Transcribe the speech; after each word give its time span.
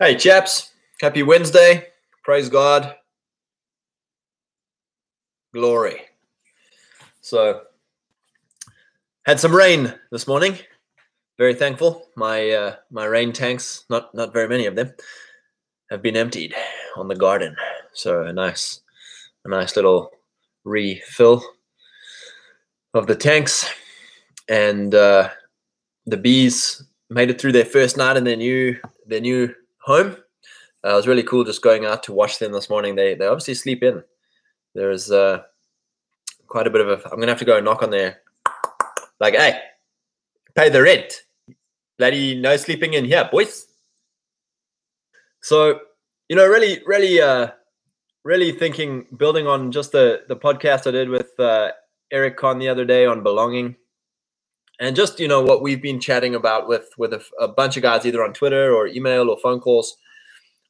Hey, 0.00 0.14
chaps. 0.14 0.70
Happy 1.00 1.24
Wednesday. 1.24 1.88
Praise 2.22 2.48
God. 2.48 2.94
Glory. 5.52 6.02
So, 7.20 7.62
had 9.26 9.40
some 9.40 9.52
rain 9.52 9.92
this 10.12 10.28
morning. 10.28 10.56
Very 11.36 11.52
thankful. 11.52 12.06
My 12.14 12.48
uh, 12.48 12.76
my 12.92 13.06
rain 13.06 13.32
tanks, 13.32 13.86
not 13.90 14.14
not 14.14 14.32
very 14.32 14.46
many 14.46 14.66
of 14.66 14.76
them, 14.76 14.92
have 15.90 16.00
been 16.00 16.16
emptied 16.16 16.54
on 16.96 17.08
the 17.08 17.16
garden. 17.16 17.56
So 17.92 18.22
a 18.22 18.32
nice 18.32 18.82
a 19.44 19.48
nice 19.48 19.74
little 19.74 20.12
refill 20.64 21.42
of 22.94 23.08
the 23.08 23.16
tanks, 23.16 23.68
and 24.48 24.94
uh, 24.94 25.30
the 26.06 26.16
bees 26.16 26.84
made 27.10 27.30
it 27.30 27.40
through 27.40 27.50
their 27.50 27.64
first 27.64 27.96
night 27.96 28.16
in 28.16 28.22
their 28.22 28.36
new 28.36 28.76
their 29.04 29.20
new 29.20 29.52
home. 29.88 30.16
Uh, 30.84 30.90
it 30.90 30.94
was 30.94 31.08
really 31.08 31.24
cool 31.24 31.44
just 31.44 31.62
going 31.62 31.84
out 31.84 32.02
to 32.04 32.12
watch 32.12 32.38
them 32.38 32.52
this 32.52 32.70
morning. 32.70 32.94
They 32.94 33.14
they 33.14 33.26
obviously 33.26 33.54
sleep 33.54 33.82
in. 33.82 34.04
There's 34.74 35.10
uh, 35.10 35.42
quite 36.46 36.66
a 36.66 36.70
bit 36.70 36.82
of 36.82 36.88
a. 36.88 37.10
I'm 37.10 37.18
gonna 37.18 37.32
have 37.32 37.40
to 37.40 37.44
go 37.44 37.58
knock 37.58 37.82
on 37.82 37.90
there. 37.90 38.20
Like, 39.18 39.34
hey, 39.34 39.60
pay 40.54 40.68
the 40.68 40.82
rent. 40.82 41.24
Bloody 41.98 42.40
no 42.40 42.56
sleeping 42.56 42.94
in 42.94 43.04
here, 43.04 43.28
boys. 43.32 43.66
So, 45.42 45.80
you 46.28 46.36
know, 46.36 46.46
really, 46.46 46.80
really, 46.86 47.20
uh, 47.20 47.48
really 48.24 48.52
thinking, 48.52 49.06
building 49.16 49.48
on 49.48 49.72
just 49.72 49.92
the 49.92 50.22
the 50.28 50.36
podcast 50.36 50.86
I 50.86 50.92
did 50.92 51.08
with 51.08 51.32
uh, 51.40 51.72
Eric 52.12 52.36
Kahn 52.36 52.58
the 52.58 52.68
other 52.68 52.84
day 52.84 53.06
on 53.06 53.22
belonging, 53.22 53.74
and 54.78 54.96
just 54.96 55.18
you 55.20 55.28
know 55.28 55.42
what 55.42 55.62
we've 55.62 55.82
been 55.82 56.00
chatting 56.00 56.34
about 56.34 56.68
with 56.68 56.90
with 56.98 57.12
a, 57.12 57.22
a 57.40 57.48
bunch 57.48 57.76
of 57.76 57.82
guys 57.82 58.06
either 58.06 58.22
on 58.22 58.32
Twitter 58.32 58.74
or 58.74 58.86
email 58.86 59.30
or 59.30 59.38
phone 59.38 59.60
calls. 59.60 59.96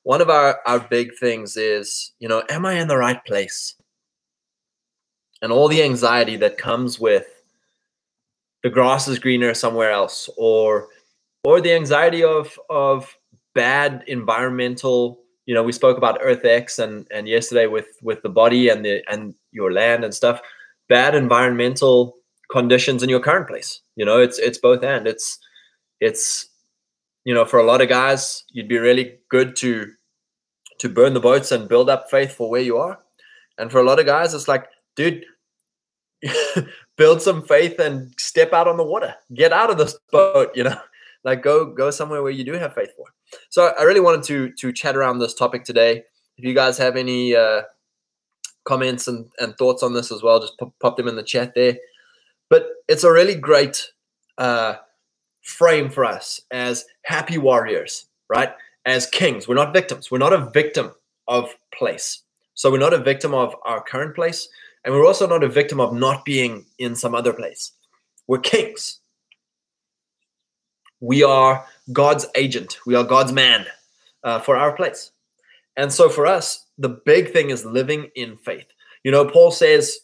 One 0.03 0.21
of 0.21 0.31
our 0.31 0.61
our 0.67 0.81
big 0.81 1.15
things 1.17 1.57
is, 1.57 2.13
you 2.19 2.29
know, 2.29 2.43
am 2.49 2.65
I 2.65 2.75
in 2.75 2.89
the 2.89 2.97
right 2.97 3.23
place? 3.25 3.75
And 5.43 5.53
all 5.53 5.69
the 5.69 5.83
anxiety 5.83 6.37
that 6.37 6.59
comes 6.59 6.99
with 6.99 7.27
the 8.63 8.71
grass 8.71 9.07
is 9.07 9.19
greener 9.19 9.55
somewhere 9.55 9.91
else, 9.91 10.29
or 10.37 10.89
or 11.45 11.61
the 11.61 11.75
anxiety 11.75 12.25
of 12.25 12.59
of 12.71 13.15
bad 13.55 14.05
environmental 14.07 15.21
you 15.47 15.55
know 15.55 15.63
we 15.63 15.73
spoke 15.73 15.97
about 15.97 16.19
earth 16.23 16.45
x 16.45 16.79
and 16.79 17.07
and 17.11 17.27
yesterday 17.27 17.67
with 17.67 17.89
with 18.03 18.23
the 18.23 18.29
body 18.29 18.69
and 18.69 18.85
the 18.85 19.03
and 19.11 19.35
your 19.51 19.73
land 19.73 20.05
and 20.05 20.15
stuff 20.15 20.41
bad 20.89 21.15
environmental 21.15 22.18
conditions 22.51 23.03
in 23.03 23.09
your 23.09 23.21
current 23.21 23.49
place. 23.49 23.81
You 23.97 24.05
know 24.05 24.19
it's 24.19 24.39
it's 24.39 24.59
both 24.59 24.83
and. 24.83 25.07
It's 25.07 25.39
it's 26.01 26.49
you 27.25 27.35
know 27.35 27.45
for 27.45 27.59
a 27.59 27.65
lot 27.65 27.81
of 27.81 27.89
guys 27.89 28.45
you'd 28.51 28.69
be 28.69 28.79
really 28.79 29.19
good 29.29 29.57
to 29.57 29.93
to 30.79 30.89
burn 30.89 31.15
the 31.15 31.21
boats 31.21 31.53
and 31.53 31.69
build 31.69 31.91
up 31.91 32.11
faith 32.11 32.33
for 32.33 32.49
where 32.51 32.61
you 32.61 32.79
are. 32.79 32.99
And 33.59 33.71
for 33.71 33.81
a 33.81 33.85
lot 33.85 33.99
of 33.99 34.07
guys 34.07 34.35
it's 34.35 34.49
like 34.49 34.67
dude 34.97 35.25
build 36.97 37.23
some 37.23 37.43
faith 37.43 37.79
and 37.79 38.13
step 38.19 38.53
out 38.53 38.69
on 38.69 38.77
the 38.77 38.85
water. 38.85 39.15
Get 39.35 39.53
out 39.53 39.71
of 39.71 39.79
this 39.79 39.99
boat 40.11 40.51
you 40.55 40.65
know? 40.65 40.79
Like 41.25 41.43
go 41.43 41.67
go 41.67 41.91
somewhere 41.91 42.23
where 42.23 42.31
you 42.31 42.45
do 42.45 42.53
have 42.53 42.75
faith 42.75 42.91
for. 42.97 43.07
So 43.51 43.75
i 43.79 43.83
really 43.83 44.01
wanted 44.01 44.23
to 44.23 44.53
to 44.53 44.73
chat 44.73 44.97
around 44.97 45.19
this 45.19 45.35
topic 45.35 45.65
today. 45.65 46.05
If 46.39 46.45
you 46.45 46.55
guys 46.55 46.79
have 46.79 46.97
any 46.97 47.35
uh 47.35 47.63
comments 48.65 49.09
and, 49.09 49.27
and 49.41 49.57
thoughts 49.59 49.83
on 49.83 49.95
this 49.95 50.13
as 50.13 50.23
well 50.23 50.39
just 50.41 50.57
pop, 50.59 50.73
pop 50.79 50.97
them 50.97 51.09
in 51.09 51.17
the 51.17 51.23
chat 51.23 51.55
there 51.57 51.77
but 52.51 52.69
it's 52.89 53.05
a 53.05 53.13
really 53.13 53.35
great 53.35 53.91
uh 54.39 54.75
frame 55.43 55.89
for 55.91 56.05
us 56.05 56.41
as 56.51 56.85
happy 57.03 57.39
warriors 57.39 58.07
right 58.29 58.53
as 58.85 59.07
kings 59.07 59.49
we're 59.49 59.55
not 59.55 59.73
victims 59.73 60.11
we're 60.11 60.19
not 60.19 60.33
a 60.33 60.51
victim 60.51 60.93
of 61.27 61.55
place 61.73 62.23
so 62.55 62.71
we're 62.71 62.79
not 62.79 62.95
a 62.95 62.99
victim 62.99 63.35
of 63.35 63.55
our 63.65 63.83
current 63.83 64.15
place 64.15 64.49
and 64.85 64.95
we're 64.95 65.07
also 65.07 65.27
not 65.27 65.43
a 65.43 65.49
victim 65.49 65.81
of 65.81 65.93
not 65.93 66.25
being 66.25 66.65
in 66.79 66.95
some 66.95 67.15
other 67.15 67.33
place 67.33 67.73
we're 68.27 68.39
kings 68.39 69.01
we 71.01 71.23
are 71.23 71.65
God's 71.93 72.27
agent. 72.35 72.79
We 72.87 72.95
are 72.95 73.05
God's 73.05 73.33
man 73.33 73.67
uh, 74.25 74.41
for 74.41 74.57
our 74.57 74.73
place. 74.73 75.13
And 75.77 75.93
so 75.93 76.09
for 76.09 76.27
us, 76.27 76.67
the 76.77 76.89
big 76.89 77.33
thing 77.33 77.51
is 77.51 77.65
living 77.65 78.11
in 78.15 78.37
faith. 78.37 78.67
You 79.05 79.13
know, 79.13 79.25
Paul 79.25 79.51
says, 79.51 79.99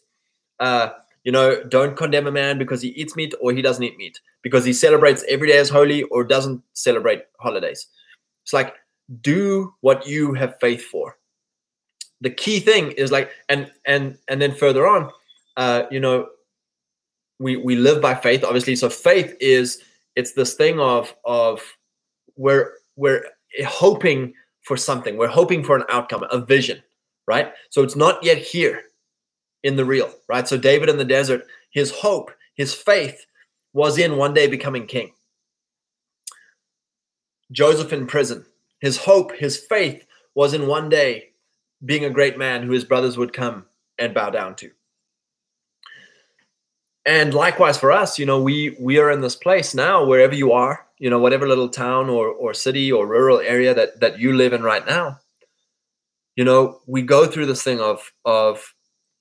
uh, 0.61 0.91
you 1.25 1.33
know, 1.33 1.63
don't 1.65 1.97
condemn 1.97 2.27
a 2.27 2.33
man 2.33 2.59
because 2.59 2.83
he 2.83 2.89
eats 2.91 3.17
meat 3.17 3.35
or 3.41 3.53
he 3.53 3.63
doesn't 3.63 3.83
eat 3.83 3.97
meat, 3.97 4.21
because 4.43 4.65
he 4.65 4.73
celebrates 4.73 5.25
every 5.29 5.49
day 5.49 5.59
as 5.59 5.69
holy 5.69 6.03
or 6.05 6.23
doesn't 6.23 6.63
celebrate 6.75 7.23
holidays. 7.41 7.87
It's 8.45 8.53
like, 8.53 8.75
do 9.21 9.75
what 9.81 10.07
you 10.07 10.35
have 10.35 10.59
faith 10.61 10.85
for. 10.85 11.17
The 12.21 12.31
key 12.31 12.61
thing 12.61 12.93
is 12.93 13.11
like, 13.11 13.31
and 13.49 13.71
and 13.87 14.17
and 14.29 14.41
then 14.41 14.55
further 14.55 14.87
on, 14.87 15.11
uh, 15.57 15.85
you 15.91 16.01
know, 16.01 16.29
we 17.39 17.57
we 17.57 17.77
live 17.77 18.01
by 18.01 18.15
faith, 18.15 18.45
obviously. 18.45 18.77
So 18.77 18.89
faith 18.89 19.35
is 19.41 19.83
it's 20.17 20.33
this 20.33 20.55
thing 20.55 20.79
of 20.81 21.15
of 21.25 21.61
we're 22.37 22.73
we're 22.97 23.25
hoping 23.67 24.35
for 24.63 24.77
something 24.77 25.17
we're 25.17 25.29
hoping 25.29 25.63
for 25.63 25.77
an 25.77 25.85
outcome 25.89 26.25
a 26.31 26.41
vision 26.41 26.83
right 27.27 27.53
so 27.71 27.83
it's 27.83 27.97
not 27.97 28.23
yet 28.25 28.39
here 28.39 28.83
in 29.65 29.75
the 29.75 29.85
real 29.85 30.13
right? 30.29 30.47
So 30.47 30.57
david 30.57 30.89
in 30.89 30.99
the 30.99 31.05
desert 31.05 31.47
his 31.71 31.91
hope 31.91 32.31
his 32.55 32.73
faith 32.73 33.27
was 33.73 33.99
in 33.99 34.17
one 34.17 34.33
day 34.33 34.47
becoming 34.47 34.87
king. 34.87 35.13
Joseph 37.51 37.93
in 37.93 38.07
prison 38.07 38.47
his 38.81 38.97
hope 38.97 39.35
his 39.35 39.57
faith 39.57 40.07
was 40.35 40.55
in 40.55 40.69
one 40.69 40.89
day 40.89 41.31
being 41.85 42.05
a 42.05 42.11
great 42.11 42.39
man 42.39 42.63
who 42.63 42.73
his 42.73 42.85
brothers 42.85 43.17
would 43.17 43.33
come 43.33 43.67
and 43.99 44.15
bow 44.15 44.31
down 44.31 44.55
to. 44.57 44.71
And 47.07 47.35
likewise 47.35 47.79
for 47.79 47.91
us 47.91 48.19
you 48.19 48.27
know 48.27 48.41
we 48.41 48.77
we 48.79 48.99
are 48.99 49.11
in 49.11 49.21
this 49.21 49.37
place 49.37 49.75
now 49.75 50.05
wherever 50.05 50.35
you 50.35 50.53
are 50.53 50.87
you 50.99 51.11
know 51.11 51.19
whatever 51.19 51.49
little 51.49 51.69
town 51.69 52.09
or 52.09 52.29
or 52.29 52.55
city 52.55 52.93
or 52.93 53.07
rural 53.07 53.41
area 53.41 53.75
that 53.75 54.01
that 54.01 54.19
you 54.19 54.33
live 54.35 54.53
in 54.53 54.63
right 54.63 54.87
now 54.87 55.19
you 56.37 56.45
know 56.45 56.81
we 56.87 57.03
go 57.03 57.27
through 57.27 57.47
this 57.47 57.63
thing 57.63 57.81
of 57.81 58.13
of 58.25 58.75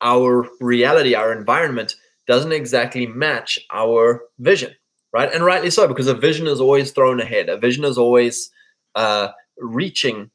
our 0.03 0.47
reality 0.59 1.16
our 1.16 1.31
environment 1.34 1.96
doesn't 2.28 2.52
exactly 2.52 3.08
match 3.08 3.59
our 3.72 4.22
vision 4.40 4.74
right 5.12 5.34
and 5.34 5.44
rightly 5.44 5.69
so 5.69 5.88
because 5.88 6.08
a 6.08 6.14
vision 6.14 6.47
is 6.47 6.62
always 6.62 6.91
thrown 6.91 7.19
ahead 7.19 7.50
a 7.50 7.58
vision 7.58 7.84
is 7.84 7.97
always 7.97 8.52
uh 8.96 9.30
reaching 9.58 10.30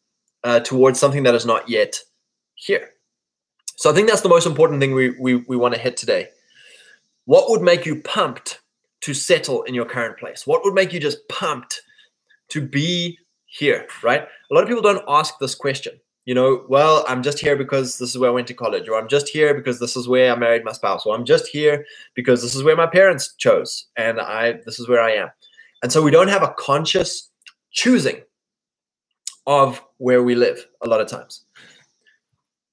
uh, 0.45 0.61
towards 0.61 1.01
something 1.01 1.25
that 1.25 1.35
is 1.35 1.45
not 1.45 1.69
yet 1.69 1.99
here 2.55 2.91
so 3.77 3.91
i 3.91 3.95
think 3.95 4.09
that's 4.09 4.23
the 4.23 4.29
most 4.29 4.47
important 4.47 4.81
thing 4.81 4.95
we 4.95 5.11
we, 5.19 5.37
we 5.49 5.57
want 5.57 5.75
to 5.75 5.81
hit 5.81 5.97
today 5.97 6.29
what 7.29 7.51
would 7.51 7.61
make 7.61 7.85
you 7.85 8.01
pumped 8.01 8.61
to 9.03 9.13
settle 9.13 9.63
in 9.65 9.75
your 9.75 9.85
current 9.85 10.19
place? 10.19 10.47
What 10.47 10.65
would 10.65 10.73
make 10.73 10.95
you 10.95 11.01
just 11.01 11.29
pumped 11.29 11.83
to 12.49 12.67
be 12.67 13.19
here, 13.45 13.87
right? 14.03 14.23
A 14.23 14.55
lot 14.55 14.63
of 14.63 14.69
people 14.69 14.83
don't 14.83 15.05
ask 15.07 15.39
this 15.39 15.55
question. 15.55 16.01
You 16.29 16.35
know, 16.35 16.67
well, 16.69 17.07
I'm 17.09 17.23
just 17.23 17.39
here 17.39 17.57
because 17.57 17.97
this 17.97 18.11
is 18.11 18.19
where 18.19 18.29
I 18.29 18.35
went 18.35 18.49
to 18.49 18.53
college, 18.53 18.87
or 18.87 18.99
I'm 18.99 19.09
just 19.09 19.31
here 19.31 19.55
because 19.55 19.81
this 19.81 19.97
is 19.97 20.07
where 20.07 20.31
I 20.31 20.37
married 20.37 20.63
my 20.63 20.73
spouse, 20.73 21.07
or 21.07 21.17
I'm 21.17 21.25
just 21.25 21.47
here 21.47 21.87
because 22.13 22.43
this 22.43 22.55
is 22.55 22.63
where 22.63 22.77
my 22.77 22.87
parents 22.87 23.35
chose, 23.37 23.87
and 23.97 24.21
I 24.21 24.61
this 24.67 24.79
is 24.79 24.91
where 24.91 25.01
I 25.01 25.13
am. 25.13 25.31
And 25.83 25.91
so 25.91 26.03
we 26.03 26.11
don't 26.11 26.29
have 26.29 26.43
a 26.43 26.55
conscious 26.59 27.31
choosing 27.71 28.21
of 29.47 29.83
where 29.97 30.23
we 30.23 30.35
live 30.35 30.67
a 30.83 30.87
lot 30.87 31.01
of 31.01 31.07
times. 31.07 31.47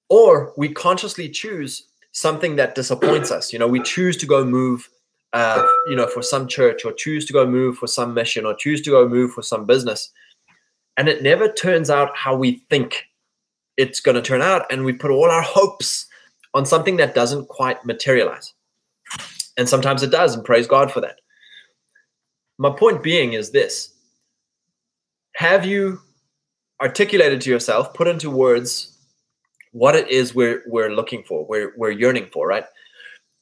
Or 0.10 0.52
we 0.58 0.74
consciously 0.74 1.30
choose 1.30 1.88
something 2.12 2.58
that 2.58 2.76
disappoints 2.76 3.32
us. 3.32 3.54
You 3.54 3.60
know, 3.60 3.70
we 3.70 3.80
choose 3.80 4.18
to 4.18 4.26
go 4.26 4.44
move, 4.44 4.90
uh, 5.32 5.66
you 5.88 5.96
know, 5.96 6.08
for 6.08 6.22
some 6.22 6.50
church 6.50 6.84
or 6.84 6.92
choose 6.92 7.26
to 7.28 7.32
go 7.32 7.48
move 7.48 7.78
for 7.78 7.88
some 7.88 8.14
mission 8.14 8.46
or 8.46 8.54
choose 8.54 8.82
to 8.82 8.90
go 8.90 9.08
move 9.08 9.32
for 9.32 9.44
some 9.44 9.64
business. 9.66 10.12
And 10.98 11.08
it 11.08 11.24
never 11.24 11.48
turns 11.48 11.90
out 11.90 12.18
how 12.18 12.36
we 12.36 12.62
think 12.70 13.06
it's 13.78 14.00
going 14.00 14.16
to 14.16 14.22
turn 14.22 14.42
out. 14.42 14.72
And 14.72 14.86
we 14.86 14.94
put 14.94 15.12
all 15.12 15.30
our 15.30 15.42
hopes 15.42 16.06
on 16.54 16.66
something 16.66 16.98
that 16.98 17.16
doesn't 17.16 17.48
quite 17.48 17.86
materialize. 17.86 18.54
And 19.58 19.68
sometimes 19.70 20.04
it 20.04 20.12
does, 20.12 20.36
and 20.36 20.44
praise 20.44 20.68
God 20.68 20.92
for 20.92 21.02
that. 21.02 21.20
My 22.58 22.70
point 22.70 23.04
being 23.04 23.34
is 23.34 23.52
this 23.52 23.94
Have 25.36 25.66
you 25.66 26.00
articulated 26.82 27.42
to 27.42 27.50
yourself, 27.50 27.94
put 27.94 28.08
into 28.08 28.30
words 28.30 28.98
what 29.72 29.96
it 29.96 30.10
is 30.10 30.34
we're 30.34 30.64
we're 30.68 30.90
looking 30.90 31.24
for, 31.24 31.46
we're 31.46 31.74
we're 31.78 31.92
yearning 31.92 32.28
for, 32.32 32.48
right? 32.48 32.66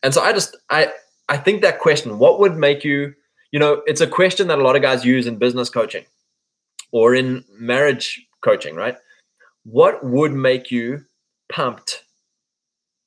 And 0.01 0.13
so 0.13 0.21
I 0.21 0.33
just 0.33 0.57
I 0.69 0.91
I 1.29 1.37
think 1.37 1.61
that 1.61 1.79
question, 1.79 2.19
what 2.19 2.39
would 2.39 2.55
make 2.55 2.83
you, 2.83 3.13
you 3.51 3.59
know, 3.59 3.81
it's 3.85 4.01
a 4.01 4.07
question 4.07 4.47
that 4.47 4.59
a 4.59 4.63
lot 4.63 4.75
of 4.75 4.81
guys 4.81 5.05
use 5.05 5.27
in 5.27 5.37
business 5.37 5.69
coaching 5.69 6.05
or 6.91 7.15
in 7.15 7.43
marriage 7.57 8.25
coaching, 8.41 8.75
right? 8.75 8.97
What 9.63 10.03
would 10.03 10.33
make 10.33 10.71
you 10.71 11.05
pumped 11.49 12.03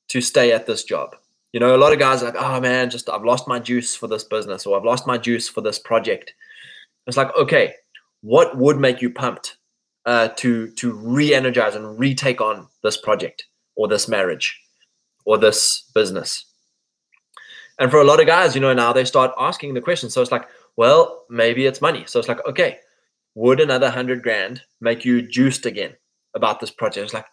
to 0.09 0.21
stay 0.21 0.51
at 0.51 0.65
this 0.65 0.83
job? 0.83 1.15
You 1.53 1.59
know, 1.59 1.75
a 1.75 1.77
lot 1.77 1.93
of 1.93 1.99
guys 1.99 2.23
like, 2.23 2.35
oh 2.37 2.59
man, 2.59 2.89
just 2.89 3.09
I've 3.09 3.23
lost 3.23 3.47
my 3.47 3.59
juice 3.59 3.95
for 3.95 4.07
this 4.07 4.23
business 4.23 4.65
or 4.65 4.77
I've 4.77 4.83
lost 4.85 5.07
my 5.07 5.17
juice 5.17 5.47
for 5.47 5.61
this 5.61 5.79
project. 5.79 6.33
It's 7.05 7.17
like, 7.17 7.35
okay, 7.37 7.73
what 8.21 8.57
would 8.57 8.77
make 8.77 9.01
you 9.01 9.09
pumped 9.09 9.57
uh, 10.07 10.29
to 10.37 10.71
to 10.71 10.93
re-energize 10.93 11.75
and 11.75 11.99
retake 11.99 12.41
on 12.41 12.67
this 12.81 12.97
project 12.97 13.45
or 13.75 13.87
this 13.87 14.07
marriage 14.07 14.59
or 15.25 15.37
this 15.37 15.83
business. 15.93 16.45
And 17.79 17.91
for 17.91 17.99
a 17.99 18.05
lot 18.05 18.19
of 18.19 18.25
guys, 18.25 18.55
you 18.55 18.61
know, 18.61 18.73
now 18.73 18.93
they 18.93 19.05
start 19.05 19.33
asking 19.37 19.73
the 19.73 19.81
question. 19.81 20.09
So 20.09 20.21
it's 20.21 20.31
like, 20.31 20.47
well, 20.77 21.25
maybe 21.29 21.65
it's 21.65 21.81
money. 21.81 22.05
So 22.07 22.19
it's 22.19 22.29
like, 22.29 22.43
okay, 22.47 22.79
would 23.35 23.59
another 23.59 23.89
hundred 23.89 24.23
grand 24.23 24.61
make 24.81 25.05
you 25.05 25.21
juiced 25.21 25.65
again 25.65 25.93
about 26.35 26.59
this 26.59 26.71
project? 26.71 27.05
It's 27.05 27.13
like, 27.13 27.25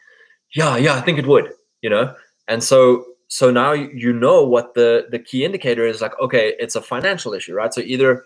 yeah, 0.55 0.77
yeah, 0.77 0.95
I 0.95 1.01
think 1.01 1.19
it 1.19 1.27
would, 1.27 1.53
you 1.83 1.91
know. 1.91 2.15
And 2.49 2.63
so 2.63 3.05
so 3.29 3.51
now 3.51 3.73
you 3.73 4.13
know 4.13 4.45
what 4.45 4.75
the 4.75 5.07
the 5.11 5.19
key 5.19 5.45
indicator 5.45 5.87
is 5.87 6.01
like 6.01 6.13
okay 6.21 6.55
it's 6.59 6.77
a 6.77 6.83
financial 6.83 7.33
issue 7.35 7.55
right? 7.55 7.73
So 7.73 7.81
either 7.81 8.25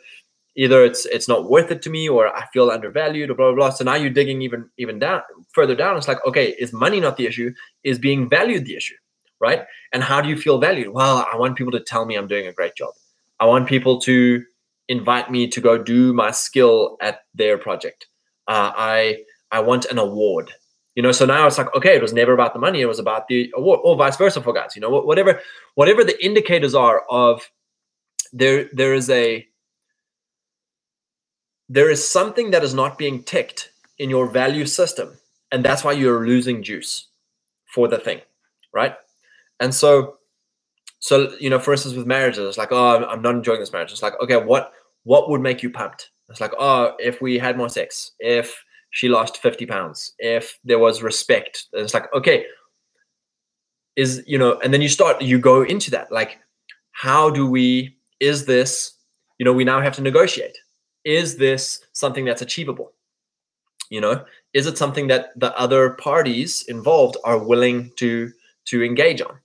either 0.57 0.85
it's 0.85 1.07
it's 1.07 1.29
not 1.29 1.49
worth 1.49 1.71
it 1.71 1.83
to 1.83 1.91
me 1.91 2.09
or 2.09 2.27
i 2.37 2.45
feel 2.53 2.71
undervalued 2.71 3.31
or 3.31 3.35
blah 3.35 3.53
blah 3.53 3.57
blah. 3.57 3.71
So 3.71 3.85
now 3.85 3.95
you're 3.95 4.11
digging 4.11 4.43
even 4.43 4.69
even 4.77 4.99
down 4.99 5.23
further 5.53 5.75
down. 5.75 5.97
It's 5.97 6.09
like 6.09 6.25
okay 6.27 6.55
is 6.59 6.73
money 6.73 7.01
not 7.01 7.17
the 7.17 7.27
issue? 7.27 7.55
Is 7.85 7.99
being 7.99 8.29
valued 8.29 8.65
the 8.65 8.77
issue 8.77 8.97
right? 9.41 9.65
And 9.93 10.03
how 10.03 10.21
do 10.21 10.29
you 10.29 10.37
feel 10.37 10.59
valued? 10.59 10.89
Well 10.93 11.27
i 11.33 11.37
want 11.37 11.57
people 11.57 11.73
to 11.73 11.81
tell 11.81 12.05
me 12.05 12.17
i'm 12.17 12.27
doing 12.29 12.47
a 12.47 12.53
great 12.53 12.75
job. 12.75 12.93
I 13.41 13.47
want 13.47 13.69
people 13.69 14.01
to 14.01 14.45
invite 14.89 15.31
me 15.31 15.47
to 15.49 15.61
go 15.61 15.79
do 15.79 16.13
my 16.13 16.33
skill 16.33 16.97
at 17.01 17.21
their 17.35 17.57
project. 17.57 18.09
Uh, 18.49 18.73
i 18.77 19.19
i 19.53 19.61
want 19.61 19.85
an 19.87 19.99
award. 19.99 20.53
You 20.95 21.03
know 21.03 21.13
so 21.13 21.27
now 21.27 21.47
it's 21.47 21.59
like 21.59 21.75
okay 21.77 21.95
it 21.95 22.03
was 22.03 22.13
never 22.13 22.33
about 22.33 22.55
the 22.55 22.59
money 22.59 22.81
it 22.81 22.87
was 22.87 22.99
about 22.99 23.29
the 23.29 23.53
award 23.55 23.81
or 23.85 23.97
vice 23.97 24.17
versa 24.17 24.43
for 24.43 24.53
guys 24.53 24.75
you 24.75 24.81
know 24.81 24.91
whatever 24.91 25.41
whatever 25.77 26.03
the 26.03 26.25
indicators 26.25 26.75
are 26.75 27.05
of 27.09 27.49
there 28.33 28.69
there 28.73 28.95
is 28.95 29.09
a 29.09 29.47
there 31.69 31.89
is 31.89 32.07
something 32.07 32.51
that 32.51 32.65
is 32.65 32.75
not 32.75 32.99
being 32.99 33.23
ticked 33.23 33.71
in 33.99 34.11
your 34.11 34.27
value 34.27 34.67
system 34.67 35.17
and 35.53 35.65
that's 35.65 35.85
why 35.85 35.93
you're 35.93 36.27
losing 36.27 36.65
juice 36.65 37.07
for 37.73 37.87
the 37.87 37.99
thing 37.99 38.21
right? 38.73 38.95
And 39.61 39.75
so 39.75 40.17
so 41.01 41.33
you 41.39 41.49
know 41.49 41.59
for 41.61 41.73
instance 41.73 41.95
with 41.95 42.07
marriages 42.07 42.41
it's 42.41 42.59
like 42.59 42.73
oh 42.73 43.05
i'm 43.05 43.23
not 43.23 43.37
enjoying 43.37 43.61
this 43.61 43.73
marriage. 43.73 43.93
It's 43.93 44.03
like 44.03 44.21
okay 44.21 44.37
what 44.37 44.73
what 45.05 45.31
would 45.31 45.41
make 45.41 45.63
you 45.63 45.71
pumped? 45.71 46.11
It's 46.29 46.41
like 46.41 46.53
oh 46.59 46.95
if 46.99 47.21
we 47.21 47.39
had 47.39 47.57
more 47.57 47.69
sex 47.69 48.13
if 48.19 48.65
she 48.99 49.09
lost 49.09 49.37
50 49.37 49.65
pounds. 49.65 50.13
If 50.19 50.59
there 50.65 50.81
was 50.81 51.05
respect 51.05 51.67
it's 51.73 51.95
like 51.95 52.13
okay 52.13 52.47
is 53.95 54.25
you 54.27 54.37
know 54.37 54.59
and 54.59 54.75
then 54.75 54.83
you 54.83 54.89
start 54.89 55.23
you 55.23 55.39
go 55.39 55.63
into 55.63 55.89
that 55.93 56.11
like 56.11 56.39
how 56.91 57.31
do 57.31 57.49
we 57.49 57.97
is 58.19 58.47
this 58.47 58.95
you 59.39 59.45
know 59.45 59.53
we 59.53 59.63
now 59.63 59.81
have 59.81 59.95
to 59.95 60.03
negotiate. 60.03 60.59
Is 61.05 61.37
this 61.37 61.81
something 61.93 62.25
that's 62.25 62.43
achievable? 62.43 62.93
You 63.89 64.01
know 64.01 64.25
is 64.53 64.67
it 64.67 64.77
something 64.77 65.07
that 65.07 65.27
the 65.37 65.57
other 65.57 65.91
parties 65.91 66.65
involved 66.67 67.17
are 67.23 67.39
willing 67.39 67.93
to 67.99 68.33
to 68.71 68.83
engage 68.83 69.23
on? 69.23 69.39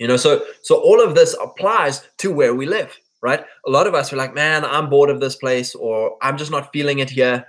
You 0.00 0.08
know 0.08 0.16
so 0.16 0.42
so 0.62 0.80
all 0.80 1.00
of 1.00 1.14
this 1.14 1.36
applies 1.40 2.02
to 2.18 2.32
where 2.32 2.54
we 2.56 2.66
live 2.66 2.98
right? 3.22 3.42
A 3.66 3.70
lot 3.70 3.86
of 3.86 3.94
us 3.94 4.12
are 4.12 4.16
like 4.16 4.34
man 4.34 4.64
i'm 4.64 4.90
bored 4.90 5.10
of 5.10 5.20
this 5.20 5.36
place 5.36 5.74
or 5.74 6.18
i'm 6.20 6.36
just 6.36 6.50
not 6.50 6.72
feeling 6.72 6.98
it 6.98 7.08
here 7.08 7.46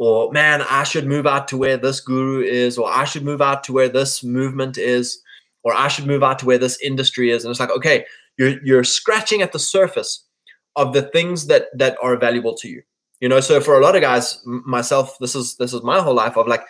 or 0.00 0.32
man, 0.32 0.62
I 0.62 0.84
should 0.84 1.06
move 1.06 1.26
out 1.26 1.46
to 1.48 1.58
where 1.58 1.76
this 1.76 2.00
guru 2.00 2.40
is, 2.40 2.78
or 2.78 2.90
I 2.90 3.04
should 3.04 3.22
move 3.22 3.42
out 3.42 3.62
to 3.64 3.72
where 3.74 3.88
this 3.90 4.24
movement 4.24 4.78
is, 4.78 5.20
or 5.62 5.74
I 5.74 5.88
should 5.88 6.06
move 6.06 6.22
out 6.22 6.38
to 6.38 6.46
where 6.46 6.56
this 6.56 6.80
industry 6.80 7.30
is. 7.30 7.44
And 7.44 7.50
it's 7.50 7.60
like, 7.60 7.70
okay, 7.70 8.06
you're 8.38 8.64
you're 8.64 8.82
scratching 8.82 9.42
at 9.42 9.52
the 9.52 9.58
surface 9.58 10.24
of 10.74 10.94
the 10.94 11.02
things 11.02 11.48
that 11.48 11.66
that 11.76 11.98
are 12.02 12.16
valuable 12.16 12.54
to 12.54 12.68
you. 12.68 12.82
You 13.20 13.28
know, 13.28 13.40
so 13.40 13.60
for 13.60 13.78
a 13.78 13.82
lot 13.82 13.94
of 13.94 14.00
guys, 14.00 14.40
myself, 14.46 15.18
this 15.20 15.34
is 15.34 15.56
this 15.58 15.74
is 15.74 15.82
my 15.82 16.00
whole 16.00 16.14
life 16.14 16.38
of 16.38 16.48
like, 16.48 16.64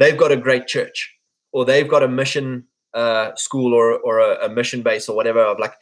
they've 0.00 0.18
got 0.18 0.32
a 0.32 0.36
great 0.36 0.66
church, 0.66 1.14
or 1.52 1.64
they've 1.64 1.86
got 1.86 2.02
a 2.02 2.08
mission 2.08 2.64
uh, 2.92 3.36
school, 3.36 3.72
or 3.72 4.00
or 4.00 4.18
a, 4.18 4.46
a 4.46 4.48
mission 4.48 4.82
base, 4.82 5.08
or 5.08 5.14
whatever. 5.14 5.40
Of 5.40 5.60
like, 5.60 5.74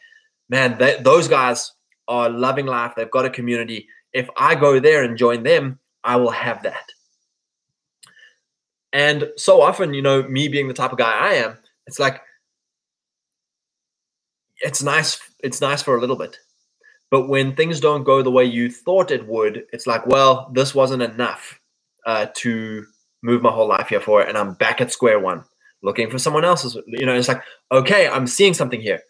man, 0.47 0.77
they, 0.77 1.01
those 1.01 1.27
guys 1.27 1.73
are 2.07 2.29
loving 2.29 2.67
life. 2.67 2.93
They've 2.95 3.09
got 3.09 3.25
a 3.25 3.31
community. 3.31 3.87
If 4.13 4.29
I 4.37 4.53
go 4.53 4.79
there 4.79 5.03
and 5.03 5.17
join 5.17 5.41
them, 5.41 5.79
I 6.03 6.15
will 6.17 6.31
have 6.31 6.63
that. 6.63 6.91
And 8.93 9.29
so 9.37 9.61
often, 9.61 9.93
you 9.93 10.01
know, 10.01 10.23
me 10.23 10.47
being 10.47 10.67
the 10.67 10.73
type 10.73 10.91
of 10.91 10.97
guy 10.97 11.11
I 11.11 11.33
am, 11.33 11.57
it's 11.85 11.99
like 11.99 12.21
it's 14.59 14.81
nice 14.81 15.19
it's 15.39 15.61
nice 15.61 15.81
for 15.81 15.97
a 15.97 16.01
little 16.01 16.15
bit. 16.15 16.37
But 17.09 17.27
when 17.27 17.55
things 17.55 17.79
don't 17.79 18.03
go 18.03 18.21
the 18.21 18.31
way 18.31 18.43
you 18.43 18.69
thought 18.69 19.11
it 19.11 19.27
would, 19.27 19.65
it's 19.71 19.87
like, 19.87 20.05
well, 20.07 20.51
this 20.53 20.75
wasn't 20.75 21.03
enough 21.03 21.59
uh, 22.05 22.27
to 22.35 22.85
move 23.23 23.41
my 23.41 23.51
whole 23.51 23.67
life 23.67 23.87
here 23.87 24.01
for 24.01 24.21
it, 24.21 24.29
and 24.29 24.37
I'm 24.37 24.53
back 24.55 24.81
at 24.81 24.91
square 24.91 25.19
one, 25.19 25.43
looking 25.83 26.09
for 26.09 26.19
someone 26.19 26.43
else's. 26.43 26.77
You 26.87 27.05
know, 27.05 27.15
it's 27.15 27.29
like, 27.29 27.41
okay, 27.71 28.07
I'm 28.07 28.27
seeing 28.27 28.53
something 28.53 28.81
here. 28.81 29.01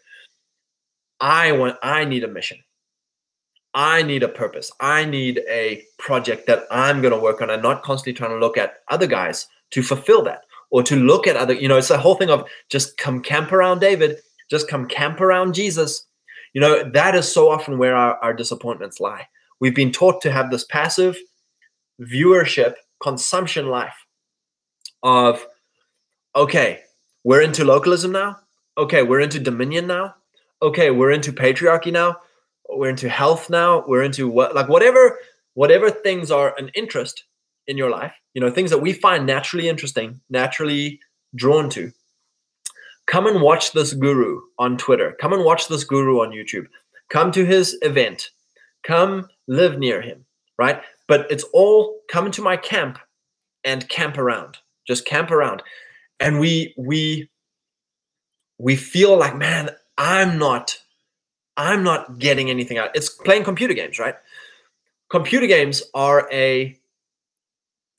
I 1.19 1.51
want, 1.53 1.77
I 1.81 2.05
need 2.05 2.23
a 2.23 2.27
mission. 2.27 2.59
I 3.77 4.01
need 4.01 4.23
a 4.23 4.27
purpose. 4.27 4.71
I 4.79 5.05
need 5.05 5.43
a 5.47 5.83
project 5.99 6.47
that 6.47 6.63
I'm 6.71 6.99
going 6.99 7.13
to 7.13 7.19
work 7.19 7.41
on 7.43 7.51
and 7.51 7.61
not 7.61 7.83
constantly 7.83 8.13
trying 8.13 8.31
to 8.31 8.39
look 8.39 8.57
at 8.57 8.77
other 8.87 9.05
guys 9.05 9.47
to 9.69 9.83
fulfill 9.83 10.23
that 10.23 10.41
or 10.71 10.81
to 10.81 10.95
look 10.95 11.27
at 11.27 11.35
other, 11.35 11.53
you 11.53 11.67
know, 11.67 11.77
it's 11.77 11.89
the 11.89 11.97
whole 11.99 12.15
thing 12.15 12.31
of 12.31 12.49
just 12.69 12.97
come 12.97 13.21
camp 13.21 13.51
around 13.51 13.79
David, 13.79 14.17
just 14.49 14.67
come 14.67 14.87
camp 14.87 15.21
around 15.21 15.53
Jesus. 15.53 16.07
You 16.53 16.61
know, 16.61 16.89
that 16.89 17.13
is 17.13 17.31
so 17.31 17.51
often 17.51 17.77
where 17.77 17.95
our, 17.95 18.17
our 18.17 18.33
disappointments 18.33 18.99
lie. 18.99 19.27
We've 19.59 19.75
been 19.75 19.91
taught 19.91 20.21
to 20.21 20.31
have 20.31 20.49
this 20.49 20.63
passive 20.63 21.15
viewership 22.01 22.73
consumption 22.99 23.67
life 23.67 24.05
of, 25.03 25.45
okay, 26.35 26.79
we're 27.23 27.43
into 27.43 27.63
localism 27.63 28.11
now. 28.11 28.37
Okay, 28.75 29.03
we're 29.03 29.19
into 29.19 29.39
dominion 29.39 29.85
now. 29.85 30.15
Okay, 30.63 30.89
we're 30.89 31.11
into 31.11 31.31
patriarchy 31.31 31.91
now 31.91 32.17
we're 32.69 32.89
into 32.89 33.09
health 33.09 33.49
now 33.49 33.83
we're 33.87 34.03
into 34.03 34.27
what 34.27 34.55
like 34.55 34.69
whatever 34.69 35.19
whatever 35.53 35.89
things 35.89 36.31
are 36.31 36.55
an 36.57 36.69
interest 36.75 37.23
in 37.67 37.77
your 37.77 37.89
life 37.89 38.13
you 38.33 38.41
know 38.41 38.49
things 38.49 38.69
that 38.69 38.81
we 38.81 38.93
find 38.93 39.25
naturally 39.25 39.67
interesting 39.67 40.19
naturally 40.29 40.99
drawn 41.35 41.69
to 41.69 41.91
come 43.05 43.27
and 43.27 43.41
watch 43.41 43.71
this 43.71 43.93
guru 43.93 44.41
on 44.59 44.77
twitter. 44.77 45.15
Come 45.19 45.33
and 45.33 45.43
watch 45.45 45.67
this 45.67 45.83
guru 45.83 46.21
on 46.21 46.31
youtube. 46.31 46.67
Come 47.09 47.31
to 47.31 47.45
his 47.45 47.77
event. 47.81 48.29
Come 48.83 49.29
live 49.47 49.79
near 49.79 50.01
him 50.01 50.25
right? 50.57 50.81
But 51.07 51.27
it's 51.31 51.45
all 51.53 51.99
come 52.09 52.25
into 52.25 52.41
my 52.41 52.57
camp 52.57 52.99
and 53.63 53.87
camp 53.89 54.17
around. 54.17 54.57
Just 54.87 55.05
camp 55.05 55.31
around. 55.31 55.63
And 56.19 56.39
we 56.39 56.73
we 56.77 57.29
we 58.57 58.75
feel 58.75 59.15
like 59.17 59.35
man 59.35 59.69
i'm 59.99 60.39
not 60.39 60.79
I'm 61.57 61.83
not 61.83 62.19
getting 62.19 62.49
anything 62.49 62.77
out. 62.77 62.91
It's 62.95 63.09
playing 63.09 63.43
computer 63.43 63.73
games, 63.73 63.99
right? 63.99 64.15
Computer 65.09 65.47
games 65.47 65.83
are 65.93 66.29
a 66.31 66.77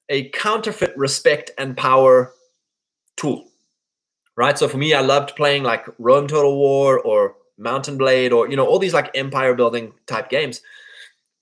a 0.09 0.31
counterfeit 0.31 0.97
respect 0.97 1.51
and 1.59 1.77
power 1.77 2.33
tool, 3.17 3.49
right? 4.37 4.59
So 4.59 4.69
for 4.69 4.79
me, 4.79 4.95
I 4.95 5.01
loved 5.01 5.37
playing 5.37 5.65
like 5.65 5.87
Rome 5.99 6.29
Total 6.29 6.57
War 6.57 7.01
or 7.01 7.37
Mount 7.59 7.97
& 7.97 7.99
Blade 7.99 8.33
or 8.33 8.49
you 8.49 8.57
know 8.57 8.67
all 8.67 8.79
these 8.79 8.95
like 8.95 9.11
empire 9.17 9.55
building 9.55 9.93
type 10.07 10.31
games. 10.31 10.63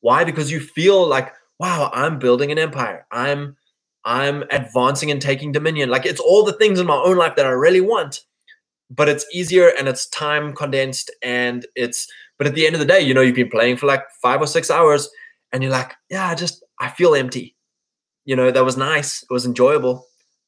Why? 0.01 0.25
Because 0.25 0.51
you 0.51 0.61
feel 0.61 1.07
like 1.07 1.33
wow, 1.59 1.91
I'm 1.95 2.19
building 2.19 2.53
an 2.53 2.59
empire. 2.59 3.07
I'm 3.11 3.57
I'm 4.05 4.45
advancing 4.51 5.11
and 5.11 5.21
taking 5.21 5.53
dominion. 5.53 5.91
Like 5.91 6.07
it's 6.07 6.21
all 6.21 6.45
the 6.45 6.53
things 6.55 6.81
in 6.81 6.87
my 6.87 6.97
own 6.97 7.17
life 7.17 7.37
that 7.37 7.47
I 7.47 7.51
really 7.51 7.81
want 7.81 8.23
but 8.91 9.09
it's 9.09 9.27
easier 9.33 9.73
and 9.79 9.89
it's 9.89 10.07
time 10.09 10.55
condensed 10.55 11.11
and 11.23 11.67
it's 11.75 12.07
but 12.39 12.47
at 12.47 12.55
the 12.55 12.67
end 12.67 12.75
of 12.75 12.81
the 12.81 12.87
day 12.87 13.01
you 13.01 13.15
know 13.15 13.21
you've 13.21 13.35
been 13.35 13.51
playing 13.51 13.77
for 13.77 13.87
like 13.87 14.05
five 14.23 14.41
or 14.41 14.47
six 14.47 14.71
hours 14.71 15.09
and 15.53 15.63
you're 15.63 15.73
like 15.73 15.95
yeah 16.11 16.29
i 16.29 16.35
just 16.35 16.65
i 16.81 16.89
feel 16.89 17.15
empty. 17.15 17.55
You 18.25 18.35
know 18.35 18.51
that 18.51 18.65
was 18.65 18.77
nice. 18.77 19.23
It 19.23 19.33
was 19.33 19.47
enjoyable. 19.47 20.07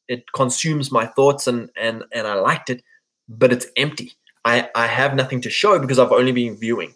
It 0.09 0.25
consumes 0.33 0.91
my 0.91 1.07
thoughts 1.07 1.47
and 1.47 1.71
and 1.77 2.05
and 2.13 2.27
i 2.27 2.35
liked 2.35 2.71
it 2.71 2.83
but 3.29 3.53
it's 3.53 3.67
empty. 3.77 4.13
I 4.45 4.69
i 4.75 4.87
have 4.87 5.15
nothing 5.15 5.41
to 5.43 5.51
show 5.51 5.79
because 5.79 5.99
i've 5.99 6.13
only 6.13 6.33
been 6.33 6.57
viewing. 6.57 6.95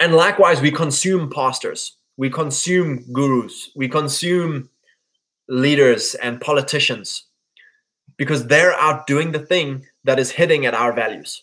And 0.00 0.14
likewise 0.14 0.60
we 0.60 0.70
consume 0.70 1.30
pastors. 1.30 1.96
We 2.16 2.30
consume 2.30 3.04
gurus. 3.12 3.70
We 3.76 3.88
consume 3.88 4.70
leaders 5.48 6.14
and 6.16 6.40
politicians 6.40 7.27
because 8.18 8.46
they're 8.46 8.74
out 8.74 9.06
doing 9.06 9.32
the 9.32 9.38
thing 9.38 9.86
that 10.04 10.18
is 10.18 10.30
hitting 10.30 10.66
at 10.66 10.74
our 10.74 10.92
values. 10.92 11.42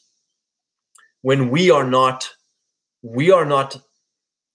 When 1.24 1.50
we 1.50 1.72
are 1.72 1.84
not 1.84 2.30
we 3.02 3.32
are 3.32 3.46
not 3.46 3.78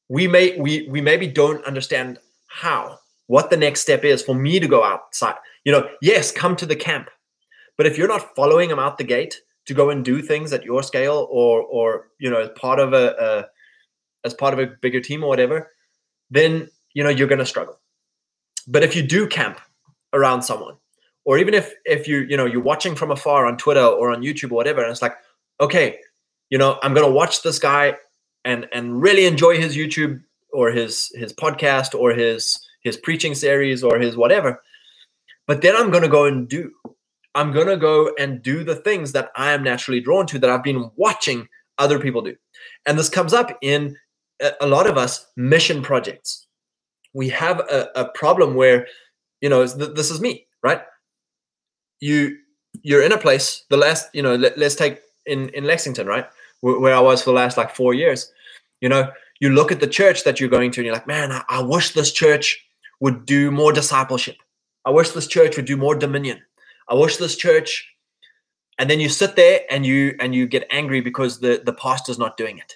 we 0.09 0.29
may 0.29 0.57
we 0.59 0.89
we 0.89 1.01
maybe 1.01 1.27
don't 1.27 1.65
understand 1.65 2.19
how 2.47 2.99
what 3.27 3.51
the 3.51 3.57
next 3.57 3.81
step 3.81 4.05
is 4.05 4.23
for 4.23 4.35
me 4.35 4.61
to 4.61 4.69
go 4.69 4.85
outside. 4.85 5.37
You 5.65 5.73
know 5.73 5.89
yes 6.01 6.31
come 6.31 6.55
to 6.57 6.67
the 6.67 6.77
camp. 6.77 7.11
But 7.77 7.87
if 7.87 7.97
you're 7.97 8.09
not 8.09 8.37
following 8.37 8.69
them 8.69 8.79
out 8.79 8.99
the 8.99 9.05
gate 9.05 9.41
to 9.67 9.75
go 9.75 9.91
and 9.91 10.05
do 10.05 10.21
things 10.21 10.53
at 10.53 10.65
your 10.65 10.83
scale 10.83 11.27
or 11.31 11.63
or 11.63 12.09
you 12.21 12.31
know 12.31 12.41
as 12.41 12.51
part 12.51 12.79
of 12.79 12.93
a, 12.93 13.17
a 13.19 14.27
as 14.27 14.35
part 14.35 14.53
of 14.53 14.61
a 14.61 14.73
bigger 14.81 15.01
team 15.01 15.25
or 15.25 15.29
whatever 15.29 15.71
then 16.31 16.69
you 16.95 17.03
know 17.03 17.11
you're 17.11 17.29
going 17.29 17.39
to 17.39 17.47
struggle. 17.47 17.79
But 18.67 18.83
if 18.83 18.95
you 18.95 19.03
do 19.03 19.27
camp 19.27 19.61
around 20.13 20.43
someone, 20.43 20.77
or 21.25 21.39
even 21.39 21.55
if 21.55 21.73
if 21.85 22.09
you 22.09 22.21
you 22.21 22.37
know 22.37 22.47
you're 22.47 22.63
watching 22.63 22.95
from 22.95 23.11
afar 23.11 23.47
on 23.47 23.57
Twitter 23.57 23.85
or 23.85 24.11
on 24.11 24.23
YouTube 24.23 24.53
or 24.53 24.57
whatever, 24.57 24.83
and 24.83 24.91
it's 24.91 25.03
like, 25.03 25.17
okay, 25.61 25.99
you 26.51 26.59
know, 26.59 26.79
I'm 26.83 26.95
gonna 26.95 27.11
watch 27.11 27.43
this 27.43 27.59
guy 27.59 27.97
and 28.45 28.67
and 28.73 29.01
really 29.01 29.27
enjoy 29.27 29.59
his 29.59 29.77
YouTube 29.77 30.23
or 30.53 30.71
his 30.71 31.11
his 31.15 31.33
podcast 31.33 31.99
or 31.99 32.13
his 32.13 32.59
his 32.83 32.97
preaching 32.97 33.35
series 33.35 33.83
or 33.83 33.99
his 33.99 34.17
whatever. 34.17 34.63
But 35.47 35.63
then 35.63 35.77
I'm 35.77 35.91
gonna 35.91 36.09
go 36.09 36.25
and 36.25 36.49
do. 36.49 36.73
I'm 37.35 37.53
gonna 37.53 37.77
go 37.77 38.13
and 38.19 38.43
do 38.43 38.65
the 38.65 38.77
things 38.77 39.13
that 39.13 39.31
I 39.37 39.53
am 39.53 39.63
naturally 39.63 40.01
drawn 40.01 40.27
to 40.29 40.39
that 40.39 40.51
I've 40.51 40.65
been 40.65 40.91
watching 40.97 41.49
other 41.79 41.99
people 41.99 42.23
do. 42.23 42.37
And 42.87 42.99
this 42.99 43.09
comes 43.09 43.33
up 43.33 43.57
in 43.63 43.97
a 44.61 44.67
lot 44.67 44.87
of 44.87 44.97
us 44.97 45.27
mission 45.37 45.83
projects. 45.83 46.47
We 47.13 47.29
have 47.31 47.61
a, 47.61 47.89
a 47.95 48.09
problem 48.11 48.55
where, 48.55 48.87
you 49.41 49.49
know, 49.49 49.67
this 49.67 50.11
is 50.11 50.21
me, 50.21 50.47
right? 50.63 50.83
You 52.01 52.37
you're 52.83 53.03
in 53.03 53.13
a 53.13 53.19
place. 53.19 53.65
The 53.69 53.77
last, 53.77 54.09
you 54.15 54.23
know, 54.23 54.37
let, 54.37 54.59
us 54.59 54.75
take 54.75 55.01
in 55.27 55.49
in 55.51 55.65
Lexington, 55.65 56.07
right, 56.07 56.27
where, 56.61 56.79
where, 56.79 56.95
I 56.95 57.01
was 57.01 57.23
for 57.23 57.31
the 57.31 57.37
last 57.37 57.57
like 57.57 57.75
four 57.75 57.95
years. 57.95 58.33
You 58.81 58.89
know, 58.89 59.11
you 59.41 59.51
look 59.51 59.73
at 59.73 59.81
the 59.81 59.87
church 59.87 60.25
that 60.25 60.41
you're 60.41 60.49
going 60.49 60.71
to, 60.73 60.81
and 60.81 60.87
you're 60.87 60.95
like, 60.95 61.07
man, 61.07 61.33
I, 61.33 61.45
I 61.49 61.63
wish 61.63 61.91
this 61.91 62.13
church 62.13 62.65
would 63.01 63.27
do 63.27 63.51
more 63.51 63.73
discipleship. 63.73 64.37
I 64.85 64.91
wish 64.91 65.11
this 65.11 65.27
church 65.27 65.57
would 65.57 65.67
do 65.67 65.77
more 65.77 65.95
dominion. 65.95 66.41
I 66.89 66.95
wish 66.95 67.17
this 67.17 67.37
church 67.37 67.91
and 68.81 68.89
then 68.89 68.99
you 68.99 69.11
sit 69.11 69.37
there 69.37 69.61
and 69.71 69.85
you 69.85 70.17
and 70.19 70.35
you 70.35 70.47
get 70.47 70.67
angry 70.71 71.01
because 71.03 71.39
the 71.39 71.63
the 71.65 71.73
pastor's 71.73 72.19
not 72.19 72.37
doing 72.37 72.59
it 72.59 72.75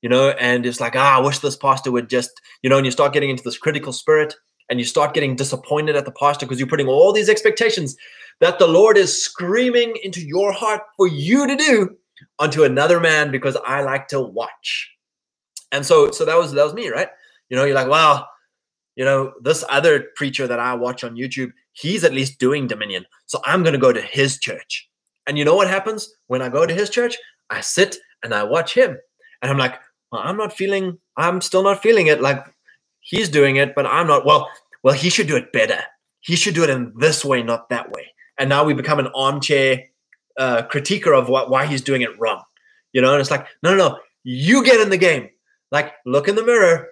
you 0.00 0.08
know 0.08 0.30
and 0.30 0.66
it's 0.66 0.80
like 0.80 0.96
ah 0.96 1.18
i 1.18 1.20
wish 1.20 1.38
this 1.38 1.56
pastor 1.56 1.92
would 1.92 2.08
just 2.08 2.40
you 2.62 2.70
know 2.70 2.78
and 2.78 2.86
you 2.86 2.90
start 2.90 3.12
getting 3.12 3.30
into 3.30 3.44
this 3.44 3.58
critical 3.58 3.92
spirit 3.92 4.34
and 4.68 4.78
you 4.78 4.84
start 4.84 5.14
getting 5.14 5.36
disappointed 5.36 5.96
at 5.96 6.04
the 6.04 6.12
pastor 6.12 6.46
because 6.46 6.58
you're 6.58 6.68
putting 6.68 6.88
all 6.88 7.12
these 7.12 7.28
expectations 7.28 7.96
that 8.40 8.58
the 8.58 8.66
lord 8.66 8.96
is 8.96 9.22
screaming 9.22 9.94
into 10.02 10.20
your 10.20 10.52
heart 10.52 10.82
for 10.96 11.06
you 11.06 11.46
to 11.46 11.56
do 11.56 11.96
onto 12.38 12.64
another 12.64 13.00
man 13.00 13.30
because 13.30 13.56
i 13.66 13.82
like 13.82 14.08
to 14.08 14.20
watch. 14.20 14.90
And 15.72 15.84
so 15.84 16.10
so 16.10 16.24
that 16.24 16.38
was 16.38 16.52
that 16.52 16.64
was 16.64 16.74
me 16.74 16.88
right? 16.88 17.08
You 17.48 17.56
know 17.56 17.64
you're 17.64 17.74
like 17.74 17.88
wow 17.88 18.26
you 18.96 19.04
know 19.04 19.32
this 19.42 19.64
other 19.68 20.06
preacher 20.14 20.46
that 20.46 20.60
i 20.60 20.72
watch 20.72 21.02
on 21.02 21.16
youtube 21.16 21.52
he's 21.72 22.04
at 22.04 22.14
least 22.14 22.38
doing 22.38 22.66
dominion. 22.66 23.04
So 23.26 23.40
i'm 23.44 23.62
going 23.62 23.72
to 23.72 23.78
go 23.78 23.92
to 23.92 24.00
his 24.00 24.38
church. 24.38 24.88
And 25.26 25.38
you 25.38 25.44
know 25.44 25.54
what 25.54 25.68
happens? 25.68 26.14
When 26.26 26.42
I 26.42 26.48
go 26.48 26.66
to 26.66 26.74
his 26.74 26.90
church? 26.90 27.16
I 27.50 27.60
sit 27.60 27.96
and 28.22 28.34
I 28.34 28.42
watch 28.42 28.74
him. 28.74 28.96
And 29.42 29.50
I'm 29.50 29.58
like, 29.58 29.74
well, 30.10 30.22
I'm 30.24 30.36
not 30.36 30.52
feeling, 30.52 30.98
I'm 31.16 31.40
still 31.40 31.62
not 31.62 31.82
feeling 31.82 32.08
it. 32.08 32.20
Like 32.20 32.44
he's 33.04 33.28
doing 33.28 33.56
it, 33.56 33.74
but 33.76 33.86
I'm 33.86 34.08
not. 34.08 34.26
Well, 34.26 34.50
well, 34.82 34.94
he 34.94 35.08
should 35.08 35.28
do 35.28 35.36
it 35.36 35.52
better. 35.52 35.78
He 36.20 36.34
should 36.34 36.54
do 36.54 36.64
it 36.64 36.70
in 36.70 36.92
this 36.96 37.24
way, 37.24 37.42
not 37.42 37.68
that 37.68 37.90
way. 37.92 38.12
And 38.38 38.48
now 38.48 38.64
we 38.64 38.74
become 38.74 38.98
an 38.98 39.08
armchair 39.14 39.84
uh, 40.38 40.62
critiquer 40.62 41.16
of 41.16 41.28
what, 41.28 41.50
why 41.50 41.66
he's 41.66 41.82
doing 41.82 42.02
it 42.02 42.18
wrong. 42.18 42.42
You 42.92 43.02
know, 43.02 43.12
and 43.12 43.20
it's 43.20 43.30
like, 43.30 43.46
no, 43.62 43.76
no, 43.76 43.88
no, 43.88 43.98
you 44.24 44.64
get 44.64 44.80
in 44.80 44.90
the 44.90 44.96
game. 44.96 45.28
Like, 45.70 45.94
look 46.06 46.28
in 46.28 46.34
the 46.34 46.44
mirror. 46.44 46.88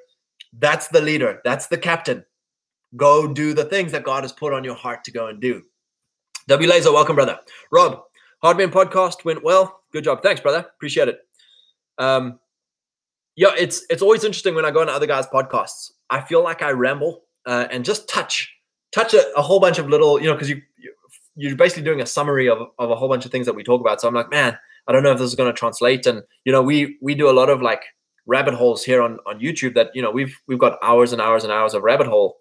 That's 0.59 0.89
the 0.89 1.01
leader. 1.01 1.41
That's 1.45 1.67
the 1.69 1.79
captain. 1.79 2.25
Go 2.97 3.33
do 3.33 3.55
the 3.55 3.65
things 3.65 3.93
that 3.93 4.05
God 4.05 4.25
has 4.25 4.33
put 4.33 4.53
on 4.53 4.65
your 4.65 4.75
heart 4.75 5.05
to 5.05 5.11
go 5.11 5.29
and 5.29 5.41
do. 5.41 5.63
W 6.49 6.69
Laser, 6.69 6.93
welcome, 6.93 7.17
brother. 7.17 7.39
Rob, 7.71 8.03
Hardman 8.43 8.71
podcast 8.71 9.25
went 9.25 9.43
well. 9.43 9.81
Good 9.93 10.05
job. 10.05 10.23
Thanks, 10.23 10.41
brother. 10.41 10.67
Appreciate 10.77 11.09
it. 11.09 11.21
Um, 11.99 12.41
yeah, 13.37 13.53
it's 13.57 13.87
it's 13.89 14.03
always 14.03 14.25
interesting 14.25 14.55
when 14.55 14.65
I 14.65 14.71
go 14.71 14.81
on 14.81 14.89
other 14.89 15.07
guys' 15.07 15.27
podcasts. 15.27 15.93
I 16.13 16.21
feel 16.21 16.45
like 16.45 16.63
I 16.63 16.71
ramble 16.71 17.23
uh, 17.47 17.67
and 17.71 17.85
just 17.85 18.09
touch 18.09 18.55
touch 18.95 19.15
a, 19.15 19.35
a, 19.35 19.41
whole 19.41 19.59
bunch 19.59 19.79
of 19.79 19.89
little, 19.89 20.21
you 20.21 20.27
know, 20.27 20.35
because 20.35 20.51
you, 20.51 20.61
you 21.35 21.51
are 21.51 21.57
basically 21.57 21.83
doing 21.83 22.03
a 22.03 22.07
summary 22.07 22.47
of, 22.47 22.59
of 22.79 22.91
a 22.91 22.95
whole 22.95 23.09
bunch 23.09 23.25
of 23.25 23.33
things 23.33 23.47
that 23.47 23.55
we 23.55 23.65
talk 23.65 23.81
about. 23.81 23.99
So 23.99 24.07
I'm 24.07 24.15
like, 24.15 24.31
man, 24.31 24.59
I 24.87 24.93
don't 24.93 25.03
know 25.03 25.13
if 25.13 25.19
this 25.19 25.29
is 25.29 25.35
going 25.35 25.51
to 25.51 25.59
translate. 25.59 26.07
And 26.07 26.23
you 26.45 26.53
know, 26.53 26.63
we 26.63 26.99
we 27.01 27.15
do 27.15 27.31
a 27.31 27.33
lot 27.33 27.49
of 27.49 27.63
like 27.63 27.83
rabbit 28.27 28.55
holes 28.55 28.85
here 28.85 29.03
on 29.03 29.19
on 29.27 29.41
YouTube 29.41 29.75
that 29.75 29.91
you 29.95 30.03
know 30.03 30.11
we've 30.11 30.39
we've 30.47 30.59
got 30.59 30.79
hours 30.83 31.13
and 31.13 31.21
hours 31.21 31.45
and 31.45 31.53
hours 31.53 31.73
of 31.73 31.83
rabbit 31.83 32.07
hole. 32.07 32.37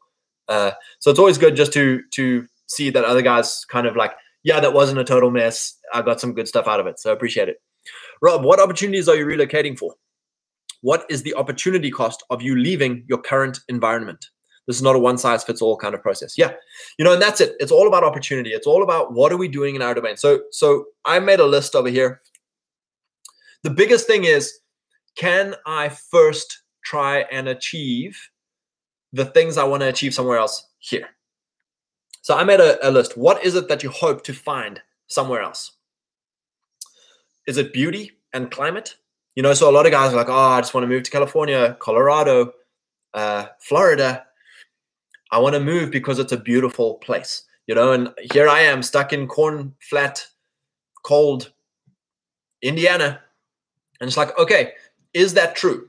Uh, 0.50 0.72
so 1.00 1.10
it's 1.10 1.20
always 1.20 1.38
good 1.38 1.56
just 1.56 1.72
to 1.74 2.02
to 2.12 2.46
see 2.68 2.90
that 2.90 3.06
other 3.06 3.22
guys 3.22 3.66
kind 3.66 3.88
of 3.88 3.96
like 3.96 4.12
yeah, 4.44 4.60
that 4.60 4.74
wasn't 4.74 5.00
a 5.00 5.04
total 5.04 5.32
mess. 5.32 5.78
I 5.94 6.02
got 6.02 6.20
some 6.20 6.34
good 6.34 6.48
stuff 6.48 6.68
out 6.68 6.80
of 6.80 6.88
it. 6.88 7.00
So 7.00 7.14
appreciate 7.14 7.48
it. 7.48 7.62
Rob, 8.22 8.44
what 8.44 8.60
opportunities 8.60 9.08
are 9.08 9.16
you 9.16 9.26
relocating 9.26 9.78
for? 9.78 9.96
What 10.82 11.06
is 11.10 11.24
the 11.24 11.34
opportunity 11.36 11.92
cost 11.92 12.24
of 12.30 12.42
you 12.42 12.56
leaving 12.56 13.04
your 13.08 13.20
current 13.20 13.60
environment? 13.70 14.30
This 14.68 14.76
is 14.76 14.82
not 14.82 14.96
a 14.96 15.00
one 15.00 15.18
size 15.18 15.44
fits 15.44 15.62
all 15.62 15.78
kind 15.78 15.96
of 15.96 16.02
process. 16.02 16.38
Yeah. 16.38 16.54
You 16.98 17.06
know, 17.06 17.14
and 17.14 17.22
that's 17.22 17.42
it. 17.42 17.56
It's 17.60 17.72
all 17.72 17.88
about 17.88 18.04
opportunity. 18.04 18.52
It's 18.52 18.68
all 18.68 18.84
about 18.84 19.14
what 19.14 19.32
are 19.32 19.38
we 19.38 19.48
doing 19.48 19.76
in 19.76 19.82
our 19.82 19.94
domain. 19.94 20.18
So 20.18 20.42
so 20.52 20.86
I 21.06 21.20
made 21.20 21.40
a 21.40 21.46
list 21.46 21.76
over 21.76 21.90
here. 21.90 22.22
The 23.64 23.70
biggest 23.70 24.08
thing 24.08 24.24
is 24.24 24.60
can 25.16 25.56
I 25.66 25.90
first 25.90 26.64
try 26.84 27.26
and 27.32 27.48
achieve 27.48 28.18
the 29.14 29.26
things 29.26 29.58
I 29.58 29.64
want 29.64 29.82
to 29.82 29.90
achieve 29.90 30.14
somewhere 30.14 30.38
else 30.38 30.68
here? 30.80 31.10
So 32.22 32.38
I 32.38 32.44
made 32.44 32.60
a, 32.60 32.88
a 32.88 32.92
list. 32.92 33.18
What 33.18 33.44
is 33.44 33.56
it 33.56 33.68
that 33.68 33.84
you 33.84 33.90
hope 33.90 34.24
to 34.26 34.34
find 34.34 34.82
somewhere 35.08 35.42
else? 35.42 35.72
Is 37.48 37.58
it 37.58 37.74
beauty 37.74 38.12
and 38.34 38.52
climate? 38.52 38.96
You 39.36 39.44
know, 39.44 39.54
so 39.54 39.70
a 39.70 39.72
lot 39.72 39.86
of 39.86 39.92
guys 39.92 40.12
are 40.12 40.18
like, 40.18 40.30
oh, 40.30 40.34
I 40.34 40.60
just 40.60 40.74
want 40.74 40.84
to 40.84 40.90
move 40.90 41.04
to 41.04 41.12
California, 41.12 41.78
Colorado, 41.80 42.52
uh, 43.14 43.46
Florida. 43.60 44.26
I 45.32 45.40
want 45.40 45.56
to 45.56 45.62
move 45.62 45.90
because 45.90 46.20
it's 46.20 46.34
a 46.34 46.38
beautiful 46.38 46.96
place, 46.96 47.44
you 47.66 47.76
know. 47.76 47.94
And 47.94 48.10
here 48.34 48.50
I 48.50 48.62
am 48.62 48.84
stuck 48.84 49.14
in 49.14 49.28
corn 49.28 49.74
flat, 49.80 50.28
cold 51.04 51.54
Indiana. 52.62 53.22
And 54.02 54.08
it's 54.08 54.18
like, 54.18 54.38
okay, 54.38 54.74
is 55.14 55.34
that 55.36 55.56
true? 55.56 55.88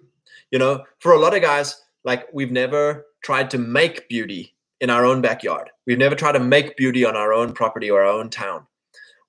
You 0.53 0.59
know, 0.61 0.85
for 1.01 1.13
a 1.13 1.19
lot 1.19 1.35
of 1.35 1.43
guys, 1.43 1.83
like 2.05 2.29
we've 2.33 2.53
never 2.53 3.07
tried 3.25 3.51
to 3.51 3.59
make 3.59 4.09
beauty 4.09 4.55
in 4.81 4.91
our 4.91 5.05
own 5.05 5.21
backyard. 5.21 5.71
We've 5.87 5.99
never 5.99 6.15
tried 6.15 6.33
to 6.33 6.41
make 6.41 6.77
beauty 6.77 7.05
on 7.05 7.17
our 7.17 7.33
own 7.33 7.53
property 7.55 7.91
or 7.91 8.03
our 8.03 8.13
own 8.13 8.31
town. 8.31 8.67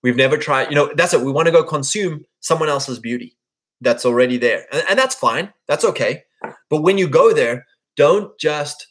We've 0.04 0.16
never 0.16 0.38
tried, 0.38 0.70
you 0.70 0.76
know, 0.76 0.92
that's 0.96 1.14
it. 1.14 1.22
We 1.22 1.32
want 1.32 1.46
to 1.48 1.52
go 1.52 1.64
consume 1.64 2.26
someone 2.42 2.70
else's 2.70 3.00
beauty 3.00 3.38
that's 3.84 4.06
already 4.06 4.38
there. 4.38 4.66
And, 4.72 4.84
and 4.90 5.00
that's 5.00 5.16
fine. 5.16 5.54
That's 5.68 5.86
okay. 5.86 6.24
But 6.70 6.82
when 6.82 6.98
you 6.98 7.08
go 7.08 7.34
there, 7.34 7.66
don't 7.96 8.38
just 8.40 8.88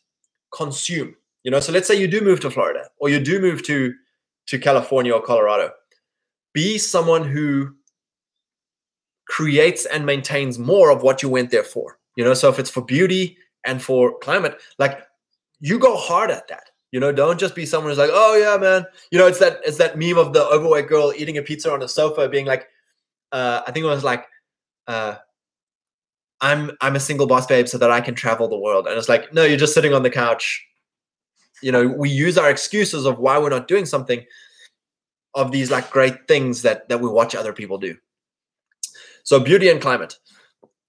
consume. 0.54 1.16
You 1.44 1.50
know, 1.50 1.61
so 1.61 1.72
let's 1.72 1.88
say 1.88 1.99
you 1.99 2.06
do 2.06 2.20
move 2.20 2.40
to 2.40 2.50
Florida 2.50 2.84
or 2.99 3.08
you 3.08 3.18
do 3.18 3.40
move 3.40 3.62
to 3.64 3.94
to 4.46 4.58
California 4.58 5.12
or 5.12 5.22
Colorado. 5.22 5.70
Be 6.52 6.78
someone 6.78 7.25
who 7.25 7.75
creates 9.28 9.87
and 9.87 10.04
maintains 10.04 10.58
more 10.58 10.90
of 10.90 11.02
what 11.02 11.22
you 11.22 11.28
went 11.28 11.50
there 11.50 11.62
for. 11.62 11.99
You 12.16 12.25
know, 12.25 12.34
so 12.34 12.49
if 12.49 12.58
it's 12.58 12.70
for 12.70 12.82
beauty 12.82 13.38
and 13.64 13.82
for 13.82 14.18
climate, 14.18 14.61
like 14.78 15.00
you 15.61 15.78
go 15.78 15.96
hard 15.96 16.30
at 16.30 16.49
that. 16.49 16.70
You 16.90 17.00
know, 17.00 17.11
don't 17.11 17.40
just 17.40 17.54
be 17.54 17.64
someone 17.64 17.90
who's 17.90 17.99
like, 17.99 18.11
oh 18.12 18.37
yeah, 18.37 18.58
man. 18.61 18.84
You 19.11 19.18
know, 19.18 19.26
it's 19.26 19.38
that 19.38 19.61
it's 19.64 19.78
that 19.78 19.96
meme 19.96 20.18
of 20.18 20.32
the 20.34 20.44
overweight 20.44 20.88
girl 20.88 21.12
eating 21.16 21.38
a 21.38 21.42
pizza 21.42 21.72
on 21.72 21.82
a 21.82 21.88
sofa, 21.88 22.28
being 22.28 22.46
like, 22.46 22.68
uh, 23.32 23.62
I 23.66 23.72
think 23.72 23.84
it 23.84 23.88
was 23.88 24.04
like, 24.04 24.26
uh, 24.87 25.17
I'm 26.41 26.73
I'm 26.81 26.97
a 26.97 27.01
single 27.01 27.27
boss 27.27 27.47
babe 27.47 27.69
so 27.69 27.79
that 27.79 27.91
I 27.91 28.01
can 28.01 28.15
travel 28.15 28.49
the 28.49 28.59
world. 28.59 28.87
And 28.87 28.99
it's 28.99 29.09
like, 29.09 29.33
no, 29.33 29.45
you're 29.45 29.57
just 29.57 29.75
sitting 29.75 29.95
on 29.95 30.03
the 30.03 30.11
couch. 30.11 30.65
You 31.62 31.71
know, 31.71 31.87
we 31.87 32.11
use 32.11 32.37
our 32.37 32.51
excuses 32.51 33.07
of 33.07 33.19
why 33.19 33.39
we're 33.39 33.51
not 33.51 33.69
doing 33.69 33.87
something 33.87 34.25
of 35.35 35.53
these 35.53 35.71
like 35.71 35.91
great 35.91 36.27
things 36.29 36.62
that 36.62 36.89
that 36.89 37.01
we 37.01 37.09
watch 37.09 37.35
other 37.35 37.53
people 37.53 37.79
do. 37.79 37.97
So 39.25 39.39
beauty 39.39 39.69
and 39.69 39.81
climate. 39.81 40.19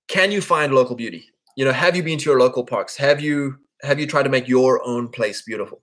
Can 0.07 0.31
you 0.31 0.41
find 0.41 0.73
local 0.73 0.95
beauty? 0.95 1.29
You 1.55 1.65
know, 1.65 1.71
have 1.71 1.95
you 1.95 2.03
been 2.03 2.17
to 2.19 2.25
your 2.25 2.39
local 2.39 2.63
parks? 2.65 2.97
Have 2.97 3.21
you 3.21 3.59
have 3.83 3.99
you 3.99 4.07
tried 4.07 4.23
to 4.23 4.29
make 4.29 4.47
your 4.47 4.85
own 4.85 5.09
place 5.09 5.43
beautiful? 5.43 5.81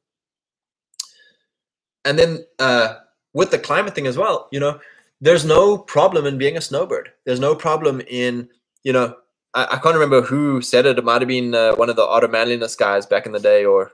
And 2.05 2.19
then 2.19 2.45
uh, 2.59 2.97
with 3.35 3.51
the 3.51 3.59
climate 3.59 3.95
thing 3.95 4.07
as 4.07 4.17
well, 4.17 4.49
you 4.51 4.59
know, 4.59 4.81
there's 5.21 5.45
no 5.45 5.79
problem 5.79 6.27
in 6.27 6.39
being 6.39 6.57
a 6.57 6.61
snowbird. 6.61 7.11
There's 7.25 7.41
no 7.41 7.55
problem 7.55 8.01
in, 8.09 8.49
you 8.85 8.93
know, 8.93 9.17
I, 9.55 9.65
I 9.65 9.77
can't 9.79 9.95
remember 9.95 10.23
who 10.23 10.63
said 10.63 10.87
it. 10.87 10.99
It 10.99 11.05
might 11.05 11.21
have 11.21 11.29
been 11.29 11.55
uh, 11.55 11.75
one 11.75 11.91
of 11.91 11.97
the 11.97 12.07
Art 12.07 12.25
of 12.25 12.31
Manliness 12.31 12.77
guys 12.77 13.07
back 13.07 13.27
in 13.27 13.33
the 13.33 13.41
day 13.41 13.65
or 13.65 13.93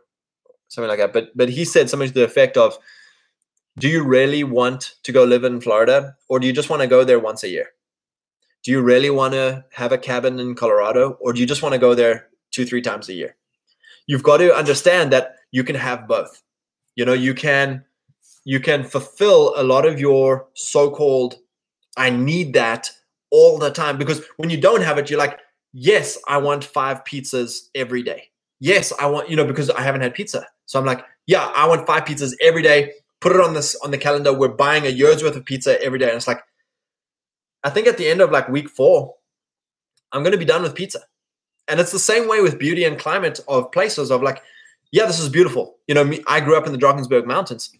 something 0.68 0.88
like 0.88 0.98
that. 0.98 1.12
But 1.12 1.36
but 1.36 1.48
he 1.48 1.64
said 1.64 1.90
something 1.90 2.08
to 2.08 2.14
the 2.14 2.24
effect 2.24 2.56
of, 2.56 2.78
"Do 3.78 3.88
you 3.88 4.04
really 4.04 4.44
want 4.44 4.94
to 5.02 5.12
go 5.12 5.24
live 5.24 5.44
in 5.44 5.60
Florida, 5.60 6.16
or 6.28 6.38
do 6.38 6.46
you 6.46 6.52
just 6.52 6.70
want 6.70 6.82
to 6.82 6.88
go 6.88 7.04
there 7.04 7.18
once 7.18 7.42
a 7.42 7.48
year? 7.48 7.70
Do 8.62 8.70
you 8.70 8.82
really 8.82 9.10
want 9.10 9.34
to 9.34 9.64
have 9.72 9.92
a 9.92 9.98
cabin 9.98 10.38
in 10.38 10.54
Colorado, 10.54 11.16
or 11.20 11.32
do 11.32 11.40
you 11.40 11.46
just 11.46 11.62
want 11.62 11.72
to 11.72 11.78
go 11.78 11.94
there 11.94 12.28
two 12.50 12.66
three 12.66 12.82
times 12.82 13.08
a 13.08 13.14
year?" 13.14 13.36
you've 14.06 14.22
got 14.22 14.38
to 14.38 14.54
understand 14.54 15.12
that 15.12 15.36
you 15.50 15.64
can 15.64 15.76
have 15.76 16.08
both 16.08 16.42
you 16.94 17.04
know 17.04 17.12
you 17.12 17.34
can 17.34 17.84
you 18.46 18.60
can 18.60 18.84
fulfill 18.84 19.52
a 19.56 19.62
lot 19.62 19.84
of 19.84 20.00
your 20.00 20.46
so-called 20.54 21.34
i 21.96 22.08
need 22.08 22.54
that 22.54 22.90
all 23.30 23.58
the 23.58 23.70
time 23.70 23.98
because 23.98 24.22
when 24.38 24.48
you 24.48 24.60
don't 24.60 24.82
have 24.82 24.98
it 24.98 25.10
you're 25.10 25.18
like 25.18 25.40
yes 25.72 26.16
i 26.28 26.38
want 26.38 26.64
five 26.64 27.04
pizzas 27.04 27.68
every 27.74 28.02
day 28.02 28.30
yes, 28.60 28.92
I 28.98 29.06
want, 29.06 29.28
you 29.28 29.36
know, 29.36 29.44
because 29.44 29.70
I 29.70 29.82
haven't 29.82 30.00
had 30.00 30.14
pizza. 30.14 30.46
So 30.66 30.78
I'm 30.78 30.86
like, 30.86 31.04
yeah, 31.26 31.52
I 31.54 31.66
want 31.68 31.86
five 31.86 32.04
pizzas 32.04 32.34
every 32.40 32.62
day. 32.62 32.92
Put 33.20 33.32
it 33.32 33.40
on 33.40 33.54
this 33.54 33.74
on 33.76 33.90
the 33.90 33.98
calendar. 33.98 34.32
We're 34.32 34.48
buying 34.48 34.86
a 34.86 34.90
year's 34.90 35.22
worth 35.22 35.36
of 35.36 35.44
pizza 35.44 35.80
every 35.82 35.98
day. 35.98 36.06
And 36.06 36.16
it's 36.16 36.28
like, 36.28 36.42
I 37.64 37.70
think 37.70 37.86
at 37.86 37.98
the 37.98 38.08
end 38.08 38.20
of 38.20 38.30
like 38.30 38.48
week 38.48 38.68
four, 38.68 39.14
I'm 40.12 40.22
going 40.22 40.32
to 40.32 40.38
be 40.38 40.44
done 40.44 40.62
with 40.62 40.74
pizza. 40.74 41.00
And 41.68 41.80
it's 41.80 41.92
the 41.92 41.98
same 41.98 42.28
way 42.28 42.40
with 42.40 42.58
beauty 42.58 42.84
and 42.84 42.98
climate 42.98 43.40
of 43.48 43.72
places 43.72 44.10
of 44.10 44.22
like, 44.22 44.42
yeah, 44.92 45.06
this 45.06 45.18
is 45.18 45.28
beautiful. 45.28 45.76
You 45.88 45.94
know, 45.94 46.04
me, 46.04 46.22
I 46.28 46.40
grew 46.40 46.56
up 46.56 46.66
in 46.66 46.72
the 46.72 46.78
Drakensberg 46.78 47.26
Mountains. 47.26 47.76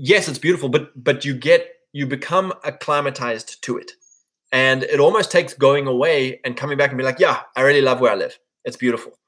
Yes, 0.00 0.28
it's 0.28 0.38
beautiful, 0.38 0.68
but 0.68 0.92
but 1.02 1.24
you 1.24 1.34
get 1.34 1.68
you 1.92 2.06
become 2.06 2.52
acclimatized 2.64 3.60
to 3.62 3.76
it. 3.78 3.90
And 4.52 4.84
it 4.84 5.00
almost 5.00 5.32
takes 5.32 5.54
going 5.54 5.88
away 5.88 6.40
and 6.44 6.56
coming 6.56 6.78
back 6.78 6.90
and 6.90 6.98
be 6.98 7.04
like, 7.04 7.18
yeah, 7.18 7.40
I 7.56 7.62
really 7.62 7.82
love 7.82 8.00
where 8.00 8.12
I 8.12 8.14
live. 8.14 8.38
It's 8.64 8.76
beautiful. 8.76 9.18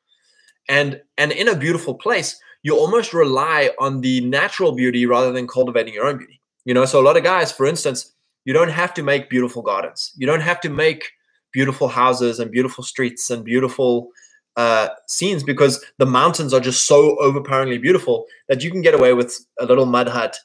And 0.69 1.01
and 1.19 1.33
in 1.33 1.49
a 1.49 1.57
beautiful 1.57 1.95
place, 1.95 2.41
you 2.63 2.77
almost 2.77 3.13
rely 3.13 3.71
on 3.81 4.01
the 4.01 4.21
natural 4.21 4.71
beauty 4.71 5.07
rather 5.07 5.33
than 5.33 5.49
cultivating 5.49 5.93
your 5.93 6.07
own 6.07 6.19
beauty. 6.19 6.41
You 6.65 6.75
know, 6.75 6.85
so 6.85 7.01
a 7.01 7.03
lot 7.03 7.17
of 7.17 7.25
guys, 7.25 7.51
for 7.51 7.67
instance, 7.67 8.15
you 8.45 8.53
don't 8.53 8.71
have 8.71 8.95
to 8.95 9.03
make 9.03 9.29
beautiful 9.29 9.63
gardens. 9.63 10.13
You 10.17 10.27
don't 10.29 10.41
have 10.41 10.61
to 10.61 10.69
make 10.69 11.11
beautiful 11.53 11.89
houses 11.89 12.39
and 12.39 12.49
beautiful 12.49 12.85
streets 12.85 13.29
and 13.29 13.45
beautiful 13.45 14.11
uh, 14.55 14.91
scenes 15.09 15.43
because 15.43 15.85
the 15.99 16.07
mountains 16.07 16.55
are 16.55 16.61
just 16.61 16.87
so 16.87 17.17
overpoweringly 17.19 17.79
beautiful 17.79 18.27
that 18.49 18.63
you 18.63 18.71
can 18.71 18.83
get 18.83 18.95
away 18.95 19.15
with 19.15 19.37
a 19.59 19.65
little 19.65 19.87
mud 19.87 20.07
hut 20.07 20.39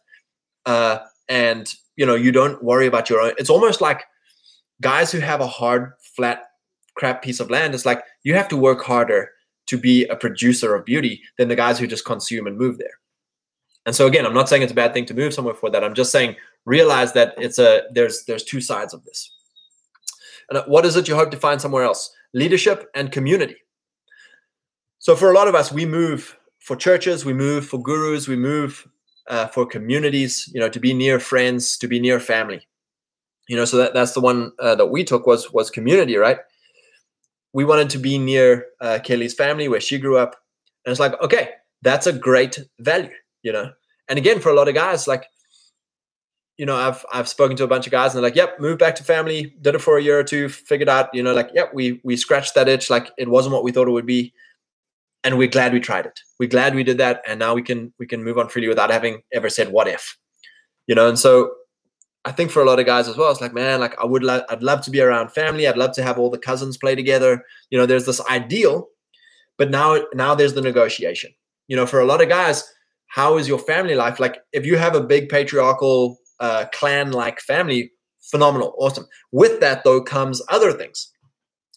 uh, 0.66 1.00
and 1.30 1.74
you 1.96 2.06
know 2.06 2.16
you 2.16 2.32
don't 2.32 2.64
worry 2.64 2.88
about 2.88 3.10
your 3.10 3.22
own 3.22 3.34
it's 3.38 3.50
almost 3.50 3.82
like 3.82 4.04
guys 4.82 5.12
who 5.12 5.20
have 5.20 5.42
a 5.42 5.48
hard 5.48 5.94
flat 6.16 6.44
crap 6.96 7.22
piece 7.22 7.40
of 7.40 7.50
land 7.50 7.74
it's 7.74 7.86
like 7.86 8.04
you 8.24 8.34
have 8.34 8.48
to 8.48 8.58
work 8.58 8.84
harder 8.84 9.30
to 9.68 9.78
be 9.78 10.06
a 10.06 10.16
producer 10.16 10.76
of 10.76 10.86
beauty 10.86 11.22
than 11.38 11.48
the 11.48 11.56
guys 11.56 11.80
who 11.80 11.88
just 11.88 12.06
consume 12.06 12.48
and 12.48 12.58
move 12.58 12.78
there. 12.78 13.00
And 13.86 13.96
so 13.96 14.08
again 14.08 14.26
i'm 14.26 14.34
not 14.34 14.50
saying 14.50 14.62
it's 14.62 14.72
a 14.72 14.76
bad 14.76 14.94
thing 14.94 15.06
to 15.06 15.14
move 15.14 15.34
somewhere 15.34 15.54
for 15.54 15.70
that. 15.70 15.84
I'm 15.84 15.94
just 15.94 16.12
saying 16.12 16.36
realize 16.66 17.14
that 17.14 17.36
it's 17.38 17.60
a 17.60 17.84
there's 17.92 18.24
there's 18.26 18.44
two 18.44 18.62
sides 18.62 18.94
of 18.94 19.04
this. 19.06 19.32
And 20.50 20.62
what 20.68 20.86
is 20.86 20.96
it 20.96 21.08
you 21.08 21.16
hope 21.16 21.32
to 21.32 21.38
find 21.38 21.62
somewhere 21.62 21.84
else? 21.84 22.12
Leadership 22.34 22.88
and 22.94 23.12
community. 23.12 23.56
So 25.00 25.16
for 25.16 25.32
a 25.32 25.34
lot 25.34 25.48
of 25.48 25.56
us 25.56 25.72
we 25.72 25.86
move 25.86 26.38
for 26.60 26.76
churches 26.76 27.26
we 27.26 27.34
move 27.34 27.68
for 27.68 27.80
gurus 27.80 28.28
we 28.28 28.36
move 28.36 28.88
uh, 29.28 29.48
for 29.48 29.66
communities 29.66 30.50
you 30.54 30.60
know 30.60 30.70
to 30.70 30.80
be 30.80 30.94
near 30.94 31.20
friends 31.20 31.78
to 31.78 31.88
be 31.88 32.00
near 32.00 32.20
family. 32.20 32.68
You 33.48 33.58
know 33.58 33.66
so 33.66 33.78
that, 33.78 33.94
that's 33.94 34.14
the 34.14 34.22
one 34.22 34.52
uh, 34.60 34.76
that 34.76 34.88
we 34.88 35.04
took 35.04 35.26
was 35.28 35.52
was 35.52 35.70
community 35.70 36.16
right? 36.16 36.38
We 37.54 37.64
wanted 37.64 37.90
to 37.92 37.98
be 37.98 38.18
near 38.18 38.66
uh, 38.82 39.00
kelly's 39.04 39.34
family 39.34 39.68
where 39.68 39.82
she 39.82 39.98
grew 39.98 40.18
up. 40.18 40.36
And 40.86 40.92
it's 40.92 41.00
like 41.00 41.20
okay 41.22 41.50
that's 41.82 42.08
a 42.08 42.14
great 42.14 42.60
value 42.80 43.10
you 43.44 43.52
know? 43.52 43.72
And 44.08 44.18
again 44.18 44.40
for 44.40 44.50
a 44.50 44.54
lot 44.54 44.68
of 44.68 44.76
guys 44.76 45.08
like 45.08 45.26
you 46.58 46.66
know 46.66 46.76
i've 46.76 47.06
i've 47.12 47.28
spoken 47.28 47.58
to 47.58 47.64
a 47.64 47.68
bunch 47.68 47.86
of 47.86 47.92
guys 47.92 48.14
and 48.14 48.24
they're 48.24 48.30
like 48.30 48.36
yep 48.36 48.60
moved 48.60 48.80
back 48.80 48.96
to 48.96 49.04
family 49.04 49.54
did 49.62 49.76
it 49.76 49.80
for 49.80 49.98
a 49.98 50.02
year 50.02 50.20
or 50.20 50.24
two 50.24 50.48
figured 50.50 50.90
out 50.90 51.14
you 51.14 51.22
know 51.22 51.34
like 51.34 51.50
yep 51.54 51.74
we 51.74 52.00
we 52.04 52.16
scratched 52.16 52.56
that 52.56 52.70
itch 52.70 52.90
like 52.90 53.12
it 53.18 53.30
wasn't 53.30 53.54
what 53.54 53.64
we 53.64 53.72
thought 53.72 53.88
it 53.88 53.92
would 53.92 54.06
be 54.06 54.34
and 55.26 55.38
we're 55.38 55.48
glad 55.48 55.74
we 55.74 55.80
tried 55.82 56.06
it. 56.06 56.20
We're 56.40 56.48
glad 56.48 56.76
we 56.76 56.84
did 56.84 57.00
that 57.00 57.22
and 57.28 57.40
now 57.40 57.54
we 57.56 57.64
can 57.64 57.92
we 58.00 58.06
can 58.06 58.24
move 58.24 58.38
on 58.38 58.48
freely 58.48 58.70
without 58.70 58.92
having 58.92 59.22
ever 59.34 59.50
said 59.50 59.72
what 59.72 59.88
if 59.88 60.18
you 60.88 60.96
know? 60.96 61.10
And 61.10 61.20
so 61.20 61.52
i 62.28 62.32
think 62.32 62.50
for 62.50 62.62
a 62.64 62.66
lot 62.66 62.80
of 62.80 62.88
guys 62.88 63.08
as 63.08 63.16
well 63.16 63.30
it's 63.30 63.40
like 63.40 63.54
man 63.54 63.80
like 63.80 63.94
i 64.02 64.04
would 64.04 64.24
like 64.24 64.44
i'd 64.50 64.64
love 64.64 64.82
to 64.82 64.90
be 64.90 65.02
around 65.02 65.30
family. 65.30 65.68
I'd 65.68 65.78
love 65.78 65.92
to 65.94 66.04
have 66.04 66.18
all 66.18 66.32
the 66.32 66.40
cousins 66.40 66.78
play 66.78 66.96
together. 66.96 67.44
You 67.70 67.78
know 67.78 67.86
there's 67.86 68.06
this 68.06 68.22
ideal 68.30 68.88
but 69.58 69.72
now 69.72 70.00
now 70.14 70.36
there's 70.36 70.54
the 70.54 70.62
negotiation. 70.62 71.32
You 71.68 71.76
know 71.76 71.86
for 71.86 72.00
a 72.00 72.06
lot 72.06 72.22
of 72.22 72.30
guys 72.30 72.64
how 73.08 73.38
is 73.38 73.48
your 73.48 73.60
family 73.60 73.96
life? 73.96 74.20
Like 74.20 74.40
if 74.54 74.66
you 74.66 74.78
have 74.78 74.96
a 74.96 75.02
big 75.02 75.30
patriarchal 75.30 76.18
uh, 76.40 76.66
clan 76.74 77.12
like 77.12 77.40
family 77.40 77.92
phenomenal 78.22 78.76
awesome. 78.78 79.08
With 79.32 79.60
that 79.62 79.84
though 79.84 80.02
comes 80.02 80.42
other 80.50 80.72
things 80.72 81.12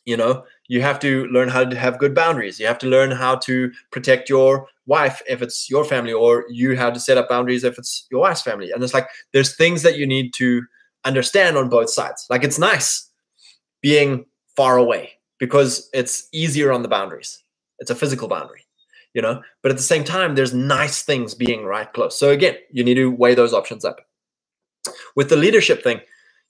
you 0.08 0.16
know 0.16 0.42
you 0.68 0.82
have 0.82 0.98
to 1.00 1.26
learn 1.26 1.48
how 1.48 1.64
to 1.64 1.76
have 1.76 1.98
good 1.98 2.14
boundaries. 2.14 2.60
You 2.60 2.66
have 2.66 2.78
to 2.78 2.86
learn 2.86 3.10
how 3.10 3.36
to 3.36 3.72
protect 3.90 4.28
your 4.28 4.68
wife 4.86 5.20
if 5.28 5.42
it's 5.42 5.68
your 5.68 5.84
family 5.84 6.12
or 6.12 6.44
you 6.48 6.76
have 6.76 6.92
to 6.94 7.00
set 7.00 7.18
up 7.18 7.28
boundaries 7.28 7.64
if 7.64 7.78
it's 7.78 8.06
your 8.10 8.20
wife's 8.20 8.42
family. 8.42 8.70
And 8.70 8.82
it's 8.82 8.94
like 8.94 9.08
there's 9.32 9.56
things 9.56 9.82
that 9.82 9.96
you 9.96 10.06
need 10.06 10.32
to 10.34 10.62
understand 11.04 11.56
on 11.56 11.68
both 11.68 11.90
sides. 11.90 12.26
Like 12.30 12.44
it's 12.44 12.58
nice 12.58 13.10
being 13.80 14.26
far 14.56 14.76
away 14.76 15.12
because 15.38 15.88
it's 15.92 16.28
easier 16.32 16.70
on 16.72 16.82
the 16.82 16.88
boundaries. 16.88 17.42
It's 17.78 17.90
a 17.90 17.96
physical 17.96 18.28
boundary 18.28 18.64
you 19.14 19.22
know? 19.22 19.42
But 19.62 19.70
at 19.70 19.78
the 19.78 19.82
same 19.82 20.04
time 20.04 20.34
there's 20.34 20.54
nice 20.54 21.02
things 21.02 21.34
being 21.34 21.64
right 21.64 21.92
close. 21.92 22.16
So 22.16 22.30
again 22.30 22.56
you 22.70 22.84
need 22.84 22.94
to 22.94 23.10
weigh 23.10 23.34
those 23.34 23.54
options 23.54 23.84
up. 23.84 24.00
With 25.16 25.28
the 25.28 25.36
leadership 25.36 25.82
thing 25.82 26.00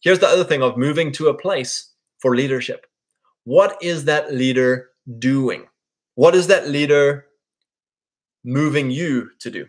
here's 0.00 0.18
the 0.18 0.28
other 0.28 0.44
thing 0.44 0.62
of 0.62 0.76
moving 0.76 1.12
to 1.12 1.28
a 1.28 1.34
place 1.34 1.90
for 2.18 2.36
leadership 2.36 2.86
what 3.48 3.78
is 3.80 4.04
that 4.04 4.34
leader 4.34 4.90
doing? 5.18 5.66
What 6.16 6.34
is 6.34 6.48
that 6.48 6.68
leader 6.68 7.24
moving 8.44 8.90
you 8.90 9.30
to 9.40 9.50
do? 9.50 9.66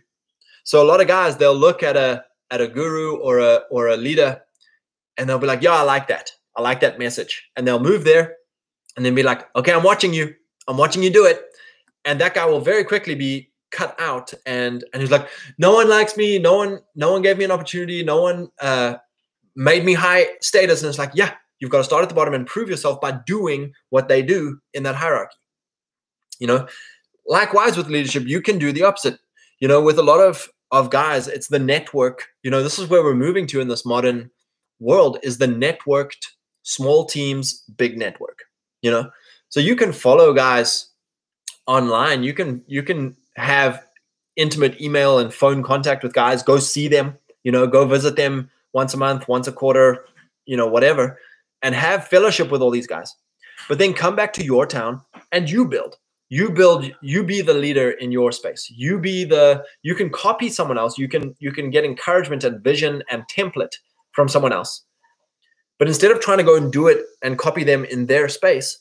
So 0.66 0.84
a 0.84 0.88
lot 0.92 1.00
of 1.00 1.08
guys 1.08 1.38
they'll 1.38 1.56
look 1.56 1.82
at 1.82 1.96
a 1.96 2.26
at 2.52 2.60
a 2.60 2.68
guru 2.68 3.16
or 3.20 3.40
a 3.40 3.62
or 3.72 3.88
a 3.88 3.96
leader 3.96 4.42
and 5.16 5.30
they'll 5.30 5.40
be 5.40 5.48
like, 5.48 5.62
"Yeah, 5.62 5.76
I 5.76 5.84
like 5.84 6.10
that. 6.10 6.30
I 6.58 6.62
like 6.62 6.82
that 6.82 7.00
message." 7.00 7.34
And 7.56 7.66
they'll 7.66 7.80
move 7.92 8.04
there 8.04 8.36
and 8.98 9.06
then 9.06 9.16
be 9.16 9.24
like, 9.24 9.48
"Okay, 9.56 9.72
I'm 9.72 9.84
watching 9.92 10.14
you. 10.14 10.36
I'm 10.68 10.76
watching 10.76 11.02
you 11.02 11.10
do 11.10 11.26
it." 11.26 11.40
And 12.04 12.20
that 12.20 12.34
guy 12.34 12.46
will 12.46 12.60
very 12.60 12.84
quickly 12.84 13.16
be 13.16 13.50
cut 13.72 13.96
out 13.98 14.34
and 14.46 14.84
and 14.92 15.02
he's 15.02 15.12
like, 15.12 15.30
"No 15.58 15.72
one 15.74 15.88
likes 15.88 16.18
me. 16.18 16.38
No 16.38 16.58
one 16.58 16.82
no 16.96 17.14
one 17.14 17.22
gave 17.22 17.38
me 17.38 17.46
an 17.46 17.52
opportunity. 17.52 18.04
No 18.04 18.22
one 18.22 18.50
uh 18.60 18.96
made 19.56 19.86
me 19.86 19.94
high 19.94 20.26
status." 20.42 20.82
And 20.82 20.90
it's 20.90 21.00
like, 21.00 21.16
"Yeah, 21.16 21.32
You've 21.60 21.72
got 21.72 21.80
to 21.80 21.84
start 21.84 22.04
at 22.04 22.10
the 22.10 22.16
bottom 22.16 22.34
and 22.34 22.48
prove 22.48 22.70
yourself 22.70 23.02
by 23.02 23.12
doing 23.26 23.74
what 23.90 24.08
they 24.08 24.22
do 24.22 24.60
in 24.74 24.84
that 24.84 24.96
hierarchy. 24.96 25.36
You 26.40 26.48
know, 26.48 26.68
likewise 27.28 27.76
with 27.78 27.90
leadership, 27.90 28.24
you 28.26 28.42
can 28.42 28.58
do 28.58 28.72
the 28.72 28.84
opposite. 28.84 29.20
You 29.60 29.68
know, 29.68 29.82
with 29.82 30.00
a 30.00 30.04
lot 30.04 30.20
of 30.20 30.50
of 30.72 30.90
guys, 30.90 31.28
it's 31.28 31.48
the 31.48 31.60
network. 31.60 32.28
You 32.44 32.52
know, 32.52 32.64
this 32.64 32.80
is 32.80 32.88
where 32.88 33.04
we're 33.04 33.16
moving 33.16 33.48
to 33.48 33.60
in 33.60 33.68
this 33.68 33.86
modern 33.86 34.30
world 34.80 35.18
is 35.24 35.38
the 35.38 35.48
networked 35.48 36.26
small 36.64 37.06
teams, 37.06 37.64
big 37.76 37.98
network. 37.98 38.40
You 38.82 38.92
know, 38.92 39.10
so 39.50 39.60
you 39.60 39.76
can 39.76 39.92
follow 39.92 40.34
guys 40.34 40.90
online. 41.68 42.24
You 42.24 42.34
can 42.34 42.64
you 42.68 42.84
can 42.84 43.18
have 43.36 43.84
intimate 44.38 44.80
email 44.80 45.20
and 45.20 45.34
phone 45.34 45.62
contact 45.64 46.04
with 46.04 46.14
guys. 46.14 46.42
Go 46.42 46.60
see 46.60 46.88
them. 46.88 47.18
You 47.44 47.52
know, 47.52 47.68
go 47.68 47.86
visit 47.86 48.16
them 48.16 48.50
once 48.72 48.94
a 48.94 48.98
month, 48.98 49.28
once 49.28 49.48
a 49.48 49.52
quarter. 49.52 50.06
You 50.46 50.56
know, 50.56 50.68
whatever 50.68 51.20
and 51.62 51.76
have 51.76 52.08
fellowship 52.08 52.52
with 52.52 52.62
all 52.62 52.72
these 52.72 52.88
guys. 52.88 53.16
But 53.68 53.78
then 53.78 53.94
come 53.94 54.16
back 54.16 54.34
to 54.34 54.44
your 54.44 54.66
town 54.66 55.02
and 55.32 55.50
you 55.50 55.68
build. 55.68 55.98
You 56.30 56.52
build, 56.52 56.92
you 57.02 57.24
be 57.24 57.42
the 57.42 57.54
leader 57.54 57.92
in 57.92 58.12
your 58.12 58.32
space. 58.32 58.72
You 58.76 59.00
be 59.00 59.26
the 59.26 59.64
you 59.82 59.96
can 59.96 60.12
copy 60.12 60.50
someone 60.50 60.78
else. 60.78 60.98
You 60.98 61.08
can 61.08 61.36
you 61.40 61.52
can 61.52 61.72
get 61.72 61.84
encouragement 61.84 62.44
and 62.44 62.64
vision 62.64 63.04
and 63.10 63.24
template 63.28 63.76
from 64.12 64.28
someone 64.28 64.54
else. 64.54 64.84
But 65.80 65.88
instead 65.88 66.12
of 66.12 66.20
trying 66.20 66.38
to 66.38 66.44
go 66.44 66.56
and 66.56 66.72
do 66.72 66.88
it 66.88 67.04
and 67.24 67.38
copy 67.38 67.64
them 67.64 67.84
in 67.86 68.06
their 68.06 68.30
space, 68.30 68.78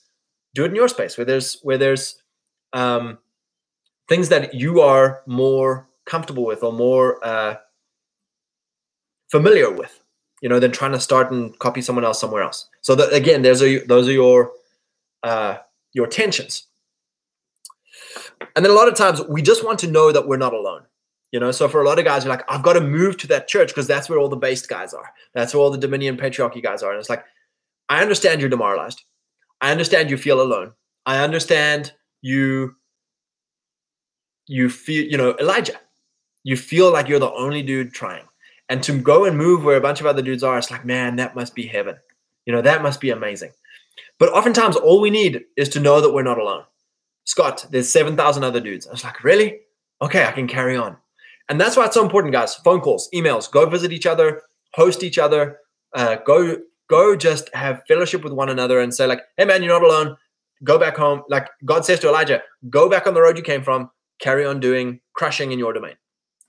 do 0.54 0.64
it 0.64 0.68
in 0.68 0.74
your 0.74 0.88
space 0.88 1.16
where 1.16 1.24
there's 1.24 1.58
where 1.62 1.78
there's 1.78 2.22
um, 2.74 3.18
things 4.08 4.28
that 4.28 4.52
you 4.52 4.80
are 4.80 5.22
more 5.26 5.88
comfortable 6.04 6.44
with 6.44 6.62
or 6.62 6.72
more 6.72 7.24
uh, 7.24 7.56
familiar 9.30 9.70
with 9.70 10.02
you 10.40 10.48
know, 10.48 10.58
than 10.58 10.72
trying 10.72 10.92
to 10.92 11.00
start 11.00 11.30
and 11.30 11.58
copy 11.58 11.82
someone 11.82 12.04
else 12.04 12.20
somewhere 12.20 12.42
else. 12.42 12.68
So 12.80 12.94
that, 12.94 13.12
again, 13.12 13.42
there's 13.42 13.62
a, 13.62 13.78
those 13.86 14.08
are 14.08 14.12
your 14.12 14.52
uh, 15.22 15.58
your 15.92 16.06
tensions. 16.06 16.66
And 18.54 18.64
then 18.64 18.70
a 18.70 18.74
lot 18.74 18.88
of 18.88 18.94
times 18.94 19.20
we 19.28 19.42
just 19.42 19.64
want 19.64 19.78
to 19.80 19.90
know 19.90 20.12
that 20.12 20.28
we're 20.28 20.36
not 20.36 20.54
alone. 20.54 20.82
You 21.32 21.40
know, 21.40 21.50
so 21.50 21.68
for 21.68 21.82
a 21.82 21.86
lot 21.86 21.98
of 21.98 22.04
guys, 22.04 22.24
you're 22.24 22.32
like, 22.32 22.50
I've 22.50 22.62
got 22.62 22.72
to 22.74 22.80
move 22.80 23.18
to 23.18 23.26
that 23.26 23.48
church 23.48 23.68
because 23.68 23.86
that's 23.86 24.08
where 24.08 24.18
all 24.18 24.28
the 24.28 24.36
based 24.36 24.68
guys 24.68 24.94
are. 24.94 25.12
That's 25.34 25.52
where 25.52 25.60
all 25.60 25.70
the 25.70 25.76
Dominion 25.76 26.16
patriarchy 26.16 26.62
guys 26.62 26.82
are. 26.82 26.90
And 26.90 26.98
it's 26.98 27.10
like, 27.10 27.24
I 27.90 28.00
understand 28.00 28.40
you're 28.40 28.48
demoralized. 28.48 29.02
I 29.60 29.70
understand 29.72 30.10
you 30.10 30.16
feel 30.16 30.40
alone. 30.40 30.72
I 31.04 31.22
understand 31.22 31.92
you 32.22 32.76
you 34.46 34.70
feel, 34.70 35.04
you 35.04 35.18
know, 35.18 35.36
Elijah. 35.38 35.78
You 36.44 36.56
feel 36.56 36.90
like 36.90 37.08
you're 37.08 37.18
the 37.18 37.32
only 37.32 37.62
dude 37.62 37.92
trying 37.92 38.24
and 38.68 38.82
to 38.82 38.98
go 38.98 39.24
and 39.24 39.36
move 39.36 39.64
where 39.64 39.76
a 39.76 39.80
bunch 39.80 40.00
of 40.00 40.06
other 40.06 40.22
dudes 40.22 40.42
are, 40.42 40.58
it's 40.58 40.70
like, 40.70 40.84
man, 40.84 41.16
that 41.16 41.34
must 41.34 41.54
be 41.54 41.66
heaven. 41.66 41.96
You 42.44 42.52
know, 42.52 42.62
that 42.62 42.82
must 42.82 43.00
be 43.00 43.10
amazing. 43.10 43.52
But 44.18 44.32
oftentimes, 44.32 44.76
all 44.76 45.00
we 45.00 45.10
need 45.10 45.44
is 45.56 45.68
to 45.70 45.80
know 45.80 46.00
that 46.00 46.12
we're 46.12 46.22
not 46.22 46.38
alone. 46.38 46.64
Scott, 47.24 47.66
there's 47.70 47.88
7,000 47.88 48.42
other 48.42 48.60
dudes. 48.60 48.86
I 48.86 48.90
was 48.90 49.04
like, 49.04 49.22
really? 49.22 49.60
Okay, 50.00 50.24
I 50.24 50.32
can 50.32 50.48
carry 50.48 50.76
on. 50.76 50.96
And 51.48 51.60
that's 51.60 51.76
why 51.76 51.86
it's 51.86 51.94
so 51.94 52.02
important, 52.02 52.32
guys. 52.32 52.54
Phone 52.56 52.80
calls, 52.80 53.08
emails, 53.14 53.50
go 53.50 53.66
visit 53.66 53.92
each 53.92 54.06
other, 54.06 54.42
host 54.74 55.02
each 55.02 55.18
other, 55.18 55.58
uh, 55.94 56.16
go 56.26 56.58
go 56.88 57.16
just 57.16 57.54
have 57.54 57.82
fellowship 57.86 58.24
with 58.24 58.32
one 58.32 58.48
another 58.48 58.80
and 58.80 58.94
say 58.94 59.06
like, 59.06 59.20
hey 59.36 59.44
man, 59.44 59.62
you're 59.62 59.78
not 59.78 59.86
alone. 59.86 60.16
go 60.64 60.78
back 60.78 60.96
home. 60.96 61.22
Like 61.28 61.48
God 61.64 61.84
says 61.84 62.00
to 62.00 62.08
Elijah, 62.08 62.42
go 62.68 62.88
back 62.88 63.06
on 63.06 63.14
the 63.14 63.22
road 63.22 63.36
you 63.36 63.42
came 63.42 63.62
from, 63.62 63.90
carry 64.20 64.44
on 64.44 64.60
doing 64.60 65.00
crushing 65.14 65.52
in 65.52 65.58
your 65.58 65.72
domain, 65.72 65.96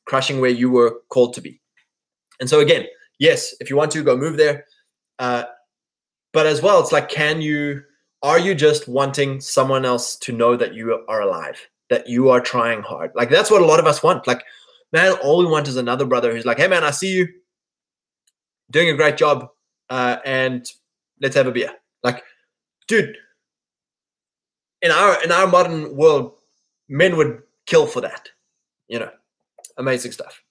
crushing 0.06 0.40
where 0.40 0.50
you 0.50 0.70
were 0.70 1.02
called 1.10 1.34
to 1.36 1.42
be. 1.42 1.62
And 2.40 2.50
so 2.50 2.60
again, 2.60 2.86
yes, 3.20 3.54
if 3.60 3.70
you 3.70 3.76
want 3.76 3.92
to 3.92 4.04
go 4.04 4.16
move 4.18 4.38
there, 4.38 4.66
uh, 5.20 5.44
but 6.32 6.46
as 6.46 6.62
well, 6.62 6.80
it's 6.80 6.92
like, 6.92 7.10
can 7.10 7.42
you? 7.42 7.84
Are 8.22 8.40
you 8.40 8.54
just 8.54 8.88
wanting 8.90 9.40
someone 9.40 9.86
else 9.86 10.18
to 10.18 10.34
know 10.34 10.58
that 10.58 10.74
you 10.74 11.06
are 11.08 11.22
alive, 11.22 11.58
that 11.90 12.10
you 12.10 12.30
are 12.30 12.42
trying 12.42 12.82
hard? 12.82 13.12
Like 13.16 13.30
that's 13.30 13.50
what 13.50 13.62
a 13.62 13.66
lot 13.66 13.80
of 13.80 13.88
us 13.88 14.04
want. 14.04 14.28
Like, 14.28 14.44
man, 14.92 15.14
all 15.24 15.40
we 15.40 15.46
want 15.46 15.70
is 15.70 15.78
another 15.78 16.06
brother 16.06 16.34
who's 16.34 16.46
like, 16.46 16.58
hey, 16.58 16.68
man, 16.68 16.84
I 16.84 16.92
see 16.92 17.14
you 17.14 17.28
doing 18.72 18.90
a 18.90 18.94
great 18.94 19.18
job, 19.18 19.50
uh, 19.90 20.18
and 20.26 20.70
let's 21.22 21.36
have 21.36 21.48
a 21.48 21.52
beer. 21.52 21.72
Like, 22.04 22.24
dude, 22.88 23.16
in 24.82 24.92
our 24.92 25.24
in 25.24 25.32
our 25.32 25.48
modern 25.48 25.96
world, 25.96 26.34
men 26.90 27.16
would 27.18 27.42
kill 27.66 27.88
for 27.88 28.02
that. 28.02 28.30
You 28.88 29.00
know, 29.00 29.12
amazing 29.78 30.12
stuff. 30.12 30.44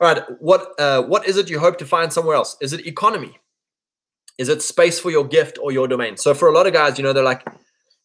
All 0.00 0.14
right, 0.14 0.22
what 0.40 0.72
uh, 0.78 1.02
what 1.02 1.26
is 1.26 1.36
it 1.36 1.50
you 1.50 1.58
hope 1.58 1.76
to 1.78 1.86
find 1.86 2.10
somewhere 2.12 2.34
else? 2.34 2.56
Is 2.60 2.72
it 2.72 2.86
economy? 2.86 3.38
Is 4.38 4.48
it 4.48 4.62
space 4.62 4.98
for 4.98 5.10
your 5.10 5.26
gift 5.26 5.58
or 5.60 5.72
your 5.72 5.86
domain? 5.86 6.16
So 6.16 6.32
for 6.32 6.48
a 6.48 6.52
lot 6.52 6.66
of 6.66 6.72
guys, 6.72 6.96
you 6.96 7.04
know, 7.04 7.12
they're 7.12 7.22
like, 7.22 7.46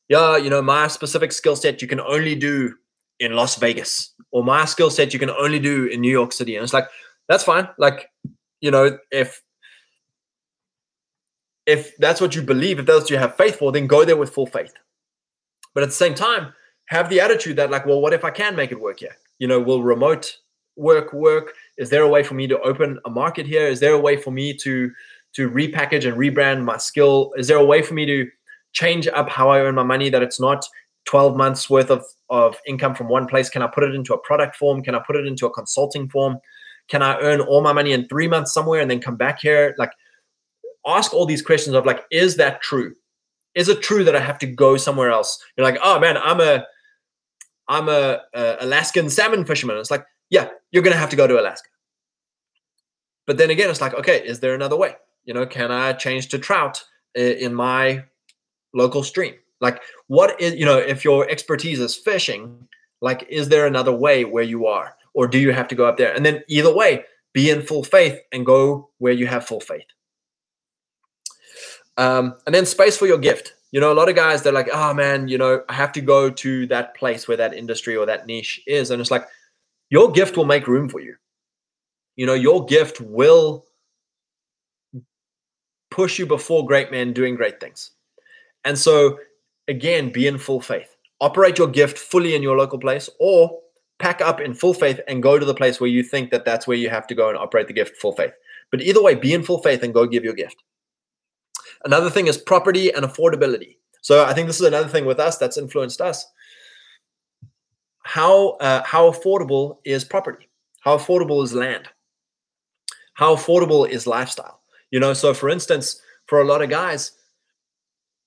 yeah, 0.09 0.35
you 0.35 0.49
know, 0.49 0.61
my 0.61 0.87
specific 0.87 1.31
skill 1.31 1.55
set 1.55 1.81
you 1.81 1.87
can 1.87 2.01
only 2.01 2.35
do 2.35 2.75
in 3.21 3.33
Las 3.33 3.55
Vegas, 3.55 4.13
or 4.31 4.43
my 4.43 4.65
skill 4.65 4.89
set 4.89 5.13
you 5.13 5.19
can 5.19 5.29
only 5.29 5.59
do 5.59 5.85
in 5.85 6.01
New 6.01 6.11
York 6.11 6.33
City. 6.33 6.57
And 6.57 6.63
it's 6.63 6.73
like, 6.73 6.89
that's 7.29 7.45
fine. 7.45 7.69
Like, 7.77 8.09
you 8.59 8.71
know, 8.71 8.99
if 9.11 9.41
if 11.65 11.95
that's 11.97 12.19
what 12.19 12.35
you 12.35 12.41
believe, 12.41 12.79
if 12.79 12.85
that's 12.85 13.03
what 13.03 13.09
you 13.09 13.17
have 13.17 13.37
faith 13.37 13.55
for, 13.55 13.71
then 13.71 13.87
go 13.87 14.03
there 14.03 14.17
with 14.17 14.33
full 14.33 14.47
faith. 14.47 14.73
But 15.73 15.83
at 15.83 15.89
the 15.89 15.95
same 15.95 16.13
time, 16.13 16.53
have 16.89 17.09
the 17.09 17.21
attitude 17.21 17.55
that, 17.55 17.71
like, 17.71 17.85
well, 17.85 18.01
what 18.01 18.13
if 18.13 18.23
I 18.25 18.31
can 18.31 18.55
make 18.55 18.71
it 18.71 18.79
work 18.79 18.99
here? 18.99 19.15
You 19.39 19.47
know, 19.47 19.59
will 19.59 19.81
remote 19.81 20.37
work 20.75 21.13
work? 21.13 21.53
Is 21.77 21.89
there 21.89 22.03
a 22.03 22.07
way 22.07 22.23
for 22.23 22.33
me 22.33 22.47
to 22.47 22.59
open 22.61 22.99
a 23.05 23.09
market 23.09 23.45
here? 23.45 23.67
Is 23.67 23.79
there 23.79 23.93
a 23.93 23.99
way 23.99 24.17
for 24.17 24.31
me 24.31 24.53
to 24.57 24.91
to 25.35 25.49
repackage 25.49 26.07
and 26.07 26.17
rebrand 26.17 26.63
my 26.63 26.77
skill? 26.77 27.33
Is 27.37 27.47
there 27.47 27.57
a 27.57 27.65
way 27.65 27.81
for 27.81 27.93
me 27.93 28.05
to 28.05 28.29
change 28.71 29.07
up 29.07 29.29
how 29.29 29.49
I 29.49 29.59
earn 29.59 29.75
my 29.75 29.83
money 29.83 30.09
that 30.09 30.23
it's 30.23 30.39
not 30.39 30.65
12 31.05 31.35
months 31.35 31.69
worth 31.69 31.91
of, 31.91 32.05
of 32.29 32.57
income 32.65 32.95
from 32.95 33.09
one 33.09 33.27
place? 33.27 33.49
Can 33.49 33.61
I 33.61 33.67
put 33.67 33.83
it 33.83 33.93
into 33.93 34.13
a 34.13 34.17
product 34.17 34.55
form? 34.55 34.81
Can 34.81 34.95
I 34.95 35.01
put 35.05 35.17
it 35.17 35.27
into 35.27 35.45
a 35.45 35.51
consulting 35.51 36.07
form? 36.07 36.37
Can 36.87 37.01
I 37.01 37.17
earn 37.19 37.41
all 37.41 37.61
my 37.61 37.73
money 37.73 37.91
in 37.91 38.07
three 38.07 38.27
months 38.27 38.53
somewhere 38.53 38.79
and 38.79 38.89
then 38.89 39.01
come 39.01 39.17
back 39.17 39.39
here? 39.41 39.75
Like, 39.77 39.91
ask 40.85 41.13
all 41.13 41.25
these 41.25 41.41
questions 41.41 41.75
of 41.75 41.85
like, 41.85 42.03
is 42.11 42.37
that 42.37 42.61
true? 42.61 42.93
Is 43.55 43.69
it 43.69 43.81
true 43.81 44.03
that 44.03 44.15
I 44.15 44.19
have 44.19 44.37
to 44.39 44.47
go 44.47 44.77
somewhere 44.77 45.11
else? 45.11 45.41
You're 45.57 45.65
like, 45.65 45.79
oh 45.83 45.99
man, 45.99 46.17
I'm 46.17 46.39
a, 46.39 46.65
I'm 47.67 47.89
a, 47.89 48.21
a 48.33 48.57
Alaskan 48.61 49.09
salmon 49.09 49.45
fisherman. 49.45 49.77
It's 49.77 49.91
like, 49.91 50.05
yeah, 50.29 50.49
you're 50.71 50.83
gonna 50.83 50.95
have 50.95 51.09
to 51.09 51.15
go 51.15 51.27
to 51.27 51.39
Alaska. 51.39 51.69
But 53.25 53.37
then 53.37 53.49
again, 53.49 53.69
it's 53.69 53.81
like, 53.81 53.93
okay, 53.95 54.21
is 54.25 54.39
there 54.39 54.53
another 54.53 54.77
way? 54.77 54.95
You 55.23 55.33
know, 55.33 55.45
can 55.45 55.71
I 55.71 55.93
change 55.93 56.29
to 56.29 56.39
trout 56.39 56.83
in 57.15 57.53
my 57.53 58.03
local 58.73 59.03
stream? 59.03 59.35
Like, 59.61 59.81
what 60.07 60.39
is, 60.39 60.55
you 60.55 60.65
know, 60.65 60.77
if 60.77 61.03
your 61.03 61.27
expertise 61.29 61.79
is 61.79 61.95
fishing, 61.95 62.67
like, 63.01 63.25
is 63.29 63.49
there 63.49 63.65
another 63.65 63.93
way 63.93 64.25
where 64.25 64.43
you 64.43 64.67
are? 64.67 64.95
Or 65.13 65.27
do 65.27 65.39
you 65.39 65.51
have 65.53 65.67
to 65.69 65.75
go 65.75 65.85
up 65.85 65.97
there? 65.97 66.13
And 66.13 66.25
then 66.25 66.43
either 66.47 66.73
way, 66.73 67.05
be 67.33 67.49
in 67.49 67.61
full 67.61 67.83
faith 67.83 68.19
and 68.31 68.45
go 68.45 68.89
where 68.99 69.13
you 69.13 69.27
have 69.27 69.47
full 69.47 69.61
faith. 69.61 69.85
Um, 71.97 72.35
and 72.45 72.53
then 72.53 72.65
space 72.65 72.97
for 72.97 73.07
your 73.07 73.17
gift. 73.17 73.53
You 73.71 73.79
know, 73.79 73.91
a 73.91 73.95
lot 73.95 74.09
of 74.09 74.15
guys, 74.15 74.43
they're 74.43 74.53
like, 74.53 74.69
oh 74.71 74.93
man, 74.93 75.27
you 75.27 75.37
know, 75.37 75.63
I 75.67 75.73
have 75.73 75.91
to 75.93 76.01
go 76.01 76.29
to 76.29 76.67
that 76.67 76.95
place 76.95 77.27
where 77.27 77.37
that 77.37 77.53
industry 77.53 77.95
or 77.95 78.05
that 78.05 78.27
niche 78.27 78.61
is. 78.67 78.91
And 78.91 79.01
it's 79.01 79.11
like, 79.11 79.25
your 79.89 80.11
gift 80.11 80.37
will 80.37 80.45
make 80.45 80.67
room 80.67 80.89
for 80.89 80.99
you. 80.99 81.15
You 82.15 82.25
know, 82.25 82.33
your 82.33 82.65
gift 82.65 83.01
will 83.01 83.65
push 85.91 86.19
you 86.19 86.25
before 86.25 86.65
great 86.65 86.91
men 86.91 87.13
doing 87.13 87.35
great 87.35 87.59
things. 87.59 87.91
And 88.63 88.77
so, 88.77 89.19
again, 89.67 90.11
be 90.11 90.27
in 90.27 90.37
full 90.37 90.61
faith. 90.61 90.95
Operate 91.21 91.57
your 91.57 91.67
gift 91.67 91.97
fully 91.97 92.35
in 92.35 92.43
your 92.43 92.57
local 92.57 92.79
place 92.79 93.09
or 93.19 93.59
pack 93.99 94.21
up 94.21 94.41
in 94.41 94.53
full 94.53 94.73
faith 94.73 94.99
and 95.07 95.23
go 95.23 95.39
to 95.39 95.45
the 95.45 95.53
place 95.53 95.79
where 95.79 95.89
you 95.89 96.03
think 96.03 96.31
that 96.31 96.45
that's 96.45 96.67
where 96.67 96.77
you 96.77 96.89
have 96.89 97.07
to 97.07 97.15
go 97.15 97.29
and 97.29 97.37
operate 97.37 97.67
the 97.67 97.73
gift 97.73 97.97
full 97.97 98.11
faith. 98.11 98.33
But 98.71 98.81
either 98.81 99.01
way, 99.01 99.15
be 99.15 99.33
in 99.33 99.43
full 99.43 99.61
faith 99.61 99.83
and 99.83 99.93
go 99.93 100.05
give 100.05 100.23
your 100.23 100.33
gift. 100.33 100.63
Another 101.85 102.09
thing 102.09 102.27
is 102.27 102.37
property 102.37 102.91
and 102.91 103.05
affordability. 103.05 103.77
So 104.01 104.25
I 104.25 104.33
think 104.33 104.47
this 104.47 104.59
is 104.59 104.67
another 104.67 104.87
thing 104.89 105.05
with 105.05 105.19
us 105.19 105.37
that's 105.37 105.57
influenced 105.57 106.01
us. 106.01 106.25
How 108.05 108.49
uh, 108.61 108.83
how 108.83 109.09
affordable 109.09 109.77
is 109.83 110.03
property? 110.03 110.47
How 110.81 110.95
affordable 110.95 111.43
is 111.43 111.53
land? 111.53 111.89
How 113.15 113.35
affordable 113.35 113.89
is 113.89 114.05
lifestyle? 114.05 114.61
You 114.91 114.99
know, 114.99 115.13
so 115.13 115.33
for 115.33 115.49
instance, 115.49 115.99
for 116.27 116.39
a 116.39 116.45
lot 116.45 116.61
of 116.61 116.69
guys, 116.69 117.13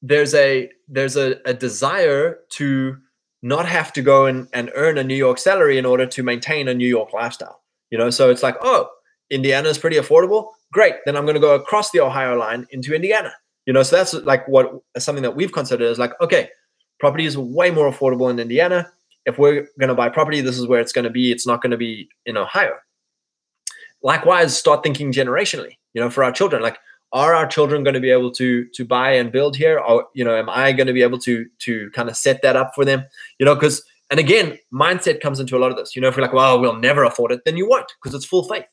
there's 0.02 0.34
a 0.34 0.68
there's 0.88 1.16
a, 1.16 1.36
a 1.44 1.54
desire 1.54 2.40
to 2.50 2.96
not 3.42 3.66
have 3.66 3.92
to 3.92 4.02
go 4.02 4.26
and, 4.26 4.48
and 4.52 4.72
earn 4.74 4.98
a 4.98 5.04
New 5.04 5.14
York 5.14 5.38
salary 5.38 5.78
in 5.78 5.86
order 5.86 6.06
to 6.06 6.22
maintain 6.24 6.66
a 6.66 6.74
New 6.74 6.88
York 6.88 7.12
lifestyle. 7.12 7.62
You 7.90 7.98
know, 7.98 8.10
so 8.10 8.30
it's 8.30 8.42
like, 8.42 8.56
oh, 8.62 8.90
Indiana 9.30 9.68
is 9.68 9.78
pretty 9.78 9.96
affordable. 9.96 10.48
Great. 10.72 10.94
Then 11.06 11.16
I'm 11.16 11.24
going 11.24 11.36
to 11.36 11.40
go 11.40 11.54
across 11.54 11.92
the 11.92 12.00
Ohio 12.00 12.36
line 12.36 12.66
into 12.72 12.96
Indiana. 12.96 13.32
You 13.64 13.72
know, 13.72 13.84
so 13.84 13.94
that's 13.94 14.14
like 14.14 14.48
what 14.48 14.72
something 14.98 15.22
that 15.22 15.36
we've 15.36 15.52
considered 15.52 15.86
is 15.86 16.00
like, 16.00 16.20
okay, 16.20 16.50
property 16.98 17.26
is 17.26 17.38
way 17.38 17.70
more 17.70 17.88
affordable 17.88 18.28
in 18.28 18.40
Indiana. 18.40 18.90
If 19.28 19.38
we're 19.38 19.68
going 19.78 19.88
to 19.88 19.94
buy 19.94 20.08
property, 20.08 20.40
this 20.40 20.58
is 20.58 20.66
where 20.66 20.80
it's 20.80 20.92
going 20.92 21.04
to 21.04 21.10
be. 21.10 21.30
It's 21.30 21.46
not 21.46 21.60
going 21.60 21.70
to 21.70 21.76
be 21.76 22.08
in 22.24 22.38
Ohio. 22.38 22.72
Likewise, 24.02 24.56
start 24.56 24.82
thinking 24.82 25.12
generationally. 25.12 25.76
You 25.92 26.00
know, 26.00 26.08
for 26.08 26.24
our 26.24 26.32
children, 26.32 26.62
like, 26.62 26.78
are 27.12 27.34
our 27.34 27.46
children 27.46 27.84
going 27.84 27.94
to 27.94 28.00
be 28.00 28.10
able 28.10 28.30
to 28.32 28.64
to 28.74 28.84
buy 28.86 29.12
and 29.12 29.30
build 29.30 29.54
here? 29.54 29.78
Or 29.78 30.06
you 30.14 30.24
know, 30.24 30.34
am 30.34 30.48
I 30.48 30.72
going 30.72 30.86
to 30.86 30.94
be 30.94 31.02
able 31.02 31.18
to 31.20 31.44
to 31.58 31.90
kind 31.90 32.08
of 32.08 32.16
set 32.16 32.40
that 32.42 32.56
up 32.56 32.72
for 32.74 32.86
them? 32.86 33.04
You 33.38 33.44
know, 33.44 33.54
because 33.54 33.84
and 34.10 34.18
again, 34.18 34.58
mindset 34.72 35.20
comes 35.20 35.40
into 35.40 35.56
a 35.56 35.60
lot 35.60 35.70
of 35.70 35.76
this. 35.76 35.94
You 35.94 36.00
know, 36.00 36.08
if 36.08 36.16
you're 36.16 36.24
like, 36.24 36.32
well, 36.32 36.58
we'll 36.58 36.76
never 36.76 37.04
afford 37.04 37.32
it, 37.32 37.42
then 37.44 37.58
you 37.58 37.68
won't 37.68 37.92
because 38.00 38.14
it's 38.14 38.24
full 38.24 38.48
faith. 38.48 38.64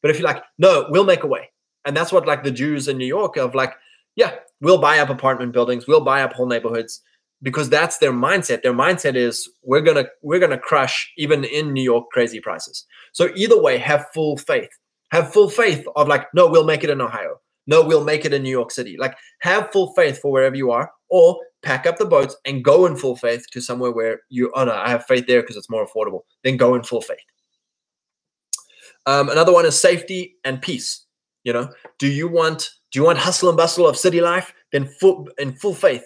But 0.00 0.12
if 0.12 0.18
you're 0.18 0.28
like, 0.28 0.44
no, 0.58 0.86
we'll 0.90 1.04
make 1.04 1.24
a 1.24 1.26
way, 1.26 1.50
and 1.84 1.96
that's 1.96 2.12
what 2.12 2.26
like 2.26 2.44
the 2.44 2.52
Jews 2.52 2.86
in 2.86 2.98
New 2.98 3.06
York 3.06 3.36
of 3.36 3.56
like, 3.56 3.74
yeah, 4.14 4.36
we'll 4.60 4.78
buy 4.78 5.00
up 5.00 5.10
apartment 5.10 5.52
buildings, 5.52 5.88
we'll 5.88 6.04
buy 6.04 6.22
up 6.22 6.34
whole 6.34 6.46
neighborhoods 6.46 7.00
because 7.44 7.68
that's 7.68 7.98
their 7.98 8.12
mindset. 8.12 8.62
Their 8.62 8.72
mindset 8.72 9.14
is 9.14 9.48
we're 9.62 9.82
gonna 9.82 10.06
we're 10.22 10.40
gonna 10.40 10.58
crush 10.58 11.12
even 11.16 11.44
in 11.44 11.72
New 11.72 11.82
York 11.82 12.10
crazy 12.10 12.40
prices. 12.40 12.84
So 13.12 13.28
either 13.36 13.60
way, 13.60 13.78
have 13.78 14.06
full 14.12 14.38
faith. 14.38 14.70
Have 15.12 15.32
full 15.32 15.48
faith 15.48 15.86
of 15.94 16.08
like, 16.08 16.26
no, 16.34 16.48
we'll 16.48 16.64
make 16.64 16.82
it 16.82 16.90
in 16.90 17.00
Ohio. 17.00 17.40
No, 17.66 17.82
we'll 17.82 18.04
make 18.04 18.24
it 18.24 18.34
in 18.34 18.42
New 18.42 18.50
York 18.50 18.70
City. 18.70 18.96
Like 18.98 19.14
have 19.40 19.70
full 19.70 19.92
faith 19.94 20.18
for 20.20 20.32
wherever 20.32 20.56
you 20.56 20.70
are, 20.72 20.90
or 21.10 21.38
pack 21.62 21.86
up 21.86 21.98
the 21.98 22.06
boats 22.06 22.34
and 22.46 22.64
go 22.64 22.86
in 22.86 22.96
full 22.96 23.14
faith 23.14 23.44
to 23.52 23.60
somewhere 23.60 23.92
where 23.92 24.20
you 24.30 24.50
oh 24.54 24.64
no, 24.64 24.72
I 24.72 24.88
have 24.88 25.04
faith 25.04 25.26
there 25.26 25.42
because 25.42 25.56
it's 25.56 25.70
more 25.70 25.86
affordable. 25.86 26.22
Then 26.42 26.56
go 26.56 26.74
in 26.74 26.82
full 26.82 27.02
faith. 27.02 27.18
Um, 29.06 29.28
another 29.28 29.52
one 29.52 29.66
is 29.66 29.78
safety 29.78 30.36
and 30.44 30.62
peace. 30.62 31.04
You 31.44 31.52
know, 31.52 31.68
do 31.98 32.08
you 32.08 32.26
want 32.26 32.70
do 32.90 32.98
you 32.98 33.04
want 33.04 33.18
hustle 33.18 33.50
and 33.50 33.58
bustle 33.58 33.86
of 33.86 33.98
city 33.98 34.22
life? 34.22 34.54
Then 34.72 34.86
full 34.98 35.28
in 35.38 35.52
full 35.52 35.74
faith, 35.74 36.04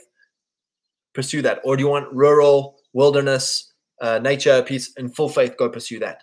pursue 1.19 1.43
that. 1.43 1.61
Or 1.65 1.77
do 1.77 1.83
you 1.83 1.89
want 1.89 2.13
rural 2.13 2.77
wilderness, 2.93 3.73
uh, 4.01 4.21
nature, 4.21 4.63
peace? 4.63 4.93
In 4.97 5.09
full 5.09 5.29
faith, 5.29 5.57
go 5.57 5.69
pursue 5.69 5.99
that. 5.99 6.23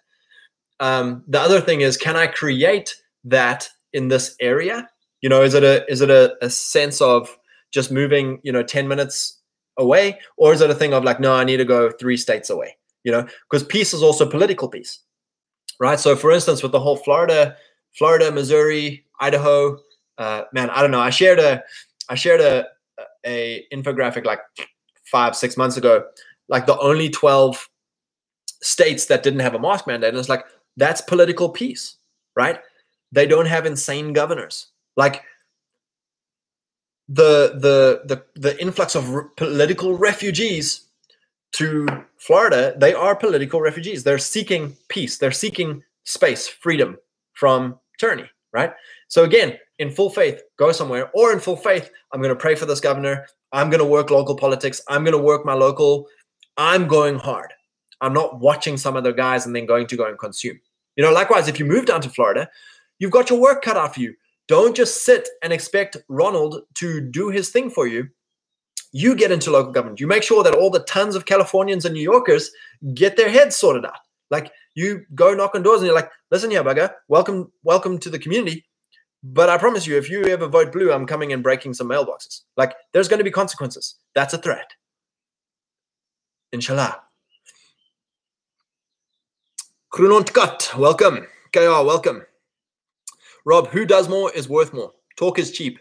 Um, 0.79 1.21
the 1.27 1.41
other 1.41 1.59
thing 1.59 1.81
is, 1.81 1.97
can 1.97 2.15
I 2.15 2.27
create 2.27 2.95
that 3.25 3.67
in 3.91 4.07
this 4.07 4.37
area? 4.39 4.89
You 5.21 5.27
know, 5.27 5.41
is 5.41 5.53
it 5.53 5.63
a 5.63 5.85
is 5.91 5.99
it 5.99 6.09
a, 6.09 6.37
a 6.41 6.49
sense 6.49 7.01
of 7.01 7.37
just 7.73 7.91
moving, 7.91 8.39
you 8.43 8.53
know, 8.53 8.63
10 8.63 8.87
minutes 8.87 9.41
away? 9.77 10.17
Or 10.37 10.53
is 10.53 10.61
it 10.61 10.69
a 10.69 10.75
thing 10.75 10.93
of 10.93 11.03
like, 11.03 11.19
no, 11.19 11.33
I 11.33 11.43
need 11.43 11.57
to 11.57 11.65
go 11.65 11.91
three 11.91 12.15
states 12.15 12.49
away? 12.49 12.77
You 13.03 13.11
know, 13.11 13.27
because 13.49 13.65
peace 13.65 13.93
is 13.93 14.01
also 14.01 14.25
political 14.29 14.69
peace. 14.69 14.99
Right. 15.77 15.99
So 15.99 16.15
for 16.15 16.31
instance, 16.31 16.63
with 16.63 16.71
the 16.71 16.79
whole 16.79 16.95
Florida, 16.95 17.57
Florida, 17.97 18.31
Missouri, 18.31 19.05
Idaho, 19.19 19.77
uh, 20.17 20.43
man, 20.53 20.69
I 20.69 20.81
don't 20.81 20.91
know. 20.91 21.01
I 21.01 21.09
shared 21.09 21.39
a 21.39 21.63
I 22.07 22.15
shared 22.15 22.39
a 22.39 22.67
a 23.25 23.65
infographic 23.73 24.23
like 24.23 24.39
five 25.11 25.35
six 25.35 25.57
months 25.57 25.77
ago, 25.77 26.05
like 26.49 26.65
the 26.65 26.77
only 26.79 27.09
twelve 27.09 27.69
states 28.61 29.05
that 29.07 29.23
didn't 29.23 29.41
have 29.41 29.55
a 29.55 29.59
mask 29.59 29.87
mandate, 29.87 30.09
and 30.09 30.17
it's 30.17 30.29
like 30.29 30.45
that's 30.77 31.01
political 31.01 31.49
peace, 31.49 31.95
right? 32.35 32.59
They 33.11 33.25
don't 33.25 33.47
have 33.47 33.65
insane 33.65 34.13
governors. 34.13 34.67
Like 34.97 35.23
the 37.07 37.53
the 37.55 38.01
the 38.05 38.23
the 38.39 38.59
influx 38.61 38.95
of 38.95 39.13
r- 39.13 39.29
political 39.37 39.97
refugees 39.97 40.81
to 41.53 41.87
Florida, 42.17 42.75
they 42.77 42.93
are 42.93 43.15
political 43.15 43.61
refugees. 43.61 44.03
They're 44.03 44.17
seeking 44.17 44.75
peace. 44.89 45.17
They're 45.17 45.31
seeking 45.31 45.83
space, 46.03 46.47
freedom 46.47 46.97
from 47.33 47.79
tyranny, 47.97 48.29
right? 48.51 48.73
So 49.07 49.23
again, 49.23 49.57
in 49.79 49.91
full 49.91 50.09
faith, 50.09 50.41
go 50.57 50.71
somewhere, 50.71 51.11
or 51.13 51.31
in 51.31 51.39
full 51.39 51.55
faith, 51.55 51.89
I'm 52.11 52.21
going 52.21 52.33
to 52.33 52.39
pray 52.39 52.55
for 52.55 52.65
this 52.65 52.79
governor. 52.79 53.27
I'm 53.55 53.69
going 53.69 53.79
to 53.79 53.85
work 53.85 54.11
local 54.11 54.35
politics. 54.35 54.81
I'm 54.89 55.05
going 55.05 55.17
to 55.17 55.23
work 55.23 55.45
my 55.45 55.53
local. 55.53 56.07
I'm 56.57 56.89
going 56.89 57.15
hard. 57.15 57.53
I'm 58.01 58.11
not 58.11 58.41
watching 58.41 58.75
some 58.75 58.97
other 58.97 59.13
guys 59.13 59.45
and 59.45 59.55
then 59.55 59.65
going 59.65 59.87
to 59.87 59.95
go 59.95 60.05
and 60.05 60.19
consume. 60.19 60.59
You 60.97 61.05
know, 61.05 61.13
likewise, 61.13 61.47
if 61.47 61.57
you 61.57 61.63
move 61.63 61.85
down 61.85 62.01
to 62.01 62.09
Florida, 62.09 62.49
you've 62.99 63.11
got 63.11 63.29
your 63.29 63.39
work 63.39 63.63
cut 63.63 63.77
out 63.77 63.95
for 63.95 64.01
you. 64.01 64.13
Don't 64.49 64.75
just 64.75 65.05
sit 65.05 65.29
and 65.41 65.53
expect 65.53 65.95
Ronald 66.09 66.63
to 66.75 66.99
do 66.99 67.29
his 67.29 67.49
thing 67.49 67.69
for 67.69 67.87
you. 67.87 68.09
You 68.91 69.15
get 69.15 69.31
into 69.31 69.51
local 69.51 69.71
government. 69.71 70.01
You 70.01 70.07
make 70.07 70.23
sure 70.23 70.43
that 70.43 70.55
all 70.55 70.69
the 70.69 70.83
tons 70.83 71.15
of 71.15 71.25
Californians 71.25 71.85
and 71.85 71.95
New 71.95 72.01
Yorkers 72.01 72.51
get 72.93 73.15
their 73.15 73.29
heads 73.29 73.55
sorted 73.55 73.85
out. 73.85 73.99
Like 74.31 74.51
you 74.73 75.05
go 75.15 75.33
knock 75.33 75.55
on 75.55 75.63
doors 75.63 75.79
and 75.79 75.85
you're 75.85 75.95
like, 75.95 76.11
listen 76.29 76.51
here, 76.51 76.63
bugger, 76.63 76.91
welcome, 77.07 77.53
welcome 77.63 77.99
to 77.99 78.09
the 78.09 78.19
community. 78.19 78.65
But 79.27 79.49
I 79.49 79.57
promise 79.57 79.87
you, 79.87 79.97
if 79.97 80.07
you 80.07 80.23
ever 80.25 80.45
vote 80.45 80.71
blue, 80.71 80.93
I'm 80.93 81.07
coming 81.07 81.33
and 81.33 81.41
breaking 81.41 81.73
some 81.73 81.89
mailboxes. 81.89 82.41
Like 82.57 82.75
there's 82.93 83.07
going 83.07 83.17
to 83.17 83.23
be 83.23 83.31
consequences. 83.31 83.95
That's 84.13 84.35
a 84.35 84.37
threat. 84.37 84.69
Inshallah. 86.51 87.01
Krunontkat, 89.91 90.77
welcome. 90.77 91.25
KR, 91.51 91.83
welcome. 91.83 92.23
Rob, 93.45 93.69
who 93.69 93.83
does 93.83 94.07
more 94.07 94.31
is 94.33 94.47
worth 94.47 94.73
more. 94.73 94.91
Talk 95.17 95.39
is 95.39 95.51
cheap. 95.51 95.79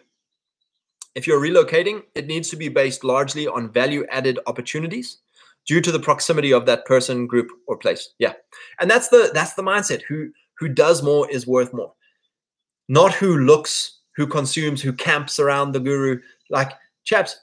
If 1.14 1.26
you're 1.26 1.40
relocating, 1.40 2.02
it 2.14 2.26
needs 2.26 2.48
to 2.48 2.56
be 2.56 2.70
based 2.70 3.04
largely 3.04 3.46
on 3.46 3.70
value 3.70 4.06
added 4.10 4.38
opportunities 4.46 5.18
due 5.66 5.82
to 5.82 5.92
the 5.92 6.00
proximity 6.00 6.52
of 6.52 6.64
that 6.64 6.86
person, 6.86 7.26
group, 7.26 7.50
or 7.66 7.76
place. 7.76 8.14
Yeah. 8.18 8.32
And 8.80 8.90
that's 8.90 9.08
the 9.08 9.30
that's 9.34 9.52
the 9.52 9.62
mindset. 9.62 10.00
Who 10.08 10.30
who 10.58 10.68
does 10.70 11.02
more 11.02 11.30
is 11.30 11.46
worth 11.46 11.74
more. 11.74 11.92
Not 12.88 13.14
who 13.14 13.38
looks, 13.38 14.00
who 14.16 14.26
consumes, 14.26 14.82
who 14.82 14.92
camps 14.92 15.38
around 15.38 15.72
the 15.72 15.80
guru. 15.80 16.20
Like, 16.50 16.72
chaps, 17.04 17.40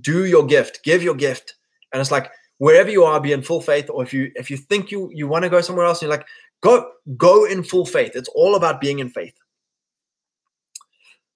do 0.00 0.24
your 0.26 0.46
gift, 0.46 0.82
give 0.84 1.02
your 1.02 1.14
gift. 1.14 1.54
And 1.92 2.00
it's 2.00 2.10
like 2.10 2.30
wherever 2.58 2.90
you 2.90 3.04
are, 3.04 3.20
be 3.20 3.32
in 3.32 3.42
full 3.42 3.60
faith. 3.60 3.90
Or 3.90 4.02
if 4.02 4.12
you 4.12 4.30
if 4.34 4.50
you 4.50 4.56
think 4.56 4.90
you 4.90 5.10
you 5.12 5.28
want 5.28 5.44
to 5.44 5.50
go 5.50 5.60
somewhere 5.60 5.86
else, 5.86 6.02
you're 6.02 6.10
like, 6.10 6.26
go 6.62 6.90
go 7.16 7.44
in 7.44 7.62
full 7.62 7.86
faith. 7.86 8.12
It's 8.14 8.28
all 8.34 8.54
about 8.54 8.80
being 8.80 8.98
in 8.98 9.08
faith. 9.10 9.34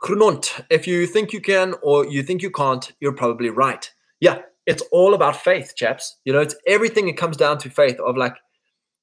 Krununt, 0.02 0.64
if 0.70 0.86
you 0.86 1.06
think 1.06 1.32
you 1.32 1.40
can 1.40 1.74
or 1.82 2.06
you 2.06 2.22
think 2.22 2.42
you 2.42 2.50
can't, 2.50 2.92
you're 3.00 3.12
probably 3.12 3.50
right. 3.50 3.90
Yeah, 4.20 4.40
it's 4.66 4.82
all 4.92 5.14
about 5.14 5.36
faith, 5.36 5.74
chaps. 5.74 6.16
You 6.24 6.32
know, 6.32 6.40
it's 6.40 6.54
everything 6.66 7.08
it 7.08 7.16
comes 7.16 7.36
down 7.36 7.58
to 7.58 7.70
faith 7.70 7.98
of 8.00 8.16
like, 8.16 8.36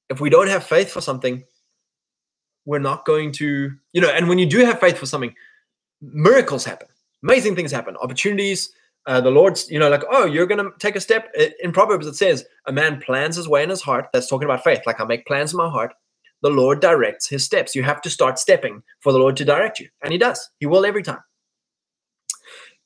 if 0.08 0.20
we 0.20 0.30
don't 0.30 0.48
have 0.48 0.64
faith 0.64 0.90
for 0.90 1.00
something, 1.00 1.44
we're 2.64 2.78
not 2.78 3.04
going 3.04 3.32
to, 3.32 3.72
you 3.92 4.00
know, 4.00 4.08
and 4.08 4.28
when 4.28 4.38
you 4.38 4.46
do 4.46 4.58
have 4.64 4.80
faith 4.80 4.98
for 4.98 5.06
something, 5.06 5.34
miracles 6.00 6.64
happen, 6.64 6.88
amazing 7.22 7.54
things 7.54 7.72
happen, 7.72 7.96
opportunities. 7.96 8.70
Uh, 9.06 9.20
the 9.20 9.30
Lord's, 9.30 9.70
you 9.70 9.78
know, 9.78 9.90
like, 9.90 10.02
oh, 10.10 10.24
you're 10.24 10.46
going 10.46 10.64
to 10.64 10.70
take 10.78 10.96
a 10.96 11.00
step. 11.00 11.30
In 11.62 11.72
Proverbs, 11.72 12.06
it 12.06 12.14
says, 12.14 12.46
a 12.66 12.72
man 12.72 13.00
plans 13.00 13.36
his 13.36 13.46
way 13.46 13.62
in 13.62 13.68
his 13.68 13.82
heart. 13.82 14.08
That's 14.14 14.28
talking 14.28 14.46
about 14.46 14.64
faith. 14.64 14.80
Like, 14.86 14.98
I 14.98 15.04
make 15.04 15.26
plans 15.26 15.52
in 15.52 15.58
my 15.58 15.68
heart. 15.68 15.92
The 16.40 16.48
Lord 16.48 16.80
directs 16.80 17.28
his 17.28 17.44
steps. 17.44 17.74
You 17.74 17.82
have 17.82 18.00
to 18.00 18.10
start 18.10 18.38
stepping 18.38 18.82
for 19.00 19.12
the 19.12 19.18
Lord 19.18 19.36
to 19.36 19.44
direct 19.44 19.78
you. 19.78 19.88
And 20.02 20.10
he 20.10 20.18
does. 20.18 20.50
He 20.58 20.64
will 20.64 20.86
every 20.86 21.02
time. 21.02 21.20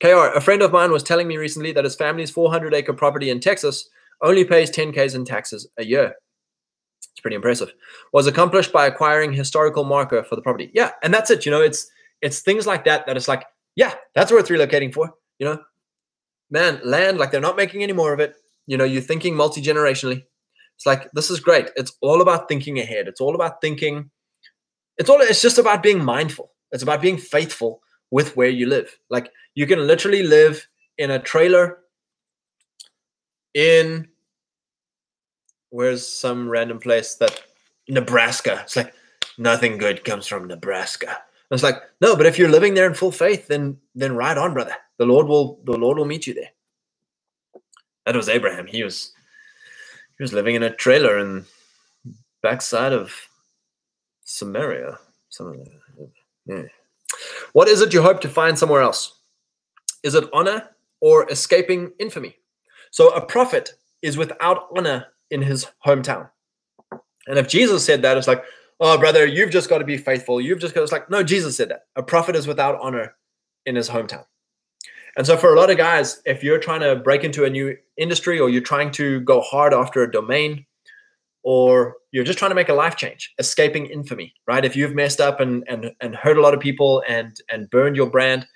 KR, 0.00 0.32
a 0.34 0.40
friend 0.40 0.62
of 0.62 0.72
mine 0.72 0.92
was 0.92 1.02
telling 1.02 1.26
me 1.26 1.36
recently 1.36 1.72
that 1.72 1.84
his 1.84 1.96
family's 1.96 2.30
400 2.30 2.72
acre 2.74 2.92
property 2.92 3.30
in 3.30 3.40
Texas 3.40 3.88
only 4.22 4.44
pays 4.44 4.70
10Ks 4.70 5.14
in 5.14 5.24
taxes 5.24 5.68
a 5.76 5.84
year. 5.84 6.14
It's 7.00 7.20
pretty 7.20 7.36
impressive. 7.36 7.72
Was 8.12 8.26
accomplished 8.26 8.72
by 8.72 8.86
acquiring 8.86 9.32
historical 9.32 9.84
marker 9.84 10.22
for 10.22 10.36
the 10.36 10.42
property. 10.42 10.70
Yeah, 10.72 10.92
and 11.02 11.12
that's 11.12 11.30
it. 11.30 11.44
You 11.44 11.50
know, 11.50 11.60
it's 11.60 11.90
it's 12.22 12.40
things 12.40 12.66
like 12.66 12.84
that 12.84 13.06
that 13.06 13.16
it's 13.16 13.28
like, 13.28 13.44
yeah, 13.76 13.94
that's 14.14 14.32
worth 14.32 14.48
relocating 14.48 14.92
for. 14.92 15.12
You 15.38 15.46
know, 15.46 15.58
man, 16.50 16.80
land 16.84 17.18
like 17.18 17.30
they're 17.30 17.40
not 17.40 17.56
making 17.56 17.82
any 17.82 17.92
more 17.92 18.12
of 18.12 18.20
it. 18.20 18.34
You 18.66 18.76
know, 18.76 18.84
you're 18.84 19.02
thinking 19.02 19.34
multi 19.34 19.60
generationally. 19.60 20.24
It's 20.76 20.86
like 20.86 21.10
this 21.12 21.30
is 21.30 21.40
great. 21.40 21.70
It's 21.76 21.92
all 22.00 22.20
about 22.22 22.48
thinking 22.48 22.78
ahead. 22.78 23.08
It's 23.08 23.20
all 23.20 23.34
about 23.34 23.60
thinking. 23.60 24.10
It's 24.96 25.10
all. 25.10 25.20
It's 25.20 25.42
just 25.42 25.58
about 25.58 25.82
being 25.82 26.04
mindful. 26.04 26.52
It's 26.70 26.82
about 26.84 27.00
being 27.00 27.18
faithful 27.18 27.82
with 28.10 28.36
where 28.36 28.48
you 28.48 28.66
live. 28.66 28.96
Like 29.10 29.32
you 29.54 29.66
can 29.66 29.86
literally 29.86 30.22
live 30.22 30.68
in 30.98 31.10
a 31.10 31.18
trailer 31.18 31.78
in 33.54 34.08
where's 35.70 36.06
some 36.06 36.48
random 36.48 36.78
place 36.78 37.14
that 37.16 37.42
Nebraska. 37.88 38.60
It's 38.62 38.76
like 38.76 38.94
nothing 39.36 39.78
good 39.78 40.04
comes 40.04 40.26
from 40.26 40.46
Nebraska. 40.46 41.18
It's 41.50 41.62
like 41.62 41.76
no, 42.00 42.16
but 42.16 42.26
if 42.26 42.38
you're 42.38 42.50
living 42.50 42.74
there 42.74 42.86
in 42.86 42.94
full 42.94 43.12
faith, 43.12 43.48
then 43.48 43.78
then 43.94 44.14
right 44.14 44.36
on, 44.36 44.52
brother. 44.52 44.74
The 44.98 45.06
Lord 45.06 45.26
will 45.26 45.60
the 45.64 45.76
Lord 45.76 45.96
will 45.96 46.04
meet 46.04 46.26
you 46.26 46.34
there. 46.34 46.50
That 48.04 48.16
was 48.16 48.28
Abraham. 48.28 48.66
He 48.66 48.82
was 48.82 49.12
he 50.18 50.22
was 50.22 50.32
living 50.32 50.54
in 50.54 50.62
a 50.62 50.74
trailer 50.74 51.18
in 51.18 51.46
backside 52.42 52.92
of 52.92 53.12
Samaria. 54.24 54.98
Something. 55.30 55.66
Yeah. 56.46 56.62
What 57.52 57.68
is 57.68 57.80
it 57.80 57.94
you 57.94 58.02
hope 58.02 58.20
to 58.20 58.28
find 58.28 58.58
somewhere 58.58 58.82
else? 58.82 59.20
Is 60.02 60.14
it 60.14 60.28
honor 60.32 60.70
or 61.00 61.30
escaping 61.30 61.92
infamy? 61.98 62.36
So 62.90 63.10
a 63.14 63.24
prophet 63.24 63.72
is 64.02 64.16
without 64.16 64.68
honor 64.76 65.06
in 65.30 65.42
his 65.42 65.66
hometown. 65.84 66.30
And 67.26 67.38
if 67.38 67.48
Jesus 67.48 67.84
said 67.84 68.02
that, 68.02 68.16
it's 68.16 68.28
like, 68.28 68.44
oh, 68.80 68.96
brother, 68.98 69.26
you've 69.26 69.50
just 69.50 69.68
got 69.68 69.78
to 69.78 69.84
be 69.84 69.98
faithful. 69.98 70.40
You've 70.40 70.60
just 70.60 70.74
got, 70.74 70.82
it's 70.82 70.92
like, 70.92 71.10
no, 71.10 71.22
Jesus 71.22 71.56
said 71.56 71.68
that. 71.70 71.86
A 71.96 72.02
prophet 72.02 72.36
is 72.36 72.46
without 72.46 72.78
honor 72.80 73.14
in 73.66 73.76
his 73.76 73.88
hometown. 73.88 74.24
And 75.16 75.26
so 75.26 75.36
for 75.36 75.52
a 75.52 75.58
lot 75.58 75.70
of 75.70 75.76
guys, 75.76 76.22
if 76.24 76.42
you're 76.42 76.58
trying 76.58 76.80
to 76.80 76.96
break 76.96 77.24
into 77.24 77.44
a 77.44 77.50
new 77.50 77.76
industry 77.96 78.38
or 78.38 78.48
you're 78.48 78.62
trying 78.62 78.92
to 78.92 79.20
go 79.20 79.40
hard 79.40 79.74
after 79.74 80.02
a 80.02 80.10
domain, 80.10 80.64
or 81.42 81.96
you're 82.12 82.24
just 82.24 82.38
trying 82.38 82.50
to 82.50 82.54
make 82.54 82.68
a 82.68 82.74
life 82.74 82.96
change, 82.96 83.32
escaping 83.38 83.86
infamy, 83.86 84.34
right? 84.46 84.64
If 84.64 84.76
you've 84.76 84.94
messed 84.94 85.20
up 85.20 85.40
and 85.40 85.64
and 85.66 85.92
and 86.00 86.14
hurt 86.14 86.36
a 86.36 86.40
lot 86.40 86.52
of 86.52 86.60
people 86.60 87.02
and 87.08 87.40
and 87.48 87.70
burned 87.70 87.96
your 87.96 88.10
brand, 88.10 88.46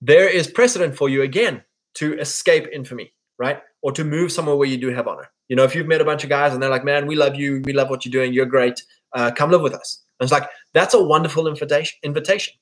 there 0.00 0.28
is 0.28 0.46
precedent 0.46 0.96
for 0.96 1.08
you 1.08 1.22
again 1.22 1.62
to 1.94 2.18
escape 2.18 2.66
infamy, 2.72 3.14
right? 3.38 3.62
Or 3.82 3.92
to 3.92 4.04
move 4.04 4.32
somewhere 4.32 4.56
where 4.56 4.68
you 4.68 4.76
do 4.76 4.88
have 4.88 5.06
honor. 5.06 5.30
You 5.48 5.56
know, 5.56 5.64
if 5.64 5.74
you've 5.74 5.86
met 5.86 6.00
a 6.00 6.04
bunch 6.04 6.24
of 6.24 6.30
guys 6.30 6.52
and 6.52 6.62
they're 6.62 6.70
like, 6.70 6.84
"Man, 6.84 7.06
we 7.06 7.14
love 7.14 7.36
you, 7.36 7.62
we 7.64 7.72
love 7.72 7.90
what 7.90 8.04
you're 8.04 8.12
doing, 8.12 8.32
you're 8.32 8.46
great, 8.46 8.82
uh, 9.14 9.30
come 9.30 9.50
live 9.50 9.62
with 9.62 9.74
us." 9.74 10.02
And 10.18 10.26
it's 10.26 10.32
like 10.32 10.48
that's 10.74 10.94
a 10.94 11.02
wonderful 11.02 11.46
invitation. 11.46 11.96
Invitation. 12.02 12.54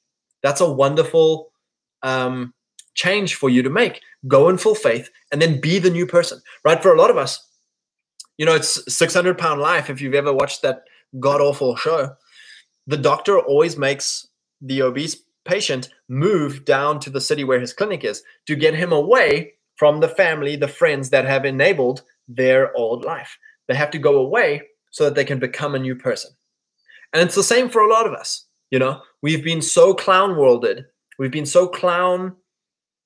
That's 0.42 0.60
a 0.60 0.70
wonderful 0.70 1.50
um, 2.02 2.52
change 2.94 3.34
for 3.34 3.48
you 3.48 3.62
to 3.62 3.70
make. 3.70 4.00
Go 4.28 4.48
in 4.48 4.58
full 4.58 4.74
faith 4.74 5.08
and 5.32 5.40
then 5.40 5.60
be 5.60 5.78
the 5.78 5.90
new 5.90 6.06
person, 6.06 6.40
right? 6.64 6.82
For 6.82 6.92
a 6.94 6.98
lot 6.98 7.10
of 7.10 7.16
us, 7.16 7.42
you 8.38 8.44
know, 8.44 8.54
it's 8.54 8.92
600 8.92 9.38
pound 9.38 9.60
life. 9.60 9.88
If 9.88 10.00
you've 10.00 10.14
ever 10.14 10.32
watched 10.32 10.62
that 10.62 10.82
god 11.18 11.40
awful 11.40 11.76
show, 11.76 12.14
the 12.86 12.96
doctor 12.96 13.38
always 13.38 13.76
makes 13.76 14.28
the 14.60 14.82
obese 14.82 15.16
patient 15.44 15.90
move 16.08 16.64
down 16.64 16.98
to 17.00 17.10
the 17.10 17.20
city 17.20 17.44
where 17.44 17.60
his 17.60 17.72
clinic 17.72 18.04
is 18.04 18.22
to 18.46 18.56
get 18.56 18.74
him 18.74 18.92
away 18.92 19.52
from 19.76 20.00
the 20.00 20.08
family, 20.08 20.56
the 20.56 20.68
friends 20.68 21.10
that 21.10 21.24
have 21.24 21.44
enabled 21.44 22.02
their 22.28 22.76
old 22.76 23.04
life. 23.04 23.36
They 23.68 23.74
have 23.74 23.90
to 23.92 23.98
go 23.98 24.16
away 24.16 24.62
so 24.90 25.04
that 25.04 25.14
they 25.14 25.24
can 25.24 25.38
become 25.38 25.74
a 25.74 25.78
new 25.78 25.94
person. 25.94 26.30
And 27.12 27.22
it's 27.22 27.34
the 27.34 27.42
same 27.42 27.68
for 27.68 27.82
a 27.82 27.88
lot 27.88 28.06
of 28.06 28.12
us. 28.12 28.46
You 28.70 28.78
know, 28.78 29.00
we've 29.22 29.44
been 29.44 29.62
so 29.62 29.94
clown 29.94 30.36
worlded, 30.36 30.86
we've 31.18 31.30
been 31.30 31.46
so 31.46 31.68
clown 31.68 32.34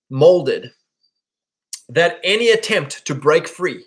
molded 0.09 0.71
that 1.89 2.19
any 2.25 2.51
attempt 2.51 3.05
to 3.07 3.15
break 3.15 3.47
free 3.47 3.85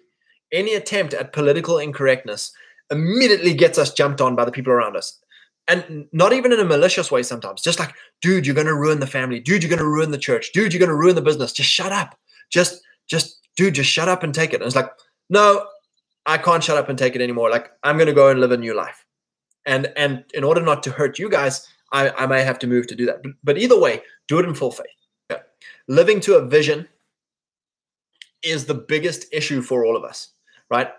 any 0.53 0.75
attempt 0.75 1.13
at 1.13 1.33
political 1.33 1.79
incorrectness 1.79 2.53
immediately 2.91 3.53
gets 3.53 3.77
us 3.77 3.91
jumped 3.91 4.21
on 4.21 4.35
by 4.35 4.45
the 4.45 4.51
people 4.51 4.71
around 4.71 4.95
us. 4.95 5.19
And 5.67 6.07
not 6.11 6.33
even 6.33 6.51
in 6.53 6.59
a 6.59 6.65
malicious 6.65 7.11
way 7.11 7.23
sometimes, 7.23 7.61
just 7.61 7.79
like, 7.79 7.93
dude, 8.21 8.45
you're 8.45 8.55
going 8.55 8.67
to 8.67 8.75
ruin 8.75 8.99
the 8.99 9.07
family. 9.07 9.39
Dude, 9.39 9.63
you're 9.63 9.69
going 9.69 9.79
to 9.79 9.85
ruin 9.85 10.11
the 10.11 10.17
church. 10.17 10.51
Dude, 10.53 10.73
you're 10.73 10.79
going 10.79 10.89
to 10.89 10.95
ruin 10.95 11.15
the 11.15 11.21
business. 11.21 11.53
Just 11.53 11.69
shut 11.69 11.91
up. 11.91 12.17
Just, 12.53 12.81
just, 13.07 13.39
dude, 13.57 13.75
just 13.75 13.89
shut 13.89 14.07
up 14.07 14.23
and 14.23 14.33
take 14.33 14.53
it. 14.53 14.61
And 14.61 14.65
it's 14.65 14.75
like, 14.75 14.89
no, 15.29 15.67
I 16.25 16.37
can't 16.37 16.63
shut 16.63 16.77
up 16.77 16.89
and 16.89 16.97
take 16.97 17.15
it 17.15 17.21
anymore. 17.21 17.49
Like, 17.49 17.71
I'm 17.83 17.97
going 17.97 18.07
to 18.07 18.13
go 18.13 18.29
and 18.29 18.39
live 18.39 18.51
a 18.51 18.57
new 18.57 18.75
life. 18.75 19.05
And, 19.65 19.91
and 19.95 20.23
in 20.33 20.43
order 20.43 20.61
not 20.61 20.83
to 20.83 20.91
hurt 20.91 21.19
you 21.19 21.29
guys, 21.29 21.67
I, 21.91 22.09
I 22.11 22.25
may 22.27 22.43
have 22.43 22.59
to 22.59 22.67
move 22.67 22.87
to 22.87 22.95
do 22.95 23.05
that. 23.07 23.23
But, 23.23 23.31
but 23.43 23.57
either 23.57 23.79
way, 23.79 24.01
do 24.27 24.39
it 24.39 24.45
in 24.45 24.53
full 24.53 24.71
faith. 24.71 25.39
Living 25.87 26.19
to 26.21 26.35
a 26.35 26.45
vision 26.45 26.87
is 28.41 28.65
the 28.65 28.73
biggest 28.73 29.25
issue 29.33 29.61
for 29.61 29.85
all 29.85 29.97
of 29.97 30.03
us 30.03 30.33
right? 30.73 30.89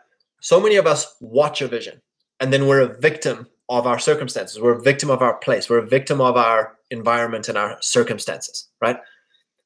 So 0.41 0.61
many 0.61 0.77
of 0.77 0.87
us 0.87 1.17
watch 1.21 1.61
a 1.61 1.69
vision 1.69 2.01
and 2.41 2.53
then 2.53 2.67
we're 2.67 2.81
a 2.81 3.01
victim 3.01 3.49
of 3.69 3.87
our 3.87 3.99
circumstances. 3.99 4.61
We're 4.61 4.79
a 4.79 4.83
victim 4.83 5.11
of 5.11 5.21
our 5.21 5.37
place. 5.39 5.69
We're 5.69 5.79
a 5.79 5.87
victim 5.87 6.21
of 6.21 6.37
our 6.37 6.77
environment 6.91 7.49
and 7.49 7.59
our 7.59 7.77
circumstances, 7.81 8.69
right? 8.81 8.99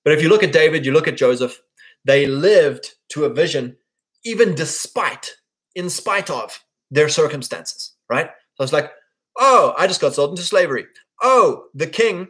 But 0.04 0.14
if 0.14 0.22
you 0.22 0.28
look 0.28 0.42
at 0.42 0.52
David, 0.52 0.86
you 0.86 0.92
look 0.92 1.08
at 1.08 1.16
Joseph, 1.16 1.60
they 2.08 2.26
lived 2.26 2.94
to 3.10 3.26
a 3.26 3.28
vision 3.28 3.76
even 4.24 4.54
despite, 4.54 5.36
in 5.74 5.90
spite 5.90 6.30
of 6.30 6.64
their 6.90 7.08
circumstances, 7.08 7.92
right? 8.08 8.30
So 8.54 8.64
it's 8.64 8.72
like, 8.72 8.90
oh, 9.38 9.74
I 9.76 9.86
just 9.86 10.00
got 10.00 10.14
sold 10.14 10.30
into 10.30 10.42
slavery. 10.42 10.86
Oh, 11.22 11.66
the 11.74 11.86
king 11.86 12.28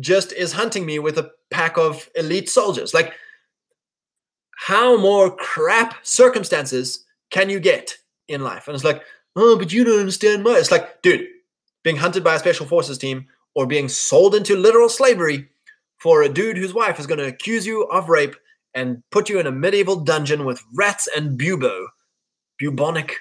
just 0.00 0.32
is 0.32 0.54
hunting 0.54 0.86
me 0.86 0.98
with 0.98 1.18
a 1.18 1.30
pack 1.50 1.76
of 1.76 2.08
elite 2.16 2.48
soldiers. 2.48 2.94
Like 2.94 3.12
how 4.56 4.96
more 4.96 5.30
crap 5.36 5.94
circumstances 6.06 7.04
can 7.30 7.50
you 7.50 7.60
get 7.60 7.98
in 8.28 8.42
life? 8.42 8.66
And 8.66 8.74
it's 8.74 8.84
like, 8.84 9.02
oh, 9.36 9.58
but 9.58 9.72
you 9.72 9.84
don't 9.84 10.00
understand 10.00 10.42
my. 10.42 10.56
It's 10.56 10.70
like, 10.70 11.02
dude, 11.02 11.26
being 11.84 11.96
hunted 11.96 12.24
by 12.24 12.34
a 12.34 12.38
special 12.38 12.66
forces 12.66 12.96
team 12.96 13.26
or 13.54 13.66
being 13.66 13.88
sold 13.88 14.34
into 14.34 14.56
literal 14.56 14.88
slavery 14.88 15.48
for 15.98 16.22
a 16.22 16.28
dude 16.30 16.56
whose 16.56 16.72
wife 16.72 16.98
is 16.98 17.06
going 17.06 17.18
to 17.18 17.26
accuse 17.26 17.66
you 17.66 17.82
of 17.84 18.08
rape 18.08 18.34
and 18.78 19.02
put 19.10 19.28
you 19.28 19.40
in 19.40 19.46
a 19.48 19.50
medieval 19.50 19.96
dungeon 19.96 20.44
with 20.44 20.62
rats 20.72 21.08
and 21.16 21.38
bubo, 21.38 21.86
bubonic 22.58 23.16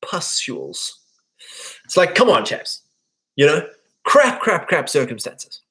pustules. 0.00 0.98
It's 1.84 1.96
like, 1.96 2.16
come 2.16 2.28
on, 2.28 2.44
chaps. 2.44 2.82
You 3.36 3.46
know, 3.46 3.66
crap, 4.04 4.40
crap, 4.40 4.66
crap 4.66 4.88
circumstances. 4.88 5.62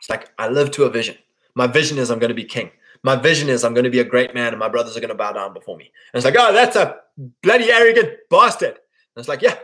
It's 0.00 0.10
like, 0.10 0.30
I 0.38 0.48
live 0.48 0.72
to 0.72 0.84
a 0.84 0.90
vision. 0.90 1.16
My 1.54 1.68
vision 1.68 1.98
is 1.98 2.10
I'm 2.10 2.18
going 2.18 2.28
to 2.30 2.34
be 2.34 2.44
king. 2.44 2.70
My 3.04 3.14
vision 3.14 3.48
is 3.48 3.64
I'm 3.64 3.74
going 3.74 3.84
to 3.84 3.90
be 3.90 4.00
a 4.00 4.04
great 4.04 4.34
man 4.34 4.48
and 4.48 4.58
my 4.58 4.68
brothers 4.68 4.96
are 4.96 5.00
going 5.00 5.10
to 5.10 5.14
bow 5.14 5.32
down 5.32 5.54
before 5.54 5.76
me. 5.76 5.90
And 6.12 6.18
it's 6.18 6.24
like, 6.24 6.36
oh, 6.36 6.52
that's 6.52 6.74
a 6.74 6.96
bloody 7.44 7.70
arrogant 7.70 8.10
bastard. 8.28 8.70
And 8.70 9.16
it's 9.16 9.28
like, 9.28 9.42
yeah. 9.42 9.56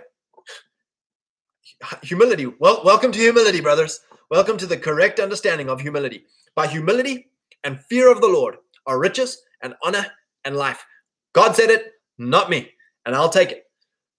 Humility. 2.03 2.47
Well, 2.47 2.83
welcome 2.85 3.11
to 3.11 3.19
humility, 3.19 3.61
brothers. 3.61 4.01
Welcome 4.31 4.57
to 4.59 4.67
the 4.67 4.77
correct 4.77 5.19
understanding 5.19 5.69
of 5.69 5.81
humility. 5.81 6.25
By 6.55 6.69
humility 6.69 7.29
and 7.65 7.81
fear 7.89 8.11
of 8.13 8.21
the 8.21 8.29
Lord 8.29 8.57
are 8.87 8.99
riches 8.99 9.43
and 9.63 9.75
honor 9.83 10.07
and 10.45 10.57
life. 10.57 10.85
God 11.33 11.57
said 11.57 11.71
it, 11.71 11.93
not 12.19 12.51
me. 12.51 12.71
And 13.07 13.15
I'll 13.15 13.29
take 13.31 13.51
it. 13.51 13.65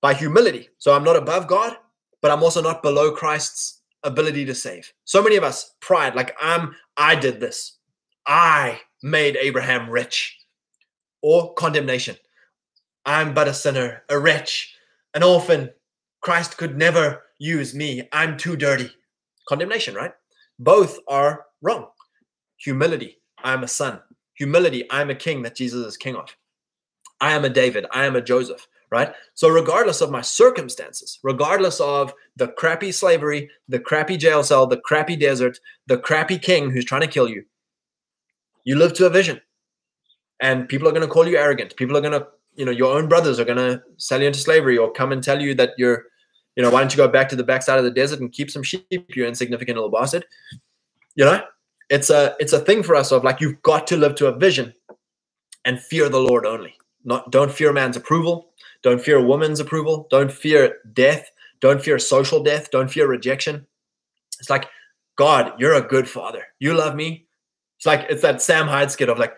By 0.01 0.13
humility. 0.13 0.69
So 0.77 0.93
I'm 0.93 1.03
not 1.03 1.15
above 1.15 1.47
God, 1.47 1.77
but 2.21 2.31
I'm 2.31 2.43
also 2.43 2.61
not 2.61 2.83
below 2.83 3.11
Christ's 3.11 3.81
ability 4.03 4.45
to 4.45 4.53
save. 4.53 4.91
So 5.03 5.23
many 5.23 5.35
of 5.35 5.43
us 5.43 5.73
pride, 5.79 6.15
like 6.15 6.35
I'm, 6.39 6.75
I 6.97 7.15
did 7.15 7.39
this. 7.39 7.79
I 8.27 8.81
made 9.01 9.37
Abraham 9.37 9.89
rich. 9.89 10.37
Or 11.21 11.53
condemnation. 11.55 12.17
I'm 13.05 13.33
but 13.33 13.47
a 13.47 13.53
sinner, 13.53 14.03
a 14.09 14.19
wretch, 14.19 14.75
an 15.15 15.23
orphan. 15.23 15.71
Christ 16.21 16.57
could 16.57 16.77
never 16.77 17.23
use 17.39 17.73
me. 17.73 18.07
I'm 18.11 18.37
too 18.37 18.55
dirty. 18.55 18.91
Condemnation, 19.49 19.95
right? 19.95 20.11
Both 20.59 20.99
are 21.07 21.45
wrong. 21.61 21.87
Humility, 22.57 23.17
I'm 23.45 23.63
a 23.63 23.67
son. 23.67 23.99
Humility, 24.33 24.85
I'm 24.89 25.09
a 25.09 25.15
king 25.15 25.43
that 25.43 25.55
Jesus 25.55 25.85
is 25.85 25.95
king 25.95 26.15
of. 26.15 26.35
I 27.21 27.31
am 27.31 27.45
a 27.45 27.49
David. 27.49 27.85
I 27.91 28.05
am 28.05 28.17
a 28.17 28.21
Joseph, 28.21 28.67
right? 28.91 29.13
So, 29.35 29.47
regardless 29.47 30.01
of 30.01 30.11
my 30.11 30.21
circumstances, 30.21 31.19
regardless 31.23 31.79
of 31.79 32.13
the 32.35 32.49
crappy 32.49 32.91
slavery, 32.91 33.49
the 33.69 33.79
crappy 33.79 34.17
jail 34.17 34.43
cell, 34.43 34.67
the 34.67 34.81
crappy 34.81 35.15
desert, 35.15 35.59
the 35.87 35.97
crappy 35.97 36.37
king 36.37 36.69
who's 36.69 36.83
trying 36.83 37.01
to 37.01 37.07
kill 37.07 37.29
you, 37.29 37.45
you 38.65 38.75
live 38.75 38.93
to 38.95 39.05
a 39.05 39.09
vision. 39.09 39.39
And 40.41 40.67
people 40.67 40.87
are 40.87 40.91
going 40.91 41.07
to 41.07 41.13
call 41.13 41.27
you 41.27 41.37
arrogant. 41.37 41.77
People 41.77 41.95
are 41.95 42.01
going 42.01 42.19
to, 42.19 42.27
you 42.55 42.65
know, 42.65 42.71
your 42.71 42.97
own 42.97 43.07
brothers 43.07 43.39
are 43.39 43.45
going 43.45 43.57
to 43.57 43.81
sell 43.95 44.19
you 44.19 44.27
into 44.27 44.39
slavery 44.39 44.77
or 44.77 44.91
come 44.91 45.13
and 45.13 45.23
tell 45.23 45.41
you 45.41 45.53
that 45.55 45.71
you're, 45.77 46.03
you 46.57 46.63
know, 46.63 46.69
why 46.69 46.81
don't 46.81 46.91
you 46.91 46.97
go 46.97 47.07
back 47.07 47.29
to 47.29 47.37
the 47.37 47.43
backside 47.43 47.77
of 47.77 47.85
the 47.85 47.91
desert 47.91 48.19
and 48.19 48.33
keep 48.33 48.51
some 48.51 48.63
sheep, 48.63 49.15
you 49.15 49.25
insignificant 49.25 49.77
little 49.77 49.89
bastard. 49.89 50.25
You 51.15 51.23
know, 51.23 51.41
it's 51.89 52.09
a 52.09 52.35
it's 52.39 52.53
a 52.53 52.59
thing 52.59 52.83
for 52.83 52.95
us 52.95 53.11
of 53.11 53.23
like 53.23 53.41
you've 53.41 53.61
got 53.61 53.87
to 53.87 53.97
live 53.97 54.15
to 54.15 54.27
a 54.27 54.37
vision 54.37 54.73
and 55.65 55.79
fear 55.79 56.09
the 56.09 56.19
Lord 56.19 56.45
only. 56.45 56.75
Not 57.03 57.31
don't 57.31 57.51
fear 57.51 57.71
man's 57.71 57.97
approval, 57.97 58.49
don't 58.81 59.01
fear 59.01 59.23
woman's 59.23 59.59
approval, 59.59 60.07
don't 60.09 60.31
fear 60.31 60.77
death, 60.93 61.29
don't 61.59 61.81
fear 61.81 61.99
social 61.99 62.41
death, 62.41 62.71
don't 62.71 62.89
fear 62.89 63.07
rejection. 63.07 63.65
It's 64.39 64.49
like, 64.49 64.67
God, 65.15 65.53
you're 65.59 65.75
a 65.75 65.81
good 65.81 66.09
father. 66.09 66.43
You 66.59 66.73
love 66.73 66.95
me. 66.95 67.25
It's 67.77 67.85
like 67.85 68.07
it's 68.09 68.21
that 68.23 68.41
Sam 68.41 68.67
Hyde 68.67 68.91
skit 68.91 69.09
of 69.09 69.19
like, 69.19 69.35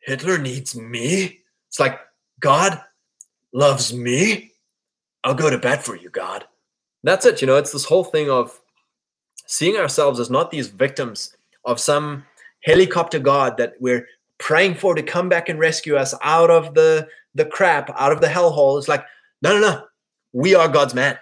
Hitler 0.00 0.38
needs 0.38 0.74
me. 0.74 1.40
It's 1.68 1.78
like 1.78 2.00
God 2.40 2.80
loves 3.52 3.92
me. 3.92 4.52
I'll 5.22 5.34
go 5.34 5.50
to 5.50 5.58
bat 5.58 5.84
for 5.84 5.96
you, 5.96 6.08
God. 6.08 6.44
That's 7.02 7.26
it. 7.26 7.40
You 7.40 7.46
know, 7.46 7.56
it's 7.56 7.72
this 7.72 7.84
whole 7.84 8.04
thing 8.04 8.30
of 8.30 8.58
seeing 9.46 9.76
ourselves 9.76 10.20
as 10.20 10.30
not 10.30 10.50
these 10.50 10.68
victims 10.68 11.36
of 11.64 11.80
some 11.80 12.24
helicopter 12.64 13.18
God 13.18 13.56
that 13.58 13.74
we're 13.80 14.06
praying 14.38 14.74
for 14.74 14.94
to 14.94 15.02
come 15.02 15.28
back 15.28 15.48
and 15.48 15.58
rescue 15.58 15.96
us 15.96 16.14
out 16.22 16.50
of 16.50 16.74
the 16.74 17.08
the 17.34 17.44
crap, 17.44 17.90
out 17.96 18.10
of 18.10 18.20
the 18.20 18.26
hellhole. 18.26 18.78
It's 18.78 18.88
like, 18.88 19.04
no, 19.42 19.58
no, 19.58 19.60
no. 19.60 19.84
We 20.32 20.54
are 20.54 20.68
God's 20.68 20.94
man. 20.94 21.16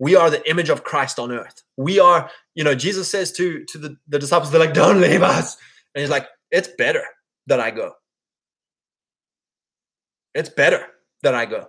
We 0.00 0.16
are 0.16 0.30
the 0.30 0.48
image 0.50 0.68
of 0.68 0.82
Christ 0.82 1.20
on 1.20 1.30
earth. 1.30 1.62
We 1.76 2.00
are, 2.00 2.28
you 2.54 2.64
know, 2.64 2.74
Jesus 2.74 3.08
says 3.08 3.30
to 3.32 3.64
to 3.66 3.78
the, 3.78 3.96
the 4.08 4.18
disciples, 4.18 4.50
they're 4.50 4.60
like, 4.60 4.74
don't 4.74 5.00
leave 5.00 5.22
us. 5.22 5.56
And 5.94 6.00
he's 6.00 6.10
like, 6.10 6.26
It's 6.50 6.68
better 6.68 7.04
that 7.46 7.60
I 7.60 7.70
go. 7.70 7.92
It's 10.34 10.48
better 10.48 10.86
that 11.22 11.34
I 11.34 11.44
go. 11.46 11.68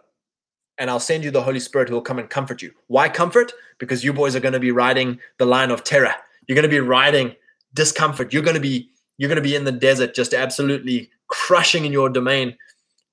And 0.78 0.90
I'll 0.90 1.00
send 1.00 1.24
you 1.24 1.32
the 1.32 1.44
Holy 1.44 1.60
Spirit 1.60 1.90
who 1.90 1.96
will 1.96 2.02
come 2.02 2.18
and 2.18 2.30
comfort 2.30 2.62
you. 2.62 2.72
Why 2.88 3.08
comfort? 3.08 3.52
Because 3.78 4.04
you 4.04 4.14
boys 4.14 4.36
are 4.36 4.40
going 4.40 4.54
to 4.54 4.60
be 4.60 4.72
riding 4.72 5.20
the 5.38 5.46
line 5.46 5.70
of 5.70 5.84
terror. 5.84 6.14
You're 6.48 6.56
going 6.56 6.64
to 6.64 6.70
be 6.70 6.80
riding 6.80 7.36
discomfort. 7.74 8.34
You're 8.34 8.44
going 8.44 8.56
to 8.56 8.62
be 8.62 8.90
you're 9.18 9.30
going 9.30 9.42
to 9.42 9.42
be 9.42 9.56
in 9.56 9.64
the 9.64 9.72
desert 9.72 10.16
just 10.16 10.34
absolutely 10.34 11.10
crushing 11.28 11.86
in 11.86 11.92
your 11.92 12.10
domain 12.10 12.58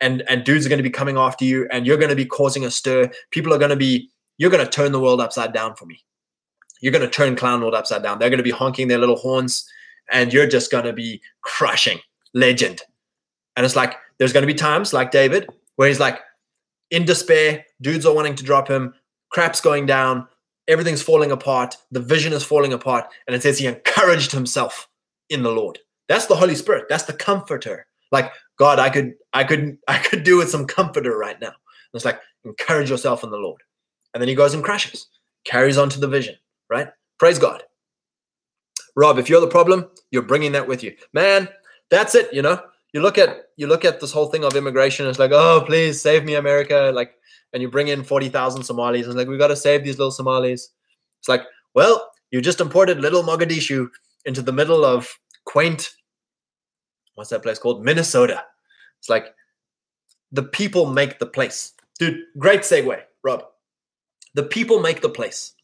and 0.00 0.22
and 0.28 0.44
dudes 0.44 0.66
are 0.66 0.68
going 0.68 0.78
to 0.78 0.82
be 0.82 0.90
coming 0.90 1.16
after 1.16 1.44
you 1.44 1.68
and 1.70 1.86
you're 1.86 1.96
going 1.96 2.10
to 2.10 2.16
be 2.16 2.26
causing 2.26 2.64
a 2.64 2.70
stir. 2.70 3.10
People 3.30 3.52
are 3.52 3.58
going 3.58 3.70
to 3.70 3.76
be 3.76 4.10
you're 4.38 4.50
going 4.50 4.64
to 4.64 4.70
turn 4.70 4.92
the 4.92 5.00
world 5.00 5.20
upside 5.20 5.52
down 5.52 5.74
for 5.74 5.86
me. 5.86 6.02
You're 6.80 6.92
going 6.92 7.04
to 7.04 7.10
turn 7.10 7.36
clown 7.36 7.60
world 7.60 7.74
upside 7.74 8.02
down. 8.02 8.18
They're 8.18 8.30
going 8.30 8.38
to 8.38 8.44
be 8.44 8.50
honking 8.50 8.88
their 8.88 8.98
little 8.98 9.16
horns 9.16 9.68
and 10.10 10.32
you're 10.32 10.46
just 10.46 10.70
going 10.70 10.84
to 10.84 10.92
be 10.92 11.20
crushing 11.42 11.98
legend. 12.34 12.82
And 13.56 13.66
it's 13.66 13.76
like, 13.76 13.96
there's 14.18 14.32
going 14.32 14.42
to 14.42 14.52
be 14.52 14.54
times 14.54 14.92
like 14.92 15.10
David 15.10 15.48
where 15.76 15.88
he's 15.88 16.00
like 16.00 16.20
in 16.90 17.04
despair, 17.04 17.64
dudes 17.80 18.06
are 18.06 18.14
wanting 18.14 18.34
to 18.36 18.44
drop 18.44 18.68
him, 18.68 18.94
crap's 19.30 19.60
going 19.60 19.86
down, 19.86 20.26
everything's 20.70 21.02
falling 21.02 21.30
apart, 21.30 21.76
the 21.90 22.00
vision 22.00 22.32
is 22.32 22.44
falling 22.44 22.72
apart. 22.72 23.06
And 23.26 23.34
it 23.34 23.42
says 23.42 23.58
he 23.58 23.66
encouraged 23.66 24.32
himself 24.32 24.88
in 25.28 25.42
the 25.42 25.50
Lord. 25.50 25.78
That's 26.08 26.26
the 26.26 26.36
Holy 26.36 26.54
Spirit. 26.54 26.86
That's 26.88 27.04
the 27.04 27.12
comforter. 27.12 27.86
Like, 28.12 28.32
God, 28.58 28.78
I 28.78 28.90
could, 28.90 29.14
I 29.32 29.44
could, 29.44 29.78
I 29.88 29.98
could 29.98 30.22
do 30.22 30.38
with 30.38 30.50
some 30.50 30.66
comforter 30.66 31.16
right 31.16 31.40
now. 31.40 31.48
And 31.48 31.54
it's 31.94 32.04
like, 32.04 32.20
encourage 32.44 32.90
yourself 32.90 33.24
in 33.24 33.30
the 33.30 33.36
Lord. 33.36 33.60
And 34.14 34.20
then 34.20 34.28
he 34.28 34.34
goes 34.34 34.54
and 34.54 34.64
crashes, 34.64 35.08
carries 35.44 35.78
on 35.78 35.88
to 35.90 36.00
the 36.00 36.08
vision, 36.08 36.36
right? 36.68 36.88
Praise 37.18 37.38
God. 37.38 37.62
Rob, 38.96 39.18
if 39.18 39.28
you're 39.28 39.40
the 39.40 39.46
problem, 39.46 39.88
you're 40.10 40.22
bringing 40.22 40.52
that 40.52 40.66
with 40.66 40.82
you. 40.82 40.94
Man, 41.12 41.48
that's 41.90 42.14
it, 42.14 42.32
you 42.32 42.42
know. 42.42 42.60
You 42.92 43.02
look 43.02 43.18
at 43.18 43.46
you 43.56 43.66
look 43.66 43.84
at 43.84 44.00
this 44.00 44.12
whole 44.12 44.26
thing 44.26 44.44
of 44.44 44.56
immigration. 44.56 45.06
It's 45.06 45.18
like, 45.18 45.32
oh, 45.32 45.62
please 45.66 46.00
save 46.00 46.24
me, 46.24 46.34
America. 46.34 46.90
Like, 46.94 47.14
and 47.52 47.62
you 47.62 47.70
bring 47.70 47.88
in 47.88 48.02
forty 48.02 48.28
thousand 48.28 48.64
Somalis. 48.64 49.06
And 49.06 49.16
like, 49.16 49.28
we 49.28 49.38
got 49.38 49.48
to 49.48 49.56
save 49.56 49.84
these 49.84 49.98
little 49.98 50.10
Somalis. 50.10 50.70
It's 51.20 51.28
like, 51.28 51.42
well, 51.74 52.10
you 52.30 52.40
just 52.40 52.60
imported 52.60 53.00
little 53.00 53.22
Mogadishu 53.22 53.88
into 54.24 54.42
the 54.42 54.52
middle 54.52 54.84
of 54.84 55.08
quaint, 55.44 55.90
what's 57.14 57.30
that 57.30 57.42
place 57.42 57.58
called? 57.58 57.84
Minnesota. 57.84 58.44
It's 58.98 59.08
like 59.08 59.34
the 60.32 60.42
people 60.42 60.86
make 60.86 61.18
the 61.18 61.26
place, 61.26 61.72
dude. 61.98 62.22
Great 62.38 62.60
segue, 62.60 63.00
Rob. 63.24 63.44
The 64.34 64.44
people 64.44 64.80
make 64.80 65.00
the 65.00 65.08
place. 65.08 65.54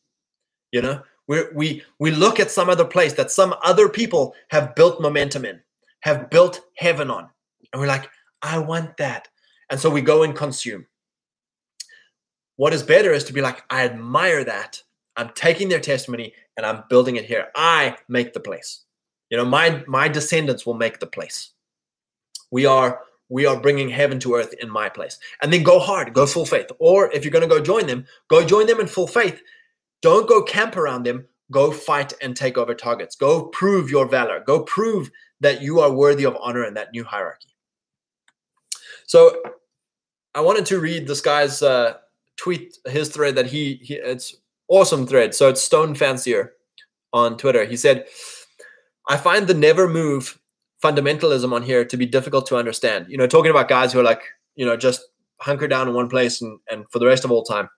You 0.73 0.83
know, 0.83 1.03
we 1.29 1.45
we 1.55 1.83
we 1.99 2.11
look 2.11 2.41
at 2.41 2.51
some 2.51 2.69
other 2.69 2.85
place 2.85 3.12
that 3.15 3.31
some 3.31 3.55
other 3.62 3.89
people 3.89 4.35
have 4.49 4.75
built 4.75 5.01
momentum 5.01 5.45
in, 5.45 5.61
have 6.07 6.31
built 6.31 6.62
heaven 6.77 7.11
on, 7.11 7.29
and 7.73 7.81
we're 7.81 7.88
like, 7.88 8.09
I 8.40 8.59
want 8.59 8.97
that, 8.97 9.29
and 9.71 9.79
so 9.79 9.90
we 9.90 10.01
go 10.01 10.23
and 10.23 10.35
consume. 10.35 10.87
What 12.57 12.73
is 12.73 12.83
better 12.83 13.12
is 13.12 13.25
to 13.25 13.35
be 13.35 13.42
like, 13.42 13.62
I 13.69 13.85
admire 13.85 14.42
that. 14.45 14.83
I'm 15.16 15.31
taking 15.35 15.69
their 15.69 15.81
testimony 15.81 16.33
and 16.57 16.64
I'm 16.64 16.85
building 16.88 17.16
it 17.16 17.27
here. 17.27 17.49
I 17.55 17.97
make 18.09 18.33
the 18.33 18.40
place. 18.40 18.85
You 19.29 19.37
know, 19.37 19.45
my 19.45 19.85
my 19.87 20.09
descendants 20.09 20.64
will 20.64 20.74
make 20.74 21.01
the 21.01 21.07
place. 21.07 21.53
We 22.51 22.64
are 22.64 23.01
we 23.28 23.45
are 23.45 23.61
bringing 23.61 23.91
heaven 23.91 24.18
to 24.20 24.37
earth 24.37 24.55
in 24.59 24.70
my 24.70 24.89
place. 24.89 25.18
And 25.43 25.53
then 25.53 25.64
go 25.64 25.78
hard, 25.78 26.14
go 26.14 26.24
full 26.24 26.47
faith. 26.47 26.68
Or 26.78 27.12
if 27.12 27.24
you're 27.24 27.33
going 27.33 27.47
to 27.47 27.55
go 27.55 27.61
join 27.61 27.87
them, 27.87 28.07
go 28.28 28.43
join 28.45 28.66
them 28.66 28.80
in 28.80 28.87
full 28.87 29.09
faith 29.09 29.43
don't 30.03 30.28
go 30.28 30.43
camp 30.43 30.76
around 30.76 31.05
them. 31.05 31.26
Go 31.51 31.70
fight 31.70 32.12
and 32.20 32.37
take 32.37 32.59
over 32.59 32.74
targets. 32.74 33.16
Go 33.16 33.47
prove 33.47 33.91
your 33.91 34.07
valor. 34.07 34.41
Go 34.41 34.62
prove 34.62 35.11
that 35.41 35.62
you 35.62 35.80
are 35.80 35.93
worthy 35.93 36.24
of 36.24 36.37
honor 36.41 36.64
in 36.64 36.74
that 36.74 36.93
new 36.93 37.05
hierarchy. 37.05 37.49
So 39.07 39.41
I 40.34 40.41
wanted 40.41 40.66
to 40.66 40.80
read 40.80 41.07
this 41.07 41.20
guy's 41.20 41.62
uh, 41.62 41.95
tweet, 42.37 42.78
his 42.87 43.09
thread 43.09 43.34
that 43.37 43.47
he, 43.47 43.74
he 43.82 43.95
it's 43.95 44.37
awesome 44.68 45.07
thread. 45.07 45.34
So 45.34 45.49
it's 45.49 45.62
Stone 45.62 45.95
Fancier 45.95 46.55
on 47.12 47.37
Twitter. 47.37 47.64
He 47.64 47.76
said, 47.76 48.07
I 49.09 49.16
find 49.16 49.47
the 49.47 49.55
never 49.55 49.89
move 49.89 50.39
fundamentalism 50.82 51.53
on 51.53 51.62
here 51.62 51.84
to 51.84 51.97
be 51.97 52.07
difficult 52.07 52.47
to 52.47 52.57
understand. 52.57 53.07
You 53.09 53.16
know, 53.16 53.26
talking 53.26 53.51
about 53.51 53.68
guys 53.68 53.93
who 53.93 54.01
are 54.01 54.05
like, 54.05 54.22
you 54.57 54.66
know, 54.66 54.76
just 54.76 55.03
hunker 55.41 55.68
down 55.68 55.89
in 55.89 55.95
one 55.95 56.09
place 56.09 56.43
and, 56.43 56.59
and 56.70 56.84
for 56.91 56.99
the 56.99 57.07
rest 57.07 57.24
of 57.24 57.30
all 57.30 57.45
time. 57.45 57.68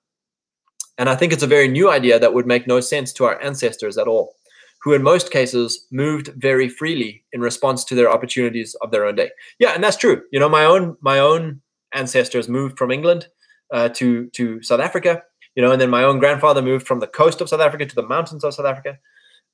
And 0.96 1.08
I 1.08 1.14
think 1.14 1.32
it's 1.32 1.42
a 1.42 1.46
very 1.46 1.68
new 1.68 1.90
idea 1.90 2.18
that 2.18 2.34
would 2.34 2.46
make 2.46 2.66
no 2.66 2.80
sense 2.80 3.12
to 3.14 3.24
our 3.24 3.40
ancestors 3.40 3.98
at 3.98 4.08
all. 4.08 4.34
Who 4.82 4.94
in 4.94 5.02
most 5.02 5.30
cases 5.30 5.86
moved 5.90 6.28
very 6.36 6.68
freely 6.68 7.24
in 7.32 7.40
response 7.40 7.84
to 7.84 7.94
their 7.94 8.10
opportunities 8.10 8.74
of 8.76 8.90
their 8.90 9.04
own 9.04 9.16
day. 9.16 9.30
Yeah, 9.58 9.70
and 9.70 9.82
that's 9.82 9.96
true. 9.96 10.22
You 10.30 10.40
know, 10.40 10.48
my 10.48 10.64
own 10.64 10.96
my 11.00 11.18
own 11.18 11.60
ancestors 11.92 12.48
moved 12.48 12.78
from 12.78 12.90
England 12.90 13.28
uh, 13.72 13.88
to 13.90 14.28
to 14.30 14.62
South 14.62 14.80
Africa. 14.80 15.22
You 15.54 15.62
know, 15.62 15.72
and 15.72 15.80
then 15.80 15.90
my 15.90 16.04
own 16.04 16.18
grandfather 16.18 16.62
moved 16.62 16.86
from 16.86 17.00
the 17.00 17.08
coast 17.08 17.40
of 17.40 17.48
South 17.48 17.60
Africa 17.60 17.86
to 17.86 17.94
the 17.94 18.06
mountains 18.06 18.44
of 18.44 18.54
South 18.54 18.66
Africa. 18.66 18.98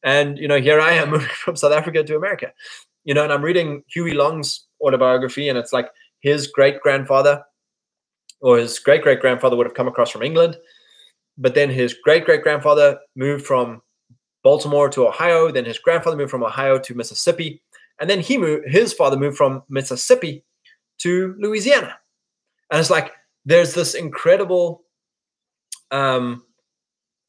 And 0.03 0.39
you 0.39 0.47
know, 0.47 0.61
here 0.61 0.81
I 0.81 0.93
am 0.93 1.11
moving 1.13 1.29
from 1.29 1.57
South 1.57 1.73
Africa 1.73 2.05
to 2.05 2.17
America. 2.17 2.53
You 3.05 3.15
know, 3.15 3.25
and 3.25 3.33
I'm 3.33 3.43
reading 3.43 3.83
Huey 3.89 4.13
Long's 4.13 4.67
autobiography, 4.81 5.49
and 5.49 5.59
it's 5.59 5.73
like 5.73 5.89
his 6.21 6.47
great 6.47 6.81
grandfather 6.81 7.43
or 8.41 8.59
his 8.59 8.79
great 8.79 9.03
great 9.03 9.21
grandfather 9.21 9.57
would 9.57 9.67
have 9.67 9.75
come 9.75 9.89
across 9.89 10.11
from 10.11 10.23
England, 10.23 10.57
but 11.39 11.55
then 11.55 11.71
his 11.71 11.95
great 12.05 12.27
great 12.27 12.43
grandfather 12.43 12.99
moved 13.17 13.47
from 13.47 13.81
Baltimore 14.45 14.89
to 14.91 15.09
Ohio. 15.09 15.51
Then 15.51 15.65
his 15.65 15.79
grandfather 15.79 16.17
moved 16.17 16.31
from 16.31 16.45
Ohio 16.45 16.79
to 16.79 16.95
Mississippi, 16.95 17.61
and 18.01 18.09
then 18.09 18.21
he 18.21 18.39
moved. 18.39 18.69
His 18.69 18.93
father 18.93 19.17
moved 19.17 19.37
from 19.37 19.65
Mississippi 19.69 20.45
to 20.99 21.35
Louisiana, 21.41 21.99
and 22.71 22.79
it's 22.79 22.91
like 22.91 23.11
there's 23.45 23.75
this 23.75 23.95
incredible. 23.95 24.85
Um, 25.91 26.45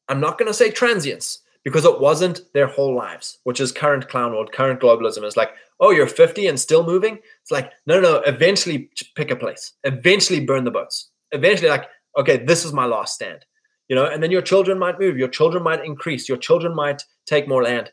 I'm 0.08 0.20
not 0.20 0.38
going 0.38 0.48
to 0.48 0.54
say 0.54 0.70
transience 0.70 1.40
because 1.64 1.84
it 1.84 2.00
wasn't 2.00 2.42
their 2.54 2.68
whole 2.68 2.94
lives, 2.94 3.38
which 3.42 3.60
is 3.60 3.72
current 3.72 4.08
clown 4.08 4.32
world, 4.32 4.52
current 4.52 4.80
globalism. 4.80 5.24
Is 5.24 5.36
like, 5.36 5.50
oh, 5.80 5.90
you're 5.90 6.06
50 6.06 6.46
and 6.46 6.60
still 6.60 6.84
moving. 6.84 7.18
It's 7.42 7.50
like, 7.50 7.72
no, 7.86 8.00
no. 8.00 8.18
Eventually, 8.26 8.90
pick 9.16 9.30
a 9.30 9.36
place. 9.36 9.72
Eventually, 9.82 10.40
burn 10.40 10.64
the 10.64 10.70
boats. 10.70 11.10
Eventually, 11.32 11.70
like, 11.70 11.88
okay, 12.16 12.36
this 12.36 12.64
is 12.64 12.72
my 12.72 12.84
last 12.84 13.14
stand. 13.14 13.44
You 13.88 13.96
know, 13.96 14.06
and 14.06 14.22
then 14.22 14.30
your 14.30 14.42
children 14.42 14.78
might 14.78 14.98
move. 14.98 15.16
Your 15.16 15.28
children 15.28 15.62
might 15.62 15.84
increase. 15.84 16.28
Your 16.28 16.38
children 16.38 16.74
might 16.74 17.02
take 17.26 17.48
more 17.48 17.62
land. 17.62 17.92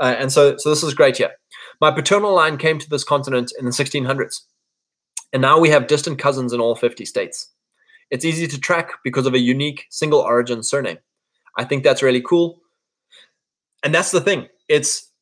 Uh, 0.00 0.14
and 0.18 0.32
so, 0.32 0.56
so 0.56 0.70
this 0.70 0.82
is 0.82 0.94
great 0.94 1.18
here. 1.18 1.32
My 1.80 1.90
paternal 1.90 2.34
line 2.34 2.56
came 2.56 2.78
to 2.78 2.88
this 2.88 3.04
continent 3.04 3.52
in 3.58 3.64
the 3.64 3.70
1600s, 3.70 4.40
and 5.32 5.42
now 5.42 5.58
we 5.58 5.68
have 5.70 5.86
distant 5.86 6.18
cousins 6.18 6.52
in 6.52 6.60
all 6.60 6.74
50 6.74 7.04
states. 7.04 7.48
It's 8.10 8.24
easy 8.24 8.46
to 8.46 8.60
track 8.60 8.92
because 9.02 9.26
of 9.26 9.34
a 9.34 9.38
unique 9.38 9.86
single 9.90 10.20
origin 10.20 10.62
surname. 10.62 10.98
I 11.56 11.64
think 11.64 11.84
that's 11.84 12.02
really 12.02 12.22
cool 12.22 12.60
and 13.84 13.94
that's 13.94 14.10
the 14.10 14.20
thing 14.20 14.48
it's 14.68 15.12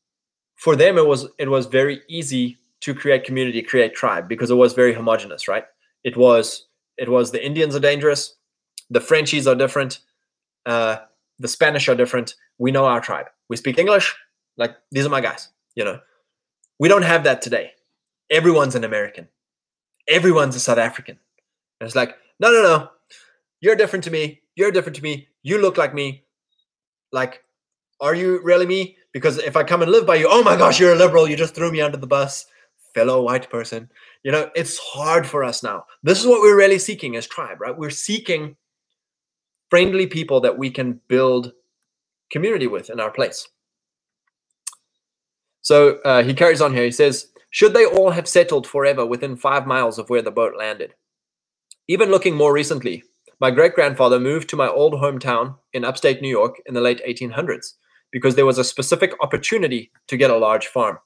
for 0.57 0.75
them 0.77 0.97
it 0.97 1.07
was 1.07 1.29
it 1.39 1.51
was 1.51 1.67
very 1.67 2.01
easy 2.09 2.57
to 2.81 2.95
create 2.95 3.25
community 3.25 3.61
create 3.61 3.95
tribe 3.95 4.29
because 4.29 4.51
it 4.51 4.55
was 4.55 4.73
very 4.73 4.95
homogenous 4.95 5.49
right 5.49 5.65
it 6.05 6.17
was 6.17 6.67
it 6.97 7.11
was 7.11 7.33
the 7.33 7.45
indians 7.45 7.77
are 7.77 7.81
dangerous 7.81 8.37
the 8.89 9.01
frenchies 9.01 9.47
are 9.47 9.55
different 9.55 9.99
uh, 10.67 10.97
the 11.39 11.49
spanish 11.49 11.89
are 11.89 11.95
different. 11.95 12.35
We 12.59 12.71
know 12.71 12.87
our 12.87 13.01
tribe. 13.01 13.27
We 13.49 13.57
speak 13.57 13.79
english. 13.79 14.15
Like 14.57 14.77
these 14.91 15.07
are 15.07 15.11
my 15.11 15.21
guys 15.21 15.49
you 15.75 15.85
know? 15.85 16.01
We 16.79 16.89
don't 16.89 17.03
have 17.03 17.25
that 17.25 17.43
today. 17.43 17.73
Everyone's 18.31 18.75
an 18.75 18.85
american. 18.85 19.29
Everyone's 20.09 20.57
a 20.57 20.61
south 20.61 20.79
african. 20.79 21.19
And 21.81 21.87
it's 21.87 21.97
like 21.97 22.17
no 22.41 22.51
no 22.51 22.63
no. 22.63 22.89
You're 23.61 23.77
different 23.77 24.05
to 24.05 24.11
me. 24.11 24.41
You're 24.57 24.73
different 24.73 24.97
to 24.97 25.03
me. 25.03 25.29
You 25.43 25.61
look 25.61 25.77
like 25.77 25.95
me. 25.95 26.25
Like 27.13 27.43
are 28.01 28.15
you 28.15 28.41
really 28.43 28.67
me? 28.67 28.97
Because 29.13 29.39
if 29.39 29.57
I 29.57 29.63
come 29.63 29.83
and 29.83 29.93
live 29.93 30.07
by 30.07 30.17
you, 30.17 30.27
oh 30.29 30.43
my 30.43 30.57
gosh, 30.57 30.81
you're 30.81 30.95
a 30.95 30.97
liberal. 30.97 31.29
You 31.29 31.37
just 31.37 31.55
threw 31.55 31.71
me 31.71 31.81
under 31.81 31.99
the 31.99 32.07
bus, 32.07 32.47
fellow 32.95 33.23
white 33.23 33.49
person. 33.51 33.91
You 34.25 34.33
know, 34.33 34.51
it's 34.57 34.79
hard 34.79 35.27
for 35.27 35.45
us 35.45 35.63
now. 35.63 35.85
This 36.03 36.19
is 36.19 36.27
what 36.27 36.41
we're 36.41 36.57
really 36.57 36.79
seeking 36.79 37.15
as 37.15 37.27
tribe, 37.27 37.61
right? 37.61 37.77
We're 37.77 37.91
seeking 37.91 38.57
friendly 39.73 40.07
people 40.07 40.39
that 40.39 40.59
we 40.59 40.69
can 40.69 41.01
build 41.09 41.55
community 42.31 42.67
with 42.67 42.91
in 42.91 43.01
our 43.01 43.11
place. 43.11 43.49
So 45.63 45.99
uh, 46.05 46.23
he 46.23 46.35
carries 46.35 46.61
on 46.61 46.75
here. 46.75 46.85
He 46.85 46.91
says, 46.91 47.29
Should 47.49 47.73
they 47.73 47.87
all 47.87 48.11
have 48.11 48.29
settled 48.29 48.67
forever 48.67 49.07
within 49.07 49.35
five 49.35 49.67
miles 49.67 49.99
of 49.99 50.11
where 50.11 50.21
the 50.21 50.31
boat 50.31 50.53
landed? 50.59 50.93
Even 51.89 52.11
looking 52.11 52.37
more 52.37 52.53
recently, 52.53 53.03
my 53.41 53.51
great 53.51 53.73
grandfather 53.75 54.21
moved 54.21 54.51
to 54.51 54.57
my 54.57 54.69
old 54.69 54.93
hometown 54.93 55.57
in 55.73 55.87
upstate 55.87 56.21
New 56.21 56.29
York 56.29 56.57
in 56.67 56.75
the 56.75 56.83
late 56.83 57.01
1800s 57.09 57.73
because 58.11 58.35
there 58.35 58.45
was 58.45 58.59
a 58.59 58.65
specific 58.65 59.15
opportunity 59.23 59.91
to 60.09 60.19
get 60.19 60.31
a 60.31 60.37
large 60.37 60.67
farm. 60.67 60.99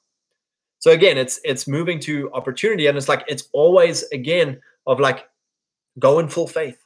So 0.81 0.91
again, 0.91 1.19
it's 1.19 1.39
it's 1.45 1.69
moving 1.69 2.01
to 2.01 2.33
opportunity, 2.33 2.89
and 2.89 2.99
it's 2.99 3.09
like 3.09 3.23
it's 3.29 3.49
always 3.53 4.03
again 4.11 4.61
of 4.89 4.99
like 4.99 5.29
go 6.01 6.19
in 6.19 6.27
full 6.27 6.49
faith, 6.49 6.86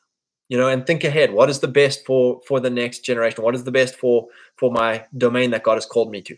you 0.50 0.58
know, 0.58 0.68
and 0.68 0.86
think 0.86 1.02
ahead. 1.02 1.32
What 1.32 1.48
is 1.48 1.60
the 1.60 1.68
best 1.68 2.04
for 2.04 2.42
for 2.46 2.60
the 2.60 2.68
next 2.68 2.98
generation? 2.98 3.42
What 3.42 3.54
is 3.54 3.64
the 3.64 3.72
best 3.72 3.94
for 3.94 4.26
for 4.56 4.70
my 4.70 5.06
domain 5.16 5.50
that 5.52 5.62
God 5.62 5.76
has 5.76 5.86
called 5.86 6.10
me 6.10 6.20
to? 6.20 6.36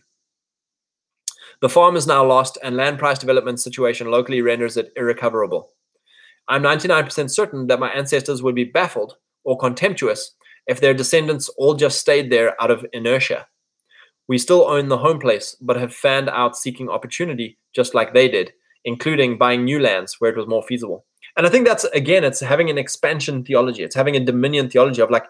The 1.61 1.69
farm 1.69 1.97
is 1.97 2.07
now 2.07 2.25
lost, 2.25 2.59
and 2.63 2.77
land 2.77 3.01
price 3.01 3.19
development 3.19 3.61
situation 3.61 4.09
locally 4.09 4.41
renders 4.41 4.77
it 4.77 4.93
irrecoverable. 4.95 5.73
I'm 6.47 6.63
99% 6.63 7.31
certain 7.31 7.67
that 7.67 7.81
my 7.81 7.89
ancestors 7.91 8.43
would 8.43 8.55
be 8.55 8.65
baffled 8.65 9.17
or 9.45 9.59
contemptuous 9.59 10.35
if 10.69 10.81
their 10.81 10.95
descendants 10.95 11.49
all 11.57 11.75
just 11.75 11.99
stayed 11.99 12.31
there 12.31 12.61
out 12.63 12.71
of 12.71 12.87
inertia 12.93 13.47
we 14.29 14.39
still 14.39 14.67
own 14.67 14.89
the 14.89 14.99
home 14.99 15.19
place, 15.19 15.57
but 15.61 15.77
have 15.77 15.95
fanned 15.95 16.29
out 16.31 16.57
seeking 16.57 16.89
opportunity 16.89 17.59
just 17.75 17.95
like 17.95 18.15
they 18.15 18.29
did, 18.29 18.53
including 18.85 19.39
buying 19.39 19.65
new 19.65 19.81
lands 19.81 20.17
where 20.19 20.31
it 20.31 20.37
was 20.37 20.47
more 20.47 20.63
feasible. 20.63 21.05
And 21.37 21.47
I 21.47 21.51
think 21.51 21.67
that's 21.67 21.85
again, 21.85 22.25
it's 22.25 22.41
having 22.41 22.71
an 22.71 22.79
expansion 22.79 23.45
theology. 23.45 23.83
It's 23.83 23.95
having 23.95 24.17
a 24.17 24.21
dominion 24.21 24.69
theology 24.69 25.01
of 25.01 25.11
like, 25.11 25.25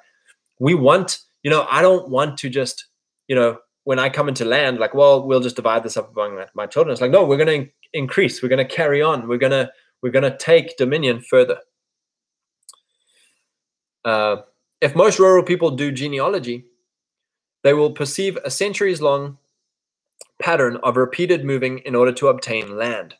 we 0.59 0.74
want, 0.74 1.18
you 1.42 1.50
know, 1.50 1.66
I 1.70 1.82
don't 1.82 2.09
want 2.09 2.38
to 2.38 2.48
just, 2.48 2.86
you 3.28 3.36
know, 3.36 3.59
when 3.84 3.98
I 3.98 4.09
come 4.09 4.28
into 4.28 4.44
land, 4.44 4.78
like, 4.78 4.94
well, 4.94 5.26
we'll 5.26 5.40
just 5.40 5.57
divide 5.57 5.82
this 5.82 5.96
up 5.96 6.12
among 6.12 6.44
my, 6.55 6.66
children. 6.66 6.92
It's 6.92 7.00
like, 7.00 7.11
no, 7.11 7.24
we're 7.24 7.36
going 7.36 7.48
to 7.48 7.55
in- 7.55 7.70
increase. 7.92 8.42
We're 8.42 8.48
going 8.48 8.66
to 8.66 8.76
carry 8.76 9.03
on. 9.03 9.28
We're 9.28 9.38
going 9.38 9.53
to 9.53 9.70
we're 10.03 10.11
going 10.11 10.30
to 10.30 10.36
take 10.36 10.76
dominion 10.76 11.20
further. 11.20 11.59
Uh, 14.05 14.36
if 14.80 14.96
most 14.96 15.20
rural 15.20 15.44
people 15.44 15.70
do 15.70 15.92
genealogy, 15.92 16.64
they 17.62 17.72
will 17.72 17.92
perceive 17.92 18.36
a 18.44 18.50
centuries 18.50 19.00
long 19.00 19.38
pattern 20.40 20.78
of 20.82 20.96
repeated 20.96 21.44
moving 21.44 21.78
in 21.78 21.94
order 21.94 22.12
to 22.12 22.26
obtain 22.26 22.76
land. 22.76 23.14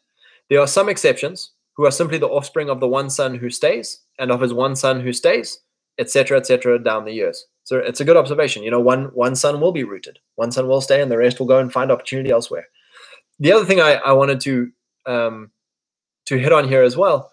There 0.51 0.59
are 0.61 0.67
some 0.67 0.89
exceptions 0.89 1.53
who 1.77 1.87
are 1.87 1.91
simply 1.91 2.19
the 2.19 2.29
offspring 2.29 2.69
of 2.69 2.81
the 2.81 2.89
one 2.89 3.11
son 3.11 3.35
who 3.35 3.51
stays 3.51 4.01
and 4.19 4.31
of 4.31 4.41
his 4.41 4.53
one 4.53 4.77
son 4.77 5.01
who 5.01 5.13
stays, 5.13 5.59
etc., 5.99 6.39
etc., 6.39 6.79
down 6.79 7.05
the 7.05 7.13
years. 7.13 7.47
So 7.65 7.79
it's 7.79 8.01
a 8.01 8.05
good 8.05 8.17
observation. 8.17 8.63
You 8.63 8.71
know, 8.71 8.81
one 8.81 9.05
one 9.15 9.37
son 9.37 9.61
will 9.61 9.73
be 9.73 9.85
rooted, 9.85 10.19
one 10.37 10.53
son 10.53 10.69
will 10.69 10.81
stay, 10.81 11.01
and 11.01 11.11
the 11.11 11.19
rest 11.19 11.39
will 11.39 11.47
go 11.47 11.59
and 11.59 11.73
find 11.73 11.91
opportunity 11.91 12.31
elsewhere. 12.31 12.67
The 13.39 13.53
other 13.53 13.65
thing 13.65 13.81
I, 13.81 13.95
I 13.95 14.13
wanted 14.13 14.41
to 14.41 14.73
um, 15.07 15.51
to 16.27 16.39
hit 16.39 16.53
on 16.53 16.69
here 16.69 16.83
as 16.83 16.97
well 16.97 17.33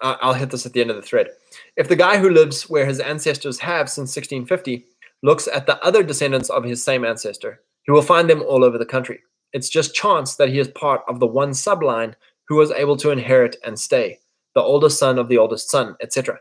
I'll 0.00 0.34
hit 0.34 0.50
this 0.50 0.66
at 0.66 0.72
the 0.72 0.80
end 0.80 0.90
of 0.90 0.96
the 0.96 1.02
thread. 1.02 1.28
If 1.76 1.88
the 1.88 1.96
guy 1.96 2.18
who 2.18 2.30
lives 2.30 2.70
where 2.70 2.86
his 2.86 3.00
ancestors 3.00 3.58
have 3.60 3.88
since 3.90 4.16
1650 4.16 4.86
looks 5.22 5.46
at 5.48 5.66
the 5.66 5.82
other 5.84 6.02
descendants 6.02 6.48
of 6.48 6.64
his 6.64 6.82
same 6.82 7.04
ancestor, 7.04 7.60
he 7.82 7.92
will 7.92 8.02
find 8.02 8.28
them 8.28 8.42
all 8.42 8.64
over 8.64 8.78
the 8.78 8.86
country. 8.86 9.20
It's 9.52 9.68
just 9.68 9.94
chance 9.94 10.36
that 10.36 10.48
he 10.48 10.58
is 10.58 10.68
part 10.68 11.02
of 11.08 11.20
the 11.20 11.26
one 11.26 11.50
subline 11.50 12.14
who 12.48 12.56
was 12.56 12.70
able 12.70 12.96
to 12.98 13.10
inherit 13.10 13.56
and 13.64 13.78
stay, 13.78 14.18
the 14.54 14.60
oldest 14.60 14.98
son 14.98 15.18
of 15.18 15.28
the 15.28 15.38
oldest 15.38 15.70
son, 15.70 15.96
etc. 16.00 16.38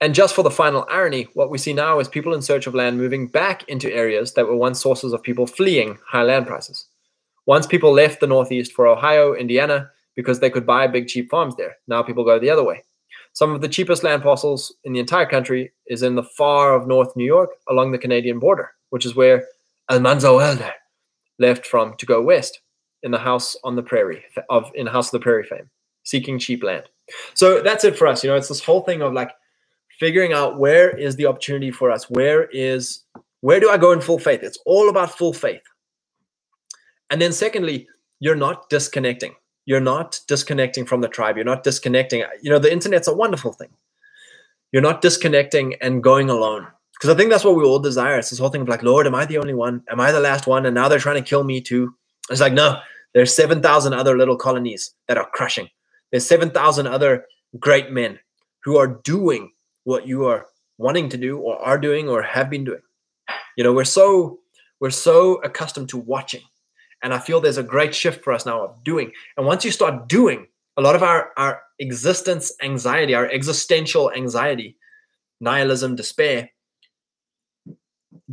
And 0.00 0.14
just 0.14 0.34
for 0.34 0.42
the 0.42 0.50
final 0.50 0.86
irony, 0.90 1.28
what 1.32 1.50
we 1.50 1.56
see 1.56 1.72
now 1.72 1.98
is 1.98 2.08
people 2.08 2.34
in 2.34 2.42
search 2.42 2.66
of 2.66 2.74
land 2.74 2.98
moving 2.98 3.28
back 3.28 3.66
into 3.68 3.92
areas 3.92 4.34
that 4.34 4.46
were 4.46 4.56
once 4.56 4.80
sources 4.80 5.12
of 5.12 5.22
people 5.22 5.46
fleeing 5.46 5.98
high 6.06 6.22
land 6.22 6.46
prices. 6.46 6.86
Once 7.46 7.66
people 7.66 7.92
left 7.92 8.20
the 8.20 8.26
Northeast 8.26 8.72
for 8.72 8.86
Ohio, 8.86 9.32
Indiana, 9.34 9.90
because 10.14 10.40
they 10.40 10.50
could 10.50 10.66
buy 10.66 10.86
big 10.86 11.08
cheap 11.08 11.30
farms 11.30 11.56
there. 11.56 11.76
Now 11.88 12.02
people 12.02 12.24
go 12.24 12.38
the 12.38 12.50
other 12.50 12.64
way. 12.64 12.82
Some 13.32 13.54
of 13.54 13.60
the 13.60 13.68
cheapest 13.68 14.02
land 14.02 14.22
parcels 14.22 14.74
in 14.84 14.92
the 14.92 15.00
entire 15.00 15.26
country 15.26 15.72
is 15.86 16.02
in 16.02 16.14
the 16.14 16.22
far 16.22 16.74
of 16.74 16.86
North 16.86 17.14
New 17.16 17.24
York 17.24 17.50
along 17.68 17.92
the 17.92 17.98
Canadian 17.98 18.38
border, 18.38 18.70
which 18.90 19.06
is 19.06 19.14
where 19.14 19.46
Almanzo 19.90 20.36
Wilder 20.36 20.72
left 21.38 21.66
from 21.66 21.96
to 21.98 22.06
go 22.06 22.22
west 22.22 22.60
in 23.02 23.10
the 23.10 23.18
house 23.18 23.56
on 23.62 23.76
the 23.76 23.82
prairie 23.82 24.24
of 24.50 24.70
in 24.74 24.86
House 24.86 25.08
of 25.08 25.12
the 25.12 25.20
Prairie 25.20 25.44
fame, 25.44 25.70
seeking 26.02 26.38
cheap 26.38 26.62
land. 26.62 26.84
So 27.34 27.62
that's 27.62 27.84
it 27.84 27.96
for 27.96 28.06
us. 28.06 28.24
You 28.24 28.30
know, 28.30 28.36
it's 28.36 28.48
this 28.48 28.64
whole 28.64 28.82
thing 28.82 29.02
of 29.02 29.12
like 29.12 29.30
figuring 30.00 30.32
out 30.32 30.58
where 30.58 30.96
is 30.96 31.16
the 31.16 31.26
opportunity 31.26 31.70
for 31.70 31.90
us. 31.90 32.10
Where 32.10 32.44
is 32.46 33.04
where 33.40 33.60
do 33.60 33.70
I 33.70 33.76
go 33.76 33.92
in 33.92 34.00
full 34.00 34.18
faith? 34.18 34.40
It's 34.42 34.58
all 34.66 34.88
about 34.88 35.16
full 35.16 35.32
faith. 35.32 35.62
And 37.10 37.20
then 37.20 37.32
secondly, 37.32 37.86
you're 38.20 38.34
not 38.36 38.68
disconnecting 38.70 39.34
you're 39.66 39.80
not 39.80 40.20
disconnecting 40.28 40.86
from 40.86 41.00
the 41.00 41.08
tribe 41.08 41.36
you're 41.36 41.44
not 41.44 41.62
disconnecting 41.62 42.24
you 42.40 42.50
know 42.50 42.58
the 42.58 42.72
internet's 42.72 43.08
a 43.08 43.14
wonderful 43.14 43.52
thing 43.52 43.68
you're 44.72 44.82
not 44.82 45.02
disconnecting 45.02 45.74
and 45.80 46.02
going 46.02 46.30
alone 46.30 46.66
because 46.96 47.10
i 47.10 47.16
think 47.16 47.30
that's 47.30 47.44
what 47.44 47.56
we 47.56 47.64
all 47.64 47.78
desire 47.78 48.18
it's 48.18 48.30
this 48.30 48.38
whole 48.38 48.48
thing 48.48 48.62
of 48.62 48.68
like 48.68 48.82
lord 48.82 49.06
am 49.06 49.14
i 49.14 49.24
the 49.24 49.38
only 49.38 49.54
one 49.54 49.82
am 49.90 50.00
i 50.00 50.10
the 50.12 50.20
last 50.20 50.46
one 50.46 50.66
and 50.66 50.74
now 50.74 50.88
they're 50.88 50.98
trying 50.98 51.22
to 51.22 51.28
kill 51.28 51.44
me 51.44 51.60
too 51.60 51.94
it's 52.30 52.40
like 52.40 52.52
no 52.52 52.78
there's 53.14 53.34
7000 53.34 53.92
other 53.92 54.16
little 54.16 54.36
colonies 54.36 54.92
that 55.08 55.16
are 55.16 55.28
crushing 55.30 55.68
there's 56.10 56.26
7000 56.26 56.86
other 56.86 57.26
great 57.58 57.90
men 57.90 58.18
who 58.64 58.76
are 58.76 59.00
doing 59.04 59.52
what 59.84 60.06
you 60.06 60.26
are 60.26 60.46
wanting 60.78 61.08
to 61.08 61.16
do 61.16 61.38
or 61.38 61.56
are 61.58 61.78
doing 61.78 62.08
or 62.08 62.22
have 62.22 62.50
been 62.50 62.64
doing. 62.64 62.82
You 63.56 63.64
know, 63.64 63.72
we're 63.72 63.84
so 63.84 64.40
we're 64.80 64.90
so 64.90 65.36
accustomed 65.42 65.88
to 65.90 65.96
watching. 65.96 66.42
And 67.02 67.14
I 67.14 67.18
feel 67.18 67.40
there's 67.40 67.58
a 67.58 67.62
great 67.62 67.94
shift 67.94 68.24
for 68.24 68.32
us 68.32 68.46
now 68.46 68.64
of 68.64 68.84
doing. 68.84 69.12
And 69.36 69.46
once 69.46 69.64
you 69.64 69.70
start 69.70 70.08
doing, 70.08 70.46
a 70.76 70.82
lot 70.82 70.94
of 70.94 71.02
our, 71.02 71.30
our 71.36 71.62
existence 71.78 72.52
anxiety, 72.62 73.14
our 73.14 73.30
existential 73.30 74.10
anxiety, 74.12 74.76
nihilism, 75.40 75.96
despair, 75.96 76.50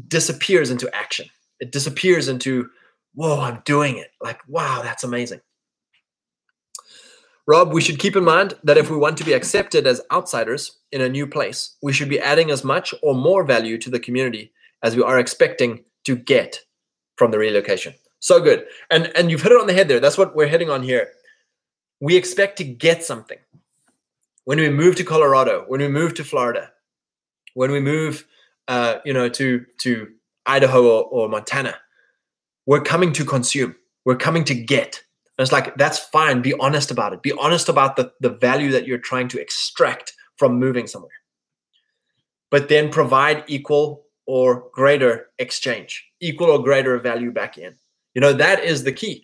disappears 0.08 0.70
into 0.70 0.94
action. 0.96 1.28
It 1.60 1.72
disappears 1.72 2.28
into, 2.28 2.70
whoa, 3.14 3.40
I'm 3.40 3.62
doing 3.66 3.98
it. 3.98 4.10
Like, 4.22 4.40
wow, 4.48 4.82
that's 4.82 5.04
amazing. 5.04 5.42
Rob, 7.46 7.74
we 7.74 7.82
should 7.82 8.00
keep 8.00 8.16
in 8.16 8.24
mind 8.24 8.54
that 8.64 8.78
if 8.78 8.90
we 8.90 8.96
want 8.96 9.18
to 9.18 9.26
be 9.26 9.34
accepted 9.34 9.86
as 9.86 10.02
outsiders 10.12 10.80
in 10.92 11.02
a 11.02 11.10
new 11.10 11.28
place, 11.28 11.76
we 11.82 11.92
should 11.92 12.08
be 12.08 12.20
adding 12.20 12.52
as 12.52 12.64
much 12.64 12.94
or 13.04 13.14
more 13.14 13.44
value 13.44 13.78
to 13.80 13.90
the 13.90 14.00
community 14.00 14.52
as 14.82 14.96
we 14.96 15.04
are 15.04 15.20
expecting 15.20 15.84
to 16.06 16.16
get 16.16 16.60
from 17.18 17.32
the 17.32 17.38
relocation. 17.38 17.94
So 18.20 18.40
good. 18.40 18.66
And 18.90 19.12
and 19.18 19.30
you've 19.30 19.42
hit 19.42 19.52
it 19.52 19.60
on 19.60 19.68
the 19.68 19.74
head 19.74 19.90
there. 19.90 20.00
That's 20.00 20.18
what 20.18 20.36
we're 20.36 20.48
hitting 20.48 20.70
on 20.70 20.84
here. 20.84 21.10
We 22.00 22.16
expect 22.16 22.58
to 22.58 22.64
get 22.64 23.04
something. 23.04 23.38
When 24.46 24.60
we 24.60 24.70
move 24.70 24.96
to 24.98 25.04
Colorado, 25.04 25.66
when 25.68 25.82
we 25.82 25.90
move 25.90 26.14
to 26.16 26.24
Florida, 26.24 26.72
when 27.54 27.72
we 27.72 27.82
move 27.82 28.26
uh, 28.68 29.00
you 29.06 29.14
know, 29.14 29.30
to 29.30 29.66
to 29.82 30.08
Idaho 30.46 30.84
or, 30.84 31.04
or 31.06 31.30
Montana, 31.30 31.76
we're 32.66 32.82
coming 32.82 33.14
to 33.14 33.26
consume. 33.26 33.76
We're 34.06 34.18
coming 34.18 34.44
to 34.46 34.56
get. 34.56 35.02
And 35.38 35.44
it's 35.44 35.52
like 35.52 35.76
that's 35.76 36.00
fine. 36.00 36.42
Be 36.42 36.54
honest 36.56 36.92
about 36.92 37.14
it. 37.14 37.22
Be 37.22 37.32
honest 37.34 37.70
about 37.70 37.96
the, 37.96 38.12
the 38.20 38.30
value 38.30 38.72
that 38.72 38.86
you're 38.86 38.98
trying 38.98 39.28
to 39.30 39.42
extract 39.42 40.14
from 40.38 40.60
moving 40.60 40.88
somewhere. 40.88 41.12
But 42.52 42.70
then 42.70 42.90
provide 42.90 43.44
equal 43.48 44.06
or 44.28 44.70
greater 44.74 45.28
exchange, 45.40 46.06
equal 46.20 46.50
or 46.50 46.62
greater 46.62 46.98
value 47.00 47.32
back 47.32 47.58
in. 47.58 47.76
You 48.14 48.22
know, 48.22 48.34
that 48.34 48.64
is 48.64 48.84
the 48.84 48.92
key. 48.92 49.24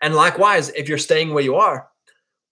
And 0.00 0.14
likewise, 0.14 0.68
if 0.70 0.88
you're 0.88 0.98
staying 0.98 1.32
where 1.32 1.42
you 1.42 1.56
are, 1.56 1.88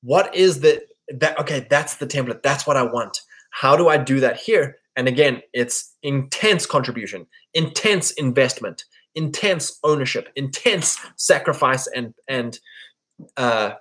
what 0.03 0.35
is 0.35 0.61
the 0.61 0.83
that 1.09 1.39
okay, 1.39 1.66
that's 1.68 1.97
the 1.97 2.07
template. 2.07 2.43
That's 2.43 2.66
what 2.66 2.77
I 2.77 2.83
want. 2.83 3.20
How 3.51 3.77
do 3.77 3.89
I 3.89 3.97
do 3.97 4.20
that 4.20 4.37
here? 4.37 4.79
And 4.97 5.09
again, 5.09 5.43
it's 5.53 5.95
intense 6.03 6.67
contribution, 6.67 7.27
intense 7.53 8.13
investment, 8.13 8.85
intense 9.15 9.79
ownership, 9.85 10.31
intense 10.37 10.99
sacrifice 11.17 11.87
and 11.87 12.15
and 12.29 12.59
uh, 13.37 13.73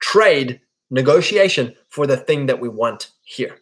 trade 0.00 0.60
negotiation 0.90 1.74
for 1.88 2.06
the 2.06 2.16
thing 2.16 2.46
that 2.46 2.60
we 2.60 2.68
want 2.68 3.10
here. 3.24 3.56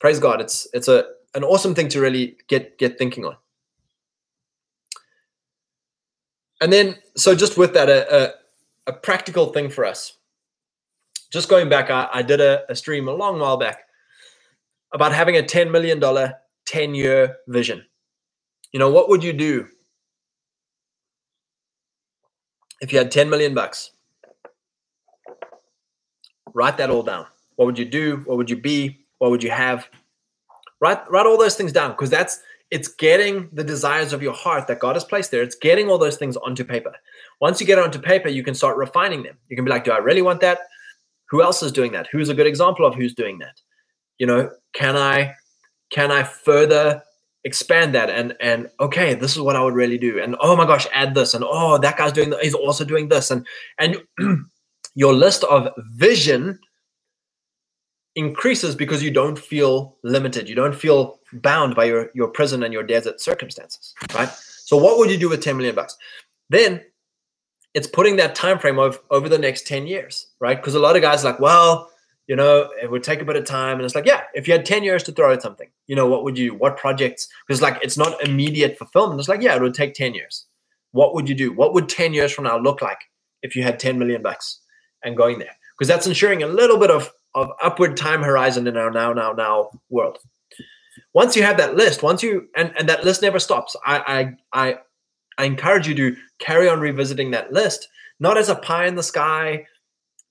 Praise 0.00 0.18
God. 0.18 0.40
It's 0.40 0.66
it's 0.72 0.88
a 0.88 1.04
an 1.34 1.44
awesome 1.44 1.74
thing 1.74 1.88
to 1.88 2.00
really 2.00 2.36
get 2.48 2.76
get 2.78 2.98
thinking 2.98 3.24
on. 3.24 3.36
And 6.60 6.72
then, 6.72 6.96
so 7.16 7.34
just 7.34 7.58
with 7.58 7.74
that, 7.74 7.90
a, 7.90 8.16
a, 8.16 8.34
a 8.86 8.92
practical 8.94 9.52
thing 9.52 9.68
for 9.68 9.84
us. 9.84 10.14
Just 11.30 11.50
going 11.50 11.68
back, 11.68 11.90
I, 11.90 12.08
I 12.10 12.22
did 12.22 12.40
a, 12.40 12.62
a 12.70 12.74
stream 12.74 13.08
a 13.08 13.12
long 13.12 13.38
while 13.38 13.58
back 13.58 13.85
about 14.92 15.12
having 15.12 15.36
a 15.36 15.42
$10 15.42 15.70
million 15.70 16.00
10 16.66 16.94
year 16.94 17.36
vision. 17.48 17.84
You 18.72 18.78
know, 18.78 18.90
what 18.90 19.08
would 19.08 19.22
you 19.24 19.32
do 19.32 19.66
if 22.80 22.92
you 22.92 22.98
had 22.98 23.10
10 23.10 23.30
million 23.30 23.54
bucks? 23.54 23.92
Write 26.52 26.76
that 26.78 26.90
all 26.90 27.02
down. 27.02 27.26
What 27.56 27.66
would 27.66 27.78
you 27.78 27.84
do? 27.84 28.22
What 28.26 28.36
would 28.36 28.50
you 28.50 28.56
be? 28.56 29.06
What 29.18 29.30
would 29.30 29.42
you 29.42 29.50
have? 29.50 29.88
Write 30.80 31.10
write 31.10 31.26
all 31.26 31.38
those 31.38 31.56
things 31.56 31.72
down 31.72 31.92
because 31.92 32.10
that's 32.10 32.40
it's 32.70 32.88
getting 32.88 33.48
the 33.52 33.64
desires 33.64 34.12
of 34.12 34.22
your 34.22 34.32
heart 34.32 34.66
that 34.66 34.80
God 34.80 34.96
has 34.96 35.04
placed 35.04 35.30
there. 35.30 35.42
It's 35.42 35.54
getting 35.54 35.88
all 35.88 35.98
those 35.98 36.16
things 36.16 36.36
onto 36.36 36.64
paper. 36.64 36.92
Once 37.40 37.60
you 37.60 37.66
get 37.66 37.78
onto 37.78 37.98
paper, 37.98 38.28
you 38.28 38.42
can 38.42 38.54
start 38.54 38.76
refining 38.76 39.22
them. 39.22 39.38
You 39.48 39.56
can 39.56 39.64
be 39.64 39.70
like, 39.70 39.84
do 39.84 39.92
I 39.92 39.98
really 39.98 40.22
want 40.22 40.40
that? 40.40 40.58
Who 41.30 41.42
else 41.42 41.62
is 41.62 41.72
doing 41.72 41.92
that? 41.92 42.08
Who's 42.10 42.28
a 42.28 42.34
good 42.34 42.46
example 42.46 42.84
of 42.84 42.94
who's 42.94 43.14
doing 43.14 43.38
that? 43.38 43.60
You 44.18 44.26
know, 44.26 44.50
can 44.72 44.96
I 44.96 45.34
can 45.90 46.10
I 46.10 46.22
further 46.22 47.02
expand 47.44 47.94
that 47.94 48.10
and 48.10 48.34
and 48.40 48.68
okay, 48.80 49.14
this 49.14 49.32
is 49.32 49.40
what 49.40 49.56
I 49.56 49.62
would 49.62 49.74
really 49.74 49.98
do. 49.98 50.20
And 50.20 50.36
oh 50.40 50.56
my 50.56 50.66
gosh, 50.66 50.86
add 50.92 51.14
this 51.14 51.34
and 51.34 51.44
oh 51.46 51.78
that 51.78 51.96
guy's 51.96 52.12
doing. 52.12 52.34
He's 52.42 52.54
also 52.54 52.84
doing 52.84 53.08
this 53.08 53.30
and 53.30 53.46
and 53.78 53.96
your 54.94 55.12
list 55.12 55.44
of 55.44 55.68
vision 55.94 56.58
increases 58.16 58.74
because 58.74 59.02
you 59.02 59.10
don't 59.10 59.38
feel 59.38 59.96
limited. 60.02 60.48
You 60.48 60.54
don't 60.54 60.74
feel 60.74 61.20
bound 61.34 61.76
by 61.76 61.84
your, 61.84 62.10
your 62.14 62.28
prison 62.28 62.62
and 62.62 62.72
your 62.72 62.82
desert 62.82 63.20
circumstances, 63.20 63.94
right? 64.14 64.28
So 64.28 64.76
what 64.76 64.98
would 64.98 65.10
you 65.10 65.18
do 65.18 65.28
with 65.28 65.42
10 65.42 65.56
million 65.56 65.74
bucks? 65.74 65.96
Then 66.48 66.82
it's 67.74 67.86
putting 67.86 68.16
that 68.16 68.34
time 68.34 68.58
frame 68.58 68.78
of 68.78 68.98
over 69.10 69.28
the 69.28 69.38
next 69.38 69.66
10 69.66 69.86
years, 69.86 70.28
right? 70.40 70.56
Because 70.56 70.74
a 70.74 70.80
lot 70.80 70.96
of 70.96 71.02
guys 71.02 71.24
like, 71.24 71.38
well, 71.38 71.90
you 72.26 72.34
know, 72.34 72.68
it 72.82 72.90
would 72.90 73.04
take 73.04 73.20
a 73.20 73.24
bit 73.24 73.36
of 73.36 73.44
time. 73.44 73.76
And 73.76 73.84
it's 73.84 73.94
like, 73.94 74.06
yeah, 74.06 74.22
if 74.34 74.48
you 74.48 74.52
had 74.52 74.66
10 74.66 74.82
years 74.82 75.02
to 75.04 75.12
throw 75.12 75.32
at 75.32 75.42
something, 75.42 75.68
you 75.86 75.94
know, 75.94 76.06
what 76.06 76.24
would 76.24 76.36
you, 76.36 76.54
what 76.54 76.76
projects? 76.76 77.28
Because 77.46 77.62
like 77.62 77.78
it's 77.82 77.96
not 77.96 78.22
immediate 78.24 78.76
fulfillment. 78.76 79.20
It's 79.20 79.28
like, 79.28 79.42
yeah, 79.42 79.54
it 79.54 79.62
would 79.62 79.74
take 79.74 79.94
10 79.94 80.14
years. 80.14 80.46
What 80.92 81.14
would 81.14 81.28
you 81.28 81.34
do? 81.34 81.52
What 81.52 81.74
would 81.74 81.88
10 81.88 82.14
years 82.14 82.32
from 82.32 82.44
now 82.44 82.58
look 82.58 82.82
like 82.82 82.98
if 83.42 83.54
you 83.54 83.62
had 83.62 83.78
10 83.78 83.98
million 83.98 84.22
bucks 84.22 84.60
and 85.04 85.16
going 85.16 85.38
there? 85.38 85.56
Because 85.78 85.88
that's 85.88 86.06
ensuring 86.06 86.42
a 86.42 86.48
little 86.48 86.78
bit 86.78 86.90
of 86.90 87.10
of 87.34 87.50
upward 87.62 87.98
time 87.98 88.22
horizon 88.22 88.66
in 88.66 88.78
our 88.78 88.90
now, 88.90 89.12
now, 89.12 89.30
now 89.32 89.70
world. 89.90 90.18
Once 91.12 91.36
you 91.36 91.42
have 91.42 91.58
that 91.58 91.76
list, 91.76 92.02
once 92.02 92.22
you 92.22 92.48
and, 92.56 92.72
and 92.78 92.88
that 92.88 93.04
list 93.04 93.22
never 93.22 93.38
stops. 93.38 93.76
I 93.84 94.36
I 94.52 94.68
I 94.68 94.78
I 95.38 95.44
encourage 95.44 95.86
you 95.86 95.94
to 95.94 96.16
carry 96.38 96.68
on 96.68 96.80
revisiting 96.80 97.30
that 97.32 97.52
list, 97.52 97.88
not 98.18 98.38
as 98.38 98.48
a 98.48 98.54
pie 98.54 98.86
in 98.86 98.94
the 98.94 99.02
sky, 99.02 99.66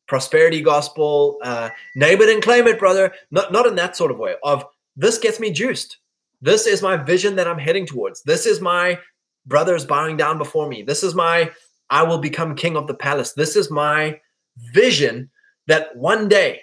prosperity 0.08 0.62
gospel, 0.62 1.38
uh, 1.42 1.70
name 1.96 2.22
it 2.22 2.30
and 2.30 2.44
claim 2.44 2.68
it, 2.68 2.80
brother. 2.80 3.14
Not 3.32 3.52
not 3.52 3.68
in 3.68 3.76
that 3.76 3.96
sort 3.96 4.12
of 4.12 4.18
way. 4.18 4.36
Of 4.44 4.66
this 4.96 5.18
gets 5.18 5.40
me 5.40 5.52
juiced. 5.52 5.98
This 6.42 6.68
is 6.68 6.82
my 6.82 6.98
vision 6.98 7.36
that 7.38 7.48
I'm 7.48 7.60
heading 7.60 7.86
towards. 7.86 8.22
This 8.24 8.46
is 8.46 8.62
my 8.62 9.00
brothers 9.46 9.86
bowing 9.86 10.18
down 10.18 10.38
before 10.38 10.68
me. 10.68 10.84
This 10.84 11.04
is 11.04 11.16
my 11.16 11.52
I 11.90 12.04
will 12.04 12.18
become 12.18 12.56
king 12.56 12.76
of 12.76 12.88
the 12.88 12.94
palace. 12.94 13.34
This 13.34 13.56
is 13.56 13.70
my 13.70 14.20
vision 14.74 15.30
that 15.68 15.96
one 15.96 16.28
day 16.28 16.62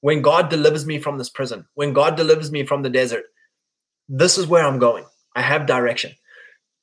when 0.00 0.22
God 0.22 0.50
delivers 0.50 0.86
me 0.86 0.98
from 0.98 1.18
this 1.18 1.30
prison, 1.30 1.64
when 1.74 1.92
God 1.92 2.16
delivers 2.16 2.50
me 2.50 2.64
from 2.66 2.82
the 2.82 2.90
desert, 2.90 3.24
this 4.08 4.36
is 4.36 4.46
where 4.46 4.64
I'm 4.64 4.78
going. 4.78 5.04
I 5.34 5.42
have 5.42 5.66
direction. 5.66 6.12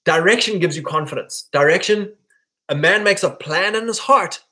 Direction 0.05 0.59
gives 0.59 0.75
you 0.75 0.83
confidence. 0.83 1.47
Direction, 1.53 2.13
a 2.69 2.75
man 2.75 3.03
makes 3.03 3.23
a 3.23 3.29
plan 3.29 3.75
in 3.75 3.87
his 3.87 3.99
heart, 3.99 4.43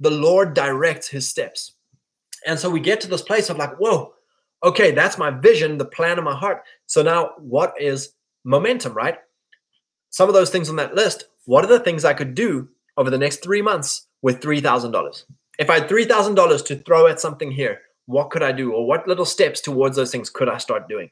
the 0.00 0.10
Lord 0.10 0.54
directs 0.54 1.08
his 1.08 1.28
steps. 1.28 1.72
And 2.46 2.58
so 2.58 2.70
we 2.70 2.80
get 2.80 3.00
to 3.00 3.08
this 3.08 3.22
place 3.22 3.50
of 3.50 3.56
like, 3.56 3.76
whoa, 3.78 4.12
okay, 4.62 4.90
that's 4.90 5.18
my 5.18 5.30
vision, 5.30 5.78
the 5.78 5.84
plan 5.84 6.18
of 6.18 6.24
my 6.24 6.34
heart. 6.34 6.62
So 6.86 7.02
now 7.02 7.32
what 7.38 7.74
is 7.80 8.12
momentum, 8.44 8.92
right? 8.94 9.18
Some 10.10 10.28
of 10.28 10.34
those 10.34 10.50
things 10.50 10.68
on 10.68 10.76
that 10.76 10.94
list, 10.94 11.24
what 11.44 11.64
are 11.64 11.68
the 11.68 11.80
things 11.80 12.04
I 12.04 12.14
could 12.14 12.34
do 12.34 12.68
over 12.96 13.10
the 13.10 13.18
next 13.18 13.42
three 13.42 13.62
months 13.62 14.06
with 14.22 14.40
$3,000? 14.40 15.24
If 15.58 15.70
I 15.70 15.80
had 15.80 15.88
$3,000 15.88 16.66
to 16.66 16.76
throw 16.76 17.06
at 17.06 17.20
something 17.20 17.50
here, 17.50 17.80
what 18.06 18.30
could 18.30 18.42
I 18.42 18.52
do 18.52 18.72
or 18.72 18.86
what 18.86 19.08
little 19.08 19.24
steps 19.24 19.60
towards 19.60 19.96
those 19.96 20.12
things 20.12 20.30
could 20.30 20.48
I 20.48 20.58
start 20.58 20.88
doing? 20.88 21.10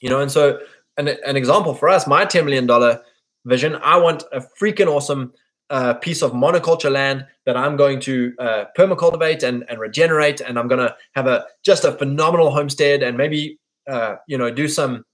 You 0.00 0.10
know, 0.10 0.20
and 0.20 0.30
so 0.30 0.58
an, 0.96 1.08
an 1.08 1.36
example 1.36 1.74
for 1.74 1.88
us, 1.88 2.06
my 2.06 2.24
$10 2.24 2.44
million 2.44 2.98
vision, 3.44 3.76
I 3.76 3.96
want 3.98 4.24
a 4.32 4.40
freaking 4.40 4.88
awesome 4.88 5.32
uh, 5.72 5.94
piece 5.94 6.22
of 6.22 6.32
monoculture 6.32 6.92
land 6.92 7.26
that 7.46 7.56
I'm 7.56 7.76
going 7.76 7.98
to 8.00 8.34
uh, 8.38 8.64
permacultivate 8.78 9.42
and, 9.42 9.64
and 9.68 9.80
regenerate. 9.80 10.42
And 10.42 10.58
I'm 10.58 10.68
going 10.68 10.86
to 10.86 10.94
have 11.14 11.26
a 11.26 11.46
just 11.64 11.84
a 11.84 11.92
phenomenal 11.92 12.50
homestead 12.50 13.02
and 13.02 13.16
maybe, 13.16 13.58
uh, 13.90 14.16
you 14.28 14.36
know, 14.36 14.50
do 14.50 14.68
some 14.68 15.04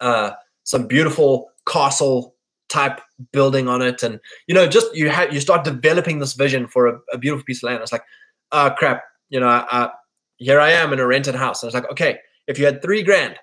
uh, 0.00 0.30
some 0.64 0.86
beautiful 0.86 1.50
castle 1.68 2.34
type 2.70 3.00
building 3.30 3.68
on 3.68 3.82
it. 3.82 4.02
And, 4.02 4.18
you 4.46 4.54
know, 4.54 4.66
just 4.66 4.94
you 4.96 5.10
have 5.10 5.32
you 5.34 5.40
start 5.40 5.64
developing 5.64 6.18
this 6.18 6.32
vision 6.32 6.66
for 6.66 6.86
a, 6.86 6.98
a 7.12 7.18
beautiful 7.18 7.44
piece 7.44 7.62
of 7.62 7.68
land. 7.68 7.82
It's 7.82 7.92
like, 7.92 8.04
uh, 8.52 8.70
crap, 8.70 9.04
you 9.28 9.38
know, 9.38 9.48
I, 9.48 9.90
here 10.38 10.60
I 10.60 10.70
am 10.70 10.94
in 10.94 10.98
a 10.98 11.06
rented 11.06 11.34
house. 11.34 11.62
And 11.62 11.66
I 11.66 11.68
was 11.68 11.74
like, 11.74 11.92
okay, 11.92 12.18
if 12.46 12.58
you 12.58 12.64
had 12.64 12.80
three 12.80 13.02
grand 13.02 13.36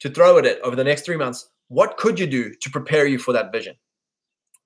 to 0.00 0.08
throw 0.08 0.38
at 0.38 0.46
it 0.46 0.58
over 0.62 0.74
the 0.74 0.84
next 0.84 1.04
three 1.04 1.18
months, 1.18 1.50
what 1.68 1.98
could 1.98 2.18
you 2.18 2.26
do 2.26 2.54
to 2.54 2.70
prepare 2.70 3.06
you 3.06 3.18
for 3.18 3.34
that 3.34 3.52
vision? 3.52 3.76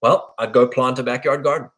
Well, 0.02 0.34
I'd 0.38 0.52
go 0.52 0.66
plant 0.66 0.98
a 0.98 1.02
backyard 1.02 1.44
garden 1.44 1.70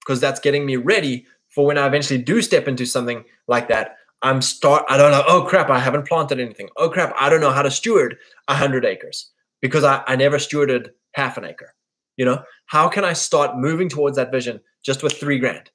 because 0.00 0.20
that's 0.20 0.40
getting 0.40 0.64
me 0.64 0.76
ready 0.76 1.26
for 1.48 1.66
when 1.66 1.78
I 1.78 1.86
eventually 1.86 2.22
do 2.22 2.40
step 2.42 2.68
into 2.68 2.86
something 2.86 3.24
like 3.48 3.68
that. 3.68 3.96
I'm 4.22 4.40
start. 4.40 4.84
I 4.88 4.96
don't 4.96 5.10
know. 5.10 5.24
Oh 5.26 5.42
crap! 5.42 5.68
I 5.68 5.78
haven't 5.78 6.08
planted 6.08 6.40
anything. 6.40 6.68
Oh 6.76 6.88
crap! 6.88 7.14
I 7.18 7.28
don't 7.28 7.40
know 7.40 7.50
how 7.50 7.62
to 7.62 7.70
steward 7.70 8.16
a 8.48 8.54
hundred 8.54 8.84
acres 8.84 9.30
because 9.60 9.84
I, 9.84 10.02
I 10.06 10.16
never 10.16 10.38
stewarded 10.38 10.90
half 11.12 11.36
an 11.36 11.44
acre. 11.44 11.74
You 12.16 12.24
know, 12.24 12.42
how 12.66 12.88
can 12.88 13.04
I 13.04 13.12
start 13.12 13.58
moving 13.58 13.88
towards 13.88 14.16
that 14.16 14.32
vision 14.32 14.60
just 14.82 15.02
with 15.02 15.14
three 15.14 15.38
grand 15.38 15.70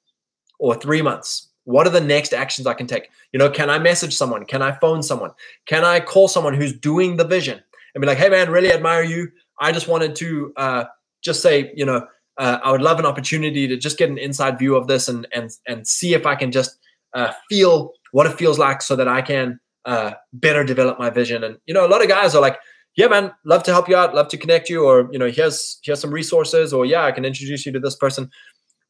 or 0.58 0.74
three 0.74 1.02
months 1.02 1.50
What 1.64 1.86
are 1.86 1.90
the 1.90 2.00
next 2.00 2.32
actions 2.34 2.66
I 2.66 2.74
can 2.74 2.86
take? 2.86 3.08
You 3.32 3.38
know, 3.38 3.50
can 3.50 3.70
I 3.70 3.78
message 3.78 4.14
someone? 4.14 4.44
Can 4.44 4.62
I 4.62 4.72
phone 4.72 5.02
someone? 5.02 5.30
Can 5.66 5.84
I 5.84 6.00
call 6.00 6.28
someone 6.28 6.54
who's 6.54 6.72
doing 6.72 7.16
the 7.16 7.24
vision 7.24 7.62
and 7.94 8.00
be 8.02 8.06
like, 8.06 8.18
hey 8.18 8.28
man, 8.28 8.50
really 8.50 8.72
admire 8.72 9.02
you. 9.04 9.30
I 9.60 9.70
just 9.70 9.86
wanted 9.86 10.16
to 10.16 10.52
uh, 10.56 10.84
just 11.22 11.42
say, 11.42 11.72
you 11.74 11.84
know, 11.84 12.06
uh, 12.38 12.58
I 12.62 12.70
would 12.72 12.82
love 12.82 12.98
an 12.98 13.06
opportunity 13.06 13.68
to 13.68 13.76
just 13.76 13.98
get 13.98 14.10
an 14.10 14.18
inside 14.18 14.58
view 14.58 14.74
of 14.76 14.86
this 14.86 15.08
and 15.08 15.26
and 15.34 15.50
and 15.66 15.86
see 15.86 16.14
if 16.14 16.26
I 16.26 16.34
can 16.34 16.50
just 16.50 16.78
uh, 17.14 17.32
feel 17.48 17.92
what 18.12 18.26
it 18.26 18.38
feels 18.38 18.58
like 18.58 18.82
so 18.82 18.96
that 18.96 19.08
I 19.08 19.22
can 19.22 19.60
uh, 19.84 20.12
better 20.32 20.64
develop 20.64 20.98
my 20.98 21.10
vision. 21.10 21.44
And 21.44 21.58
you 21.66 21.74
know, 21.74 21.86
a 21.86 21.88
lot 21.88 22.02
of 22.02 22.08
guys 22.08 22.34
are 22.34 22.40
like, 22.40 22.58
yeah, 22.96 23.08
man, 23.08 23.32
love 23.44 23.62
to 23.64 23.72
help 23.72 23.88
you 23.88 23.96
out, 23.96 24.14
love 24.14 24.28
to 24.28 24.36
connect 24.36 24.68
you, 24.68 24.84
or 24.84 25.08
you 25.12 25.18
know, 25.18 25.30
here's 25.30 25.78
here's 25.82 26.00
some 26.00 26.10
resources, 26.10 26.72
or 26.72 26.84
yeah, 26.84 27.04
I 27.04 27.12
can 27.12 27.24
introduce 27.24 27.66
you 27.66 27.72
to 27.72 27.80
this 27.80 27.96
person. 27.96 28.30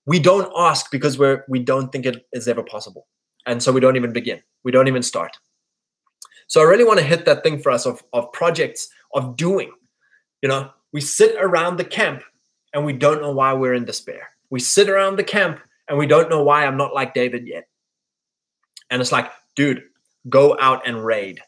We 0.06 0.18
don't 0.18 0.52
ask 0.56 0.90
because 0.90 1.18
we're 1.18 1.44
we 1.48 1.60
don't 1.60 1.92
think 1.92 2.06
it 2.06 2.24
is 2.32 2.48
ever 2.48 2.62
possible, 2.62 3.06
and 3.46 3.62
so 3.62 3.72
we 3.72 3.80
don't 3.80 3.96
even 3.96 4.12
begin. 4.12 4.40
We 4.64 4.72
don't 4.72 4.88
even 4.88 5.02
start. 5.02 5.36
So 6.48 6.60
I 6.60 6.64
really 6.64 6.84
want 6.84 6.98
to 6.98 7.04
hit 7.04 7.24
that 7.24 7.42
thing 7.42 7.60
for 7.60 7.70
us 7.70 7.86
of 7.86 8.02
of 8.12 8.32
projects 8.32 8.88
of 9.14 9.36
doing. 9.36 9.72
You 10.42 10.48
know, 10.48 10.70
we 10.92 11.00
sit 11.00 11.36
around 11.40 11.76
the 11.78 11.84
camp 11.84 12.22
and 12.72 12.84
we 12.84 12.92
don't 12.92 13.22
know 13.22 13.32
why 13.32 13.52
we're 13.52 13.74
in 13.74 13.84
despair. 13.84 14.30
We 14.50 14.60
sit 14.60 14.88
around 14.88 15.16
the 15.16 15.24
camp 15.24 15.60
and 15.88 15.98
we 15.98 16.06
don't 16.06 16.30
know 16.30 16.42
why 16.42 16.64
I'm 16.64 16.76
not 16.76 16.94
like 16.94 17.14
David 17.14 17.46
yet. 17.46 17.68
And 18.90 19.00
it's 19.00 19.12
like, 19.12 19.30
dude, 19.56 19.82
go 20.28 20.56
out 20.60 20.86
and 20.86 21.04
raid. 21.04 21.40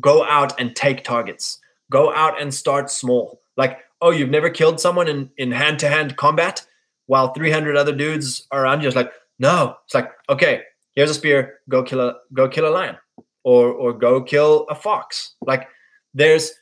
Go 0.00 0.24
out 0.24 0.58
and 0.60 0.74
take 0.74 1.04
targets. 1.04 1.58
Go 1.90 2.12
out 2.14 2.40
and 2.40 2.52
start 2.52 2.90
small. 2.90 3.40
Like, 3.56 3.80
oh, 4.00 4.10
you've 4.10 4.30
never 4.30 4.50
killed 4.50 4.80
someone 4.80 5.08
in 5.08 5.30
in 5.36 5.52
hand 5.52 5.78
to 5.80 5.88
hand 5.88 6.16
combat 6.16 6.64
while 7.06 7.34
300 7.34 7.76
other 7.76 7.94
dudes 7.94 8.46
are 8.50 8.64
around 8.64 8.82
you. 8.82 8.88
It's 8.88 8.96
like, 8.96 9.12
no. 9.38 9.76
It's 9.84 9.94
like, 9.94 10.10
okay, 10.28 10.62
here's 10.94 11.10
a 11.10 11.14
spear. 11.14 11.60
Go 11.68 11.82
kill 11.82 12.00
a 12.00 12.16
go 12.32 12.48
kill 12.48 12.66
a 12.66 12.72
lion, 12.72 12.96
or 13.44 13.68
or 13.68 13.92
go 13.92 14.22
kill 14.22 14.66
a 14.70 14.74
fox. 14.74 15.34
Like, 15.42 15.68
there's 16.14 16.52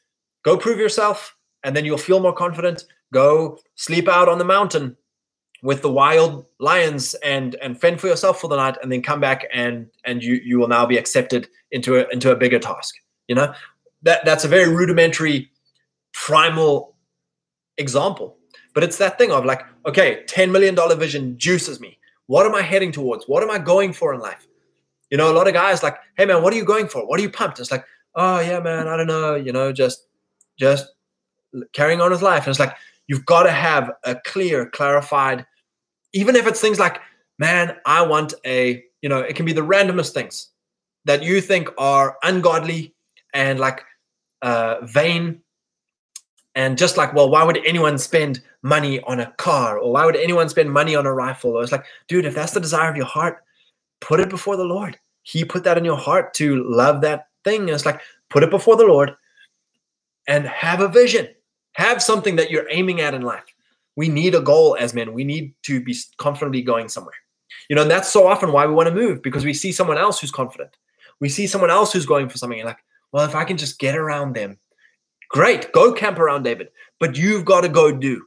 go 0.45 0.57
prove 0.57 0.79
yourself, 0.79 1.37
and 1.65 1.77
then 1.77 1.85
you'll 1.85 1.99
feel 1.99 2.21
more 2.21 2.33
confident. 2.33 2.85
Go 3.13 3.59
sleep 3.75 4.09
out 4.09 4.29
on 4.29 4.39
the 4.39 4.45
mountain 4.45 4.97
with 5.63 5.83
the 5.83 5.91
wild 5.91 6.47
lions 6.59 7.15
and 7.23 7.55
and 7.57 7.81
fend 7.81 8.01
for 8.01 8.07
yourself 8.07 8.41
for 8.41 8.49
the 8.49 8.57
night 8.57 8.77
and 8.83 8.91
then 8.91 9.03
come 9.03 9.21
back 9.21 9.47
and 9.53 9.89
and 10.05 10.23
you 10.23 10.41
you 10.45 10.59
will 10.59 10.69
now 10.69 10.87
be 10.87 10.97
accepted 10.97 11.49
into 11.71 11.97
a 11.97 12.09
into 12.11 12.31
a 12.31 12.37
bigger 12.37 12.59
task 12.59 12.95
you 13.31 13.37
know? 13.37 13.55
That 14.03 14.25
that's 14.25 14.45
a 14.45 14.49
very 14.49 14.69
rudimentary 14.75 15.51
primal 16.13 16.97
example. 17.79 18.37
But 18.75 18.83
it's 18.83 18.99
that 18.99 19.19
thing 19.19 19.31
of 19.31 19.45
like 19.45 19.63
okay 19.87 20.25
10 20.27 20.51
million 20.51 20.75
dollar 20.75 20.97
vision 20.97 21.39
juices 21.39 21.81
me. 21.81 21.99
What 22.27 22.45
am 22.45 22.55
i 22.55 22.63
heading 22.63 22.93
towards? 22.93 23.27
What 23.27 23.43
am 23.43 23.51
i 23.51 23.59
going 23.59 23.93
for 23.93 24.13
in 24.13 24.21
life? 24.21 24.47
You 25.11 25.19
know 25.19 25.31
a 25.31 25.37
lot 25.37 25.47
of 25.47 25.55
guys 25.55 25.83
like 25.83 25.97
hey 26.17 26.25
man 26.25 26.43
what 26.43 26.53
are 26.53 26.57
you 26.57 26.65
going 26.65 26.89
for? 26.89 27.07
What 27.07 27.21
are 27.21 27.23
you 27.23 27.31
pumped? 27.31 27.61
It's 27.61 27.71
like 27.71 27.85
oh 28.17 28.41
yeah 28.41 28.59
man 28.59 28.89
i 28.89 28.97
don't 28.97 29.07
know 29.07 29.37
you 29.37 29.53
know 29.53 29.71
just 29.73 30.09
just 30.59 30.89
carrying 31.73 32.01
on 32.01 32.11
with 32.11 32.23
life 32.23 32.45
and 32.45 32.51
it's 32.51 32.61
like 32.61 32.77
you've 33.09 33.27
got 33.27 33.43
to 33.43 33.51
have 33.51 33.91
a 34.05 34.15
clear 34.25 34.67
clarified 34.67 35.45
even 36.13 36.37
if 36.37 36.47
it's 36.47 36.61
things 36.61 36.79
like, 36.79 37.01
man, 37.39 37.77
I 37.87 38.03
want 38.03 38.35
a, 38.45 38.83
you 39.03 39.09
know, 39.09 39.21
it 39.21 39.37
can 39.37 39.47
be 39.47 39.53
the 39.53 39.61
randomest 39.61 40.13
things 40.13 40.49
that 41.05 41.23
you 41.23 41.41
think 41.41 41.69
are 41.79 42.17
ungodly 42.23 42.95
and 43.33 43.59
like 43.59 43.83
uh, 44.43 44.77
vain. 44.83 45.41
And 46.57 46.77
just 46.77 46.97
like, 46.97 47.15
well, 47.15 47.31
why 47.31 47.45
would 47.45 47.65
anyone 47.65 47.97
spend 47.97 48.43
money 48.63 49.01
on 49.03 49.21
a 49.21 49.33
car 49.39 49.79
or 49.79 49.93
why 49.93 50.05
would 50.05 50.17
anyone 50.17 50.49
spend 50.49 50.73
money 50.73 50.97
on 50.97 51.07
a 51.07 51.13
rifle? 51.13 51.53
Or 51.53 51.63
it's 51.63 51.73
like, 51.73 51.85
dude, 52.09 52.25
if 52.25 52.35
that's 52.35 52.53
the 52.53 52.61
desire 52.61 52.91
of 52.91 52.97
your 52.97 53.07
heart, 53.07 53.45
put 54.01 54.21
it 54.21 54.29
before 54.29 54.57
the 54.57 54.65
Lord. 54.65 54.99
He 55.23 55.45
put 55.45 55.63
that 55.65 55.79
in 55.79 55.85
your 55.85 55.97
heart 55.97 56.35
to 56.35 56.65
love 56.65 57.03
that 57.03 57.29
thing. 57.45 57.63
And 57.63 57.71
it's 57.71 57.87
like, 57.87 58.01
put 58.31 58.43
it 58.43 58.51
before 58.51 58.77
the 58.77 58.85
Lord 58.85 59.15
and 60.27 60.45
have 60.47 60.81
a 60.81 60.89
vision, 60.89 61.29
have 61.81 62.03
something 62.03 62.37
that 62.37 62.51
you're 62.51 62.71
aiming 62.71 63.01
at 63.01 63.15
in 63.15 63.23
life 63.23 63.55
we 63.97 64.09
need 64.09 64.35
a 64.35 64.41
goal 64.41 64.77
as 64.79 64.95
men. 64.95 65.13
We 65.13 65.25
need 65.25 65.55
to 65.65 65.79
be 65.79 65.95
confidently 66.17 66.63
going 66.63 66.89
somewhere. 66.89 67.15
You 67.69 67.77
know, 67.77 67.83
and 67.83 67.91
that's 67.91 68.11
so 68.11 68.27
often 68.27 68.51
why 68.51 68.67
we 68.67 68.73
want 68.73 68.89
to 68.89 68.95
move 68.95 69.23
because 69.23 69.45
we 69.45 69.55
see 69.55 69.73
someone 69.73 69.99
else 69.99 70.21
who's 70.21 70.31
confident. 70.31 70.77
We 71.21 71.29
see 71.29 71.47
someone 71.47 71.71
else 71.71 71.93
who's 71.93 72.07
going 72.07 72.29
for 72.29 72.39
something 72.39 72.59
and 72.59 72.67
like, 72.67 72.83
well, 73.13 73.27
if 73.27 73.35
I 73.35 73.45
can 73.45 73.57
just 73.57 73.79
get 73.79 73.97
around 73.97 74.35
them, 74.35 74.59
great, 75.29 75.71
go 75.73 75.93
camp 75.93 76.19
around 76.19 76.45
David. 76.45 76.69
But 76.99 77.19
you've 77.19 77.45
got 77.45 77.61
to 77.61 77.69
go 77.69 77.93
do. 77.93 78.25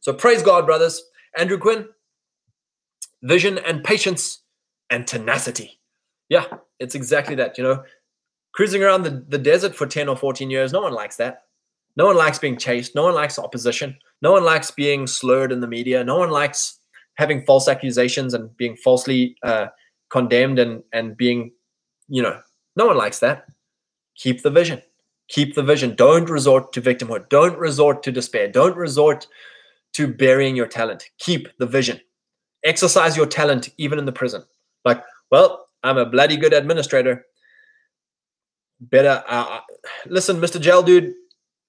So 0.00 0.12
praise 0.12 0.42
God, 0.42 0.64
brothers. 0.64 1.02
Andrew 1.36 1.58
Quinn, 1.58 1.88
vision 3.22 3.58
and 3.58 3.82
patience 3.82 4.42
and 4.90 5.06
tenacity. 5.06 5.80
Yeah, 6.28 6.44
it's 6.78 6.94
exactly 6.94 7.34
that. 7.36 7.58
You 7.58 7.64
know, 7.64 7.84
cruising 8.52 8.82
around 8.82 9.02
the, 9.02 9.24
the 9.26 9.38
desert 9.38 9.74
for 9.74 9.86
10 9.86 10.08
or 10.08 10.16
14 10.16 10.50
years, 10.50 10.72
no 10.72 10.82
one 10.82 10.92
likes 10.92 11.16
that. 11.16 11.44
No 11.96 12.06
one 12.06 12.16
likes 12.16 12.38
being 12.38 12.56
chased. 12.56 12.94
No 12.94 13.04
one 13.04 13.14
likes 13.14 13.38
opposition. 13.38 13.96
No 14.22 14.32
one 14.32 14.44
likes 14.44 14.70
being 14.70 15.06
slurred 15.06 15.52
in 15.52 15.60
the 15.60 15.66
media. 15.66 16.02
No 16.04 16.18
one 16.18 16.30
likes 16.30 16.78
having 17.16 17.44
false 17.44 17.68
accusations 17.68 18.34
and 18.34 18.56
being 18.56 18.76
falsely 18.76 19.36
uh, 19.42 19.66
condemned 20.10 20.58
and 20.58 20.82
and 20.92 21.16
being, 21.16 21.52
you 22.08 22.22
know, 22.22 22.40
no 22.76 22.86
one 22.86 22.96
likes 22.96 23.18
that. 23.20 23.46
Keep 24.16 24.42
the 24.42 24.50
vision. 24.50 24.80
Keep 25.28 25.54
the 25.54 25.62
vision. 25.62 25.94
Don't 25.94 26.28
resort 26.28 26.72
to 26.72 26.82
victimhood. 26.82 27.28
Don't 27.28 27.58
resort 27.58 28.02
to 28.02 28.12
despair. 28.12 28.48
Don't 28.48 28.76
resort 28.76 29.26
to 29.94 30.06
burying 30.06 30.56
your 30.56 30.66
talent. 30.66 31.04
Keep 31.18 31.48
the 31.58 31.66
vision. 31.66 32.00
Exercise 32.64 33.16
your 33.16 33.26
talent 33.26 33.70
even 33.78 33.98
in 33.98 34.04
the 34.04 34.12
prison. 34.12 34.42
Like, 34.84 35.02
well, 35.30 35.68
I'm 35.82 35.98
a 35.98 36.06
bloody 36.06 36.36
good 36.36 36.52
administrator. 36.52 37.26
Better 38.80 39.22
uh, 39.28 39.46
uh 39.48 39.60
listen, 40.06 40.40
Mr. 40.40 40.60
Jail 40.60 40.82
dude. 40.82 41.14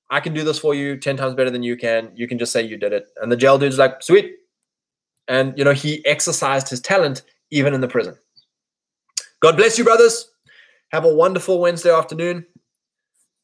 I 0.09 0.19
can 0.19 0.33
do 0.33 0.43
this 0.43 0.59
for 0.59 0.75
you 0.75 0.97
10 0.97 1.17
times 1.17 1.35
better 1.35 1.49
than 1.49 1.63
you 1.63 1.75
can. 1.75 2.11
You 2.15 2.27
can 2.27 2.37
just 2.37 2.51
say 2.51 2.61
you 2.61 2.77
did 2.77 2.93
it. 2.93 3.07
And 3.21 3.31
the 3.31 3.37
jail 3.37 3.57
dude's 3.57 3.77
like, 3.77 4.03
sweet. 4.03 4.35
And, 5.27 5.57
you 5.57 5.63
know, 5.63 5.73
he 5.73 6.05
exercised 6.05 6.69
his 6.69 6.81
talent 6.81 7.23
even 7.49 7.73
in 7.73 7.81
the 7.81 7.87
prison. 7.87 8.15
God 9.41 9.57
bless 9.57 9.77
you, 9.77 9.83
brothers. 9.83 10.29
Have 10.91 11.05
a 11.05 11.13
wonderful 11.13 11.59
Wednesday 11.59 11.91
afternoon. 11.91 12.45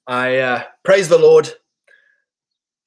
I 0.07 0.38
uh, 0.38 0.64
praise 0.84 1.10
the 1.10 1.18
Lord. 1.18 1.49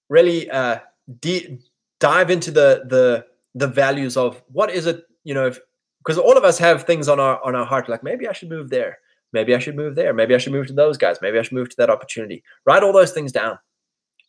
Really 0.08 0.50
uh, 0.50 0.78
de- 1.20 1.58
dive 2.00 2.30
into 2.30 2.50
the 2.50 2.84
the 2.88 3.26
the 3.54 3.68
values 3.68 4.16
of 4.16 4.42
what 4.48 4.70
is 4.70 4.86
it, 4.86 5.04
you 5.24 5.34
know, 5.34 5.52
because 5.98 6.18
all 6.18 6.36
of 6.36 6.44
us 6.44 6.58
have 6.58 6.84
things 6.84 7.08
on 7.08 7.20
our 7.20 7.42
on 7.44 7.54
our 7.54 7.64
heart, 7.64 7.88
like 7.88 8.02
maybe 8.02 8.26
I 8.26 8.32
should 8.32 8.48
move 8.48 8.70
there, 8.70 8.98
maybe 9.32 9.54
I 9.54 9.58
should 9.58 9.76
move 9.76 9.94
there, 9.94 10.12
maybe 10.12 10.34
I 10.34 10.38
should 10.38 10.52
move 10.52 10.66
to 10.68 10.72
those 10.72 10.98
guys, 10.98 11.18
maybe 11.22 11.38
I 11.38 11.42
should 11.42 11.52
move 11.52 11.70
to 11.70 11.76
that 11.78 11.90
opportunity. 11.90 12.42
Write 12.66 12.82
all 12.82 12.92
those 12.92 13.12
things 13.12 13.32
down 13.32 13.58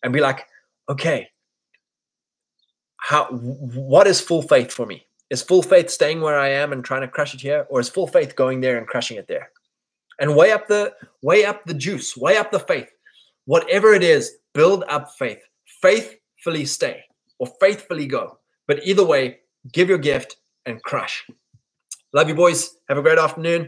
and 0.03 0.13
be 0.13 0.19
like, 0.19 0.45
okay, 0.89 1.27
how 2.97 3.25
what 3.25 4.07
is 4.07 4.21
full 4.21 4.41
faith 4.41 4.71
for 4.71 4.85
me? 4.85 5.05
Is 5.29 5.41
full 5.41 5.63
faith 5.63 5.89
staying 5.89 6.21
where 6.21 6.39
I 6.39 6.49
am 6.49 6.71
and 6.71 6.85
trying 6.85 7.01
to 7.01 7.07
crush 7.07 7.33
it 7.33 7.41
here, 7.41 7.65
or 7.69 7.79
is 7.79 7.89
full 7.89 8.07
faith 8.07 8.35
going 8.35 8.61
there 8.61 8.77
and 8.77 8.87
crushing 8.87 9.17
it 9.17 9.27
there? 9.27 9.49
And 10.19 10.35
weigh 10.35 10.51
up 10.51 10.67
the 10.67 10.93
weigh 11.21 11.45
up 11.45 11.65
the 11.65 11.73
juice, 11.73 12.15
weigh 12.15 12.37
up 12.37 12.51
the 12.51 12.59
faith. 12.59 12.89
Whatever 13.45 13.93
it 13.93 14.03
is, 14.03 14.37
build 14.53 14.85
up 14.87 15.09
faith. 15.19 15.39
Faithfully 15.81 16.65
stay 16.65 17.03
or 17.39 17.47
faithfully 17.59 18.07
go. 18.07 18.37
But 18.67 18.85
either 18.85 19.03
way, 19.03 19.39
give 19.73 19.89
your 19.89 19.97
gift 19.97 20.37
and 20.65 20.81
crush. 20.83 21.25
Love 22.13 22.29
you, 22.29 22.35
boys. 22.35 22.77
Have 22.87 22.97
a 22.97 23.01
great 23.01 23.17
afternoon. 23.17 23.61